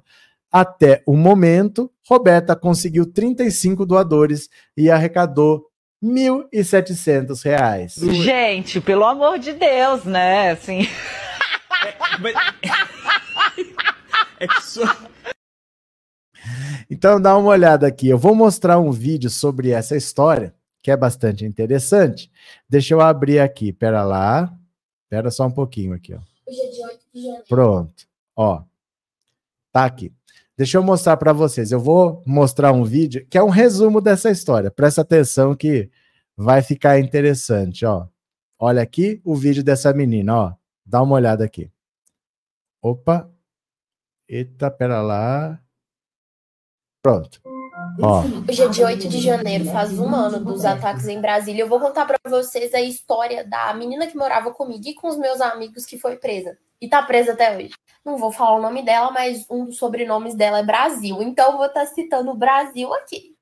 Até 0.48 1.02
o 1.08 1.16
momento, 1.16 1.90
Roberta 2.08 2.54
conseguiu 2.54 3.04
35 3.04 3.84
doadores 3.84 4.48
e 4.76 4.88
arrecadou 4.88 5.66
R$ 6.00 6.08
1.700. 6.08 8.12
Gente, 8.22 8.80
pelo 8.80 9.04
amor 9.04 9.40
de 9.40 9.54
Deus, 9.54 10.04
né? 10.04 10.52
Assim. 10.52 10.86
É, 11.84 11.96
mas... 12.20 12.36
é 14.38 14.46
que 14.46 14.62
só... 14.62 14.84
Então 16.90 17.20
dá 17.20 17.36
uma 17.36 17.50
olhada 17.50 17.86
aqui. 17.86 18.08
Eu 18.08 18.18
vou 18.18 18.34
mostrar 18.34 18.78
um 18.78 18.90
vídeo 18.90 19.30
sobre 19.30 19.70
essa 19.70 19.96
história, 19.96 20.54
que 20.82 20.90
é 20.90 20.96
bastante 20.96 21.44
interessante. 21.44 22.30
Deixa 22.68 22.94
eu 22.94 23.00
abrir 23.00 23.40
aqui. 23.40 23.72
Pera 23.72 24.04
lá. 24.04 24.52
Pera 25.08 25.30
só 25.30 25.46
um 25.46 25.50
pouquinho 25.50 25.94
aqui, 25.94 26.14
ó. 26.14 26.20
Pronto. 27.48 28.06
Ó. 28.36 28.62
Tá 29.72 29.84
aqui. 29.84 30.12
Deixa 30.56 30.78
eu 30.78 30.82
mostrar 30.82 31.16
para 31.16 31.32
vocês. 31.32 31.72
Eu 31.72 31.80
vou 31.80 32.22
mostrar 32.24 32.72
um 32.72 32.84
vídeo 32.84 33.26
que 33.28 33.36
é 33.36 33.42
um 33.42 33.48
resumo 33.48 34.00
dessa 34.00 34.30
história. 34.30 34.70
Presta 34.70 35.00
atenção 35.00 35.54
que 35.54 35.90
vai 36.36 36.62
ficar 36.62 36.98
interessante, 36.98 37.84
ó. 37.84 38.06
Olha 38.58 38.82
aqui 38.82 39.20
o 39.24 39.34
vídeo 39.34 39.64
dessa 39.64 39.92
menina, 39.92 40.36
ó. 40.36 40.54
Dá 40.86 41.02
uma 41.02 41.16
olhada 41.16 41.44
aqui. 41.44 41.70
Opa. 42.80 43.30
Eita, 44.28 44.70
pera 44.70 45.02
lá. 45.02 45.60
Pronto. 47.04 47.38
Ó, 48.00 48.22
Hoje 48.48 48.62
é 48.62 48.68
dia 48.68 48.86
8 48.86 49.08
de 49.10 49.20
janeiro, 49.20 49.66
faz 49.66 49.98
um 49.98 50.14
ano 50.14 50.42
dos 50.42 50.64
ataques 50.64 51.06
em 51.06 51.20
Brasília. 51.20 51.62
Eu 51.62 51.68
vou 51.68 51.78
contar 51.78 52.06
pra 52.06 52.18
vocês 52.26 52.72
a 52.72 52.80
história 52.80 53.44
da 53.46 53.74
menina 53.74 54.06
que 54.06 54.16
morava 54.16 54.50
comigo 54.54 54.82
e 54.86 54.94
com 54.94 55.08
os 55.08 55.18
meus 55.18 55.38
amigos 55.42 55.84
que 55.84 55.98
foi 55.98 56.16
presa. 56.16 56.56
E 56.80 56.88
tá 56.88 57.02
presa 57.02 57.32
até 57.32 57.54
hoje. 57.54 57.74
Não 58.02 58.16
vou 58.16 58.32
falar 58.32 58.56
o 58.56 58.62
nome 58.62 58.82
dela, 58.82 59.10
mas 59.10 59.44
um 59.50 59.66
dos 59.66 59.76
sobrenomes 59.76 60.34
dela 60.34 60.60
é 60.60 60.64
Brasil. 60.64 61.20
Então 61.20 61.52
eu 61.52 61.58
vou 61.58 61.66
estar 61.66 61.84
citando 61.84 62.30
o 62.30 62.36
Brasil 62.36 62.90
aqui. 62.94 63.36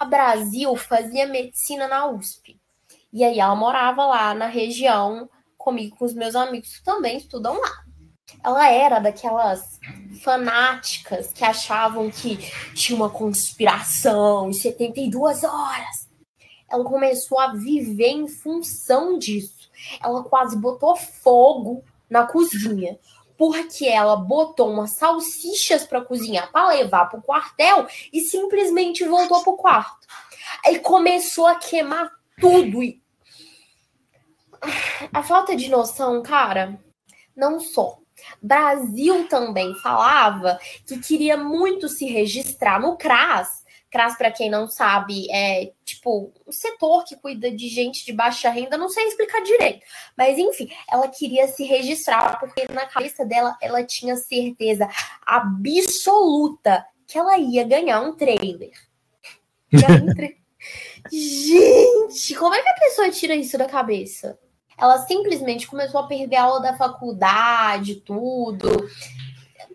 A 0.00 0.06
Brasil 0.06 0.74
fazia 0.74 1.26
medicina 1.26 1.86
na 1.86 2.06
USP. 2.06 2.58
E 3.12 3.22
aí 3.22 3.38
ela 3.38 3.54
morava 3.54 4.06
lá 4.06 4.32
na 4.32 4.46
região 4.46 5.28
comigo, 5.58 5.96
com 5.98 6.06
os 6.06 6.14
meus 6.14 6.34
amigos 6.34 6.78
que 6.78 6.82
também 6.82 7.18
estudam 7.18 7.60
lá. 7.60 7.84
Ela 8.44 8.70
era 8.70 8.98
daquelas 8.98 9.78
fanáticas 10.22 11.32
que 11.32 11.44
achavam 11.44 12.10
que 12.10 12.36
tinha 12.74 12.96
uma 12.96 13.10
conspiração 13.10 14.48
em 14.48 14.52
72 14.52 15.44
horas. 15.44 16.08
Ela 16.68 16.84
começou 16.84 17.38
a 17.38 17.52
viver 17.52 18.08
em 18.08 18.26
função 18.26 19.18
disso. 19.18 19.70
Ela 20.02 20.24
quase 20.24 20.56
botou 20.56 20.96
fogo 20.96 21.84
na 22.08 22.26
cozinha. 22.26 22.98
Porque 23.36 23.86
ela 23.86 24.16
botou 24.16 24.70
umas 24.70 24.92
salsichas 24.92 25.84
para 25.84 26.00
cozinhar 26.00 26.50
para 26.52 26.68
levar 26.68 27.06
para 27.06 27.18
o 27.18 27.22
quartel 27.22 27.86
e 28.12 28.20
simplesmente 28.20 29.04
voltou 29.04 29.42
para 29.42 29.52
o 29.52 29.56
quarto. 29.56 30.06
Aí 30.64 30.78
começou 30.78 31.46
a 31.46 31.56
queimar 31.56 32.10
tudo. 32.40 32.82
E... 32.82 33.02
A 35.12 35.22
falta 35.22 35.56
de 35.56 35.68
noção, 35.68 36.22
cara, 36.22 36.78
não 37.36 37.58
só. 37.58 38.01
Brasil 38.40 39.26
também 39.28 39.74
falava 39.76 40.58
que 40.86 40.98
queria 40.98 41.36
muito 41.36 41.88
se 41.88 42.06
registrar 42.06 42.80
no 42.80 42.96
CRAS. 42.96 43.62
CRAS, 43.90 44.16
para 44.16 44.30
quem 44.30 44.48
não 44.48 44.66
sabe, 44.66 45.30
é 45.30 45.70
tipo 45.84 46.32
um 46.46 46.52
setor 46.52 47.04
que 47.04 47.14
cuida 47.16 47.50
de 47.50 47.68
gente 47.68 48.06
de 48.06 48.12
baixa 48.12 48.48
renda, 48.48 48.78
não 48.78 48.88
sei 48.88 49.04
explicar 49.06 49.42
direito. 49.42 49.84
Mas 50.16 50.38
enfim, 50.38 50.70
ela 50.90 51.08
queria 51.08 51.46
se 51.48 51.64
registrar 51.64 52.40
porque 52.40 52.64
na 52.72 52.86
cabeça 52.86 53.24
dela 53.24 53.54
ela 53.60 53.84
tinha 53.84 54.16
certeza 54.16 54.88
absoluta 55.26 56.84
que 57.06 57.18
ela 57.18 57.36
ia 57.36 57.64
ganhar 57.64 58.00
um 58.00 58.14
trailer. 58.14 58.72
Um 59.72 60.14
tra- 60.14 60.28
Gente, 61.12 62.34
como 62.36 62.54
é 62.54 62.62
que 62.62 62.68
a 62.68 62.74
pessoa 62.74 63.10
tira 63.10 63.34
isso 63.34 63.58
da 63.58 63.66
cabeça? 63.66 64.38
Ela 64.82 64.98
simplesmente 64.98 65.68
começou 65.68 66.00
a 66.00 66.08
perder 66.08 66.34
a 66.34 66.42
aula 66.42 66.60
da 66.60 66.76
faculdade, 66.76 68.02
tudo. 68.04 68.68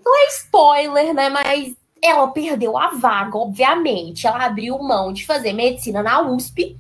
Não 0.04 0.18
é 0.18 0.28
spoiler, 0.28 1.14
né? 1.14 1.30
Mas 1.30 1.78
ela 2.04 2.28
perdeu 2.28 2.78
a 2.78 2.90
vaga, 2.90 3.38
obviamente. 3.38 4.28
Ela 4.28 4.44
abriu 4.44 4.78
mão 4.80 5.14
de 5.14 5.26
fazer 5.26 5.54
medicina 5.54 6.04
na 6.04 6.20
USP 6.30 6.78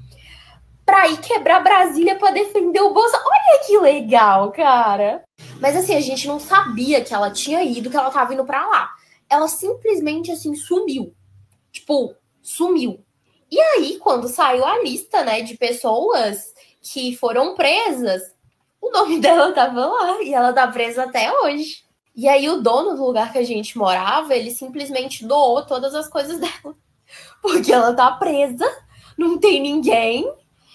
para 0.85 1.07
ir 1.07 1.19
quebrar 1.19 1.63
Brasília 1.63 2.19
para 2.19 2.31
defender 2.31 2.81
o 2.81 2.93
Bolsa. 2.93 3.17
Olha 3.17 3.65
que 3.65 3.77
legal, 3.77 4.51
cara. 4.51 5.23
Mas 5.61 5.77
assim, 5.77 5.95
a 5.95 6.01
gente 6.01 6.27
não 6.27 6.37
sabia 6.37 7.01
que 7.01 7.13
ela 7.13 7.31
tinha 7.31 7.63
ido, 7.63 7.89
que 7.89 7.95
ela 7.95 8.11
tava 8.11 8.33
indo 8.33 8.43
para 8.43 8.67
lá. 8.67 8.91
Ela 9.29 9.47
simplesmente 9.47 10.33
assim 10.33 10.53
sumiu. 10.53 11.13
Tipo, 11.71 12.13
sumiu. 12.41 12.99
E 13.49 13.57
aí, 13.57 13.97
quando 13.99 14.27
saiu 14.27 14.65
a 14.65 14.83
lista, 14.83 15.23
né, 15.23 15.41
de 15.41 15.55
pessoas 15.55 16.56
que 16.91 17.15
foram 17.15 17.55
presas, 17.55 18.35
o 18.81 18.91
nome 18.91 19.19
dela 19.21 19.51
tava 19.51 19.85
lá 19.85 20.21
e 20.21 20.33
ela 20.33 20.53
tá 20.53 20.67
presa 20.67 21.03
até 21.03 21.31
hoje. 21.41 21.85
E 22.15 22.27
aí 22.27 22.49
o 22.49 22.61
dono 22.61 22.95
do 22.95 23.05
lugar 23.05 23.31
que 23.31 23.37
a 23.37 23.43
gente 23.43 23.77
morava, 23.77 24.35
ele 24.35 24.49
simplesmente 24.49 25.23
doou 25.25 25.63
todas 25.65 25.93
as 25.93 26.07
coisas 26.07 26.39
dela. 26.41 26.75
Porque 27.41 27.71
ela 27.71 27.93
tá 27.93 28.11
presa, 28.13 28.65
não 29.17 29.37
tem 29.37 29.61
ninguém. 29.61 30.27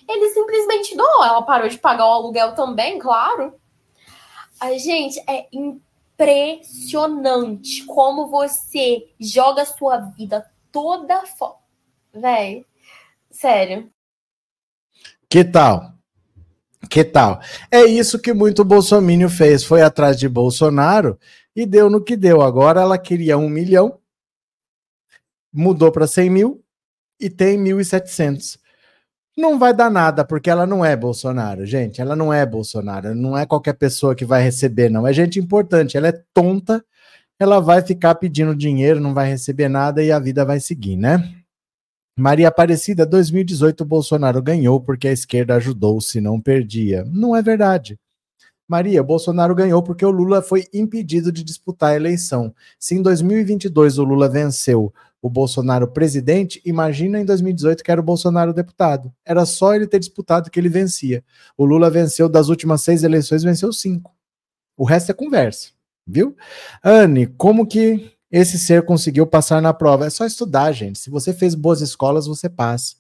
Ele 0.09 0.31
simplesmente 0.31 0.97
doou. 0.97 1.25
Ela 1.25 1.43
parou 1.43 1.69
de 1.69 1.79
pagar 1.79 2.07
o 2.07 2.13
aluguel 2.13 2.55
também, 2.55 2.99
claro. 2.99 3.55
A 4.61 4.79
gente 4.79 5.19
é 5.29 5.49
impressionante 5.53 7.85
como 7.87 8.29
você 8.29 9.13
joga 9.19 9.67
sua 9.67 9.99
vida 9.99 10.49
toda 10.71 11.27
fora. 11.27 11.57
Véi, 12.15 12.65
sério. 13.31 13.91
que 15.29 15.45
tal? 15.45 15.92
Que 16.89 17.05
tal? 17.05 17.41
É 17.71 17.85
isso 17.85 18.19
que 18.19 18.33
muito 18.33 18.65
Bolsonaro 18.65 19.29
fez. 19.29 19.65
Foi 19.65 19.83
atrás 19.83 20.19
de 20.19 20.29
Bolsonaro 20.29 21.19
e 21.55 21.67
deu 21.67 21.89
no 21.89 22.03
que 22.03 22.17
deu. 22.17 22.43
Agora 22.43 22.81
ela 22.81 22.99
queria 22.99 23.39
um 23.39 23.49
milhão, 23.49 23.99
mudou 25.53 25.91
para 25.91 26.07
100 26.07 26.31
mil 26.31 26.65
e 27.21 27.31
tem 27.31 27.59
1.700. 27.59 28.59
Não 29.37 29.59
vai 29.59 29.73
dar 29.73 29.91
nada, 29.91 30.25
porque 30.25 30.51
ela 30.51 30.67
não 30.67 30.85
é 30.85 30.95
Bolsonaro, 30.95 31.65
gente. 31.65 32.01
Ela 32.01 32.15
não 32.15 32.33
é 32.33 32.45
Bolsonaro. 32.45 33.15
Não 33.15 33.37
é 33.37 33.47
qualquer 33.47 33.73
pessoa 33.75 34.15
que 34.15 34.27
vai 34.27 34.43
receber, 34.43 34.91
não. 34.91 35.07
É 35.07 35.13
gente 35.13 35.39
importante. 35.39 35.97
Ela 35.97 36.09
é 36.09 36.23
tonta. 36.35 36.85
Ela 37.39 37.59
vai 37.59 37.81
ficar 37.83 38.15
pedindo 38.17 38.55
dinheiro, 38.55 39.01
não 39.01 39.15
vai 39.15 39.29
receber 39.29 39.69
nada 39.69 40.03
e 40.03 40.13
a 40.13 40.19
vida 40.19 40.45
vai 40.45 40.61
seguir, 40.61 40.97
né? 40.97 41.42
Maria 42.17 42.49
Aparecida, 42.49 43.07
2018, 43.07 43.81
o 43.81 43.87
Bolsonaro 43.87 44.43
ganhou 44.43 44.81
porque 44.81 45.09
a 45.09 45.13
esquerda 45.13 45.57
ajudou, 45.57 46.01
se 46.01 46.21
não 46.21 46.41
perdia. 46.41 47.05
Não 47.07 47.35
é 47.35 47.41
verdade. 47.41 47.99
Maria, 48.69 49.03
Bolsonaro 49.03 49.55
ganhou 49.55 49.83
porque 49.83 50.05
o 50.05 50.11
Lula 50.11 50.43
foi 50.43 50.67
impedido 50.73 51.33
de 51.33 51.43
disputar 51.43 51.91
a 51.91 51.97
eleição. 51.97 52.55
Se 52.79 52.95
em 52.95 53.03
2022 53.03 53.99
o 53.99 54.05
Lula 54.05 54.29
venceu 54.29 54.93
o 55.21 55.31
Bolsonaro 55.31 55.89
presidente, 55.89 56.61
imagina 56.65 57.21
em 57.21 57.25
2018 57.25 57.83
que 57.83 57.91
era 57.91 58.01
o 58.01 58.05
Bolsonaro 58.05 58.53
deputado. 58.53 59.13
Era 59.25 59.47
só 59.47 59.75
ele 59.75 59.87
ter 59.87 59.99
disputado 59.99 60.51
que 60.51 60.61
ele 60.61 60.69
vencia. 60.69 61.25
O 61.57 61.65
Lula 61.65 61.91
venceu 61.91 62.29
das 62.29 62.49
últimas 62.49 62.83
seis 62.83 63.03
eleições, 63.03 63.43
venceu 63.43 63.73
cinco. 63.73 64.15
O 64.77 64.85
resto 64.85 65.11
é 65.11 65.15
conversa, 65.15 65.71
viu? 66.07 66.37
Anne, 66.83 67.27
como 67.27 67.67
que 67.67 68.12
esse 68.33 68.59
ser 68.59 68.85
conseguiu 68.87 69.27
passar 69.27 69.61
na 69.61 69.75
prova. 69.75 70.07
É 70.07 70.11
só 70.11 70.25
estudar, 70.25 70.73
gente. 70.73 70.99
Se 70.99 71.11
você 71.11 71.35
fez 71.35 71.55
boas 71.55 71.83
escolas, 71.83 72.27
você 72.27 72.49
passa. 72.49 72.97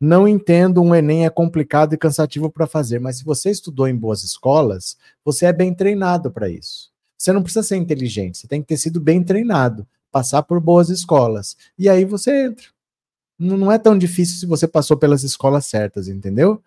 Não 0.00 0.26
entendo, 0.26 0.82
um 0.82 0.94
Enem 0.94 1.26
é 1.26 1.30
complicado 1.30 1.94
e 1.94 1.98
cansativo 1.98 2.50
para 2.50 2.66
fazer, 2.66 2.98
mas 2.98 3.18
se 3.18 3.24
você 3.24 3.50
estudou 3.50 3.86
em 3.86 3.94
boas 3.94 4.24
escolas, 4.24 4.96
você 5.24 5.46
é 5.46 5.52
bem 5.52 5.72
treinado 5.72 6.28
para 6.28 6.48
isso. 6.48 6.90
Você 7.16 7.32
não 7.32 7.42
precisa 7.42 7.62
ser 7.62 7.76
inteligente, 7.76 8.38
você 8.38 8.48
tem 8.48 8.60
que 8.60 8.66
ter 8.66 8.78
sido 8.78 9.00
bem 9.00 9.22
treinado, 9.22 9.86
passar 10.10 10.42
por 10.42 10.58
boas 10.58 10.88
escolas. 10.88 11.56
E 11.78 11.88
aí 11.88 12.04
você 12.04 12.46
entra. 12.46 12.66
Não 13.38 13.70
é 13.70 13.78
tão 13.78 13.96
difícil 13.96 14.40
se 14.40 14.46
você 14.46 14.66
passou 14.66 14.96
pelas 14.96 15.22
escolas 15.22 15.66
certas, 15.66 16.08
entendeu? 16.08 16.60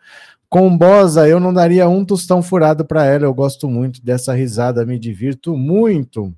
Com 0.48 0.78
Bosa, 0.78 1.28
eu 1.28 1.40
não 1.40 1.54
daria 1.54 1.90
um 1.90 2.06
tostão 2.06 2.42
furado 2.42 2.86
para 2.86 3.04
ela. 3.06 3.26
Eu 3.26 3.34
gosto 3.34 3.70
muito 3.70 4.02
dessa 4.02 4.34
risada, 4.34 4.86
me 4.86 4.98
divirto 4.98 5.58
muito. 5.58 6.34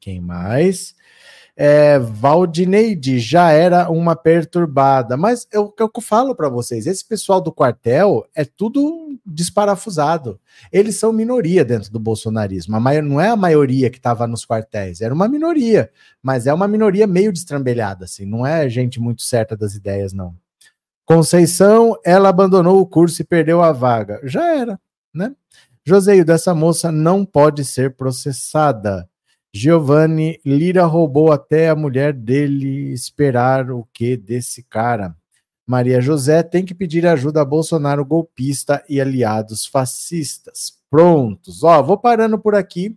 Quem 0.00 0.20
mais? 0.20 0.94
É, 1.62 1.98
Valdineide 1.98 3.18
já 3.18 3.50
era 3.50 3.90
uma 3.90 4.16
perturbada, 4.16 5.14
mas 5.14 5.46
eu, 5.52 5.74
eu 5.78 5.90
falo 6.00 6.34
para 6.34 6.48
vocês, 6.48 6.86
esse 6.86 7.04
pessoal 7.06 7.38
do 7.38 7.52
quartel 7.52 8.26
é 8.34 8.46
tudo 8.46 9.18
desparafusado. 9.26 10.40
Eles 10.72 10.96
são 10.96 11.12
minoria 11.12 11.62
dentro 11.62 11.92
do 11.92 12.00
bolsonarismo. 12.00 12.76
A 12.76 13.02
não 13.02 13.20
é 13.20 13.28
a 13.28 13.36
maioria 13.36 13.90
que 13.90 13.98
estava 13.98 14.26
nos 14.26 14.46
quartéis, 14.46 15.02
era 15.02 15.12
uma 15.12 15.28
minoria, 15.28 15.90
mas 16.22 16.46
é 16.46 16.54
uma 16.54 16.66
minoria 16.66 17.06
meio 17.06 17.30
destrambelhada, 17.30 18.06
assim, 18.06 18.24
não 18.24 18.46
é 18.46 18.66
gente 18.70 18.98
muito 18.98 19.20
certa 19.20 19.54
das 19.54 19.74
ideias, 19.74 20.14
não. 20.14 20.34
Conceição, 21.04 21.94
ela 22.04 22.30
abandonou 22.30 22.80
o 22.80 22.86
curso 22.86 23.20
e 23.20 23.24
perdeu 23.24 23.60
a 23.60 23.70
vaga. 23.70 24.18
Já 24.24 24.56
era, 24.56 24.80
né? 25.12 25.34
Joseio, 25.84 26.24
dessa 26.24 26.54
moça 26.54 26.92
não 26.92 27.22
pode 27.24 27.66
ser 27.66 27.96
processada. 27.96 29.09
Giovanni 29.52 30.40
Lira 30.44 30.84
roubou 30.84 31.32
até 31.32 31.68
a 31.68 31.74
mulher 31.74 32.12
dele 32.12 32.92
esperar 32.92 33.70
o 33.70 33.86
que 33.92 34.16
desse 34.16 34.62
cara. 34.62 35.14
Maria 35.66 36.00
José 36.00 36.42
tem 36.42 36.64
que 36.64 36.74
pedir 36.74 37.06
ajuda 37.06 37.40
a 37.40 37.44
Bolsonaro 37.44 38.04
golpista 38.04 38.82
e 38.88 39.00
aliados 39.00 39.66
fascistas. 39.66 40.72
Prontos. 40.88 41.62
Ó, 41.62 41.82
vou 41.82 41.98
parando 41.98 42.38
por 42.38 42.54
aqui. 42.54 42.96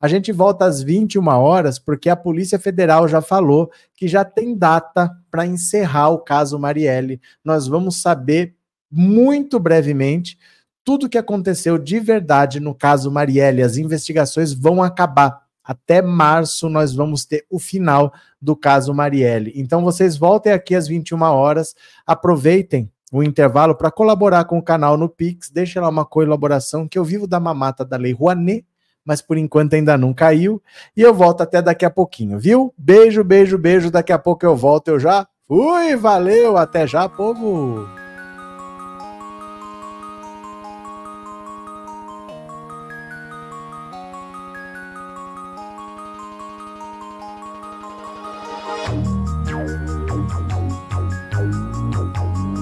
A 0.00 0.08
gente 0.08 0.32
volta 0.32 0.64
às 0.64 0.82
21 0.82 1.26
horas, 1.28 1.78
porque 1.78 2.08
a 2.08 2.16
Polícia 2.16 2.58
Federal 2.58 3.06
já 3.06 3.20
falou 3.20 3.70
que 3.94 4.08
já 4.08 4.24
tem 4.24 4.56
data 4.56 5.10
para 5.30 5.46
encerrar 5.46 6.08
o 6.10 6.18
caso 6.18 6.58
Marielle. 6.58 7.20
Nós 7.44 7.66
vamos 7.66 8.00
saber 8.00 8.54
muito 8.90 9.60
brevemente 9.60 10.38
tudo 10.82 11.04
o 11.04 11.08
que 11.08 11.18
aconteceu 11.18 11.76
de 11.76 12.00
verdade 12.00 12.58
no 12.60 12.74
caso 12.74 13.10
Marielle. 13.10 13.62
As 13.62 13.76
investigações 13.76 14.54
vão 14.54 14.82
acabar. 14.82 15.49
Até 15.70 16.02
março 16.02 16.68
nós 16.68 16.92
vamos 16.92 17.24
ter 17.24 17.46
o 17.48 17.56
final 17.56 18.12
do 18.42 18.56
caso 18.56 18.92
Marielle. 18.92 19.52
Então 19.54 19.84
vocês 19.84 20.16
voltem 20.16 20.50
aqui 20.50 20.74
às 20.74 20.88
21 20.88 21.22
horas, 21.22 21.76
aproveitem 22.04 22.90
o 23.12 23.22
intervalo 23.22 23.76
para 23.76 23.88
colaborar 23.88 24.46
com 24.46 24.58
o 24.58 24.62
canal 24.64 24.96
no 24.96 25.08
Pix, 25.08 25.48
deixa 25.48 25.80
lá 25.80 25.88
uma 25.88 26.04
colaboração 26.04 26.88
que 26.88 26.98
eu 26.98 27.04
vivo 27.04 27.24
da 27.24 27.38
mamata 27.38 27.84
da 27.84 27.96
Lei 27.96 28.12
Rouanet, 28.12 28.66
mas 29.04 29.22
por 29.22 29.38
enquanto 29.38 29.74
ainda 29.74 29.96
não 29.96 30.12
caiu. 30.12 30.60
E 30.96 31.02
eu 31.02 31.14
volto 31.14 31.42
até 31.42 31.62
daqui 31.62 31.84
a 31.84 31.90
pouquinho, 31.90 32.36
viu? 32.36 32.74
Beijo, 32.76 33.22
beijo, 33.22 33.56
beijo. 33.56 33.92
Daqui 33.92 34.12
a 34.12 34.18
pouco 34.18 34.44
eu 34.44 34.56
volto, 34.56 34.88
eu 34.88 34.98
já 34.98 35.24
fui. 35.46 35.94
Valeu, 35.94 36.56
até 36.56 36.84
já, 36.84 37.08
povo. 37.08 37.99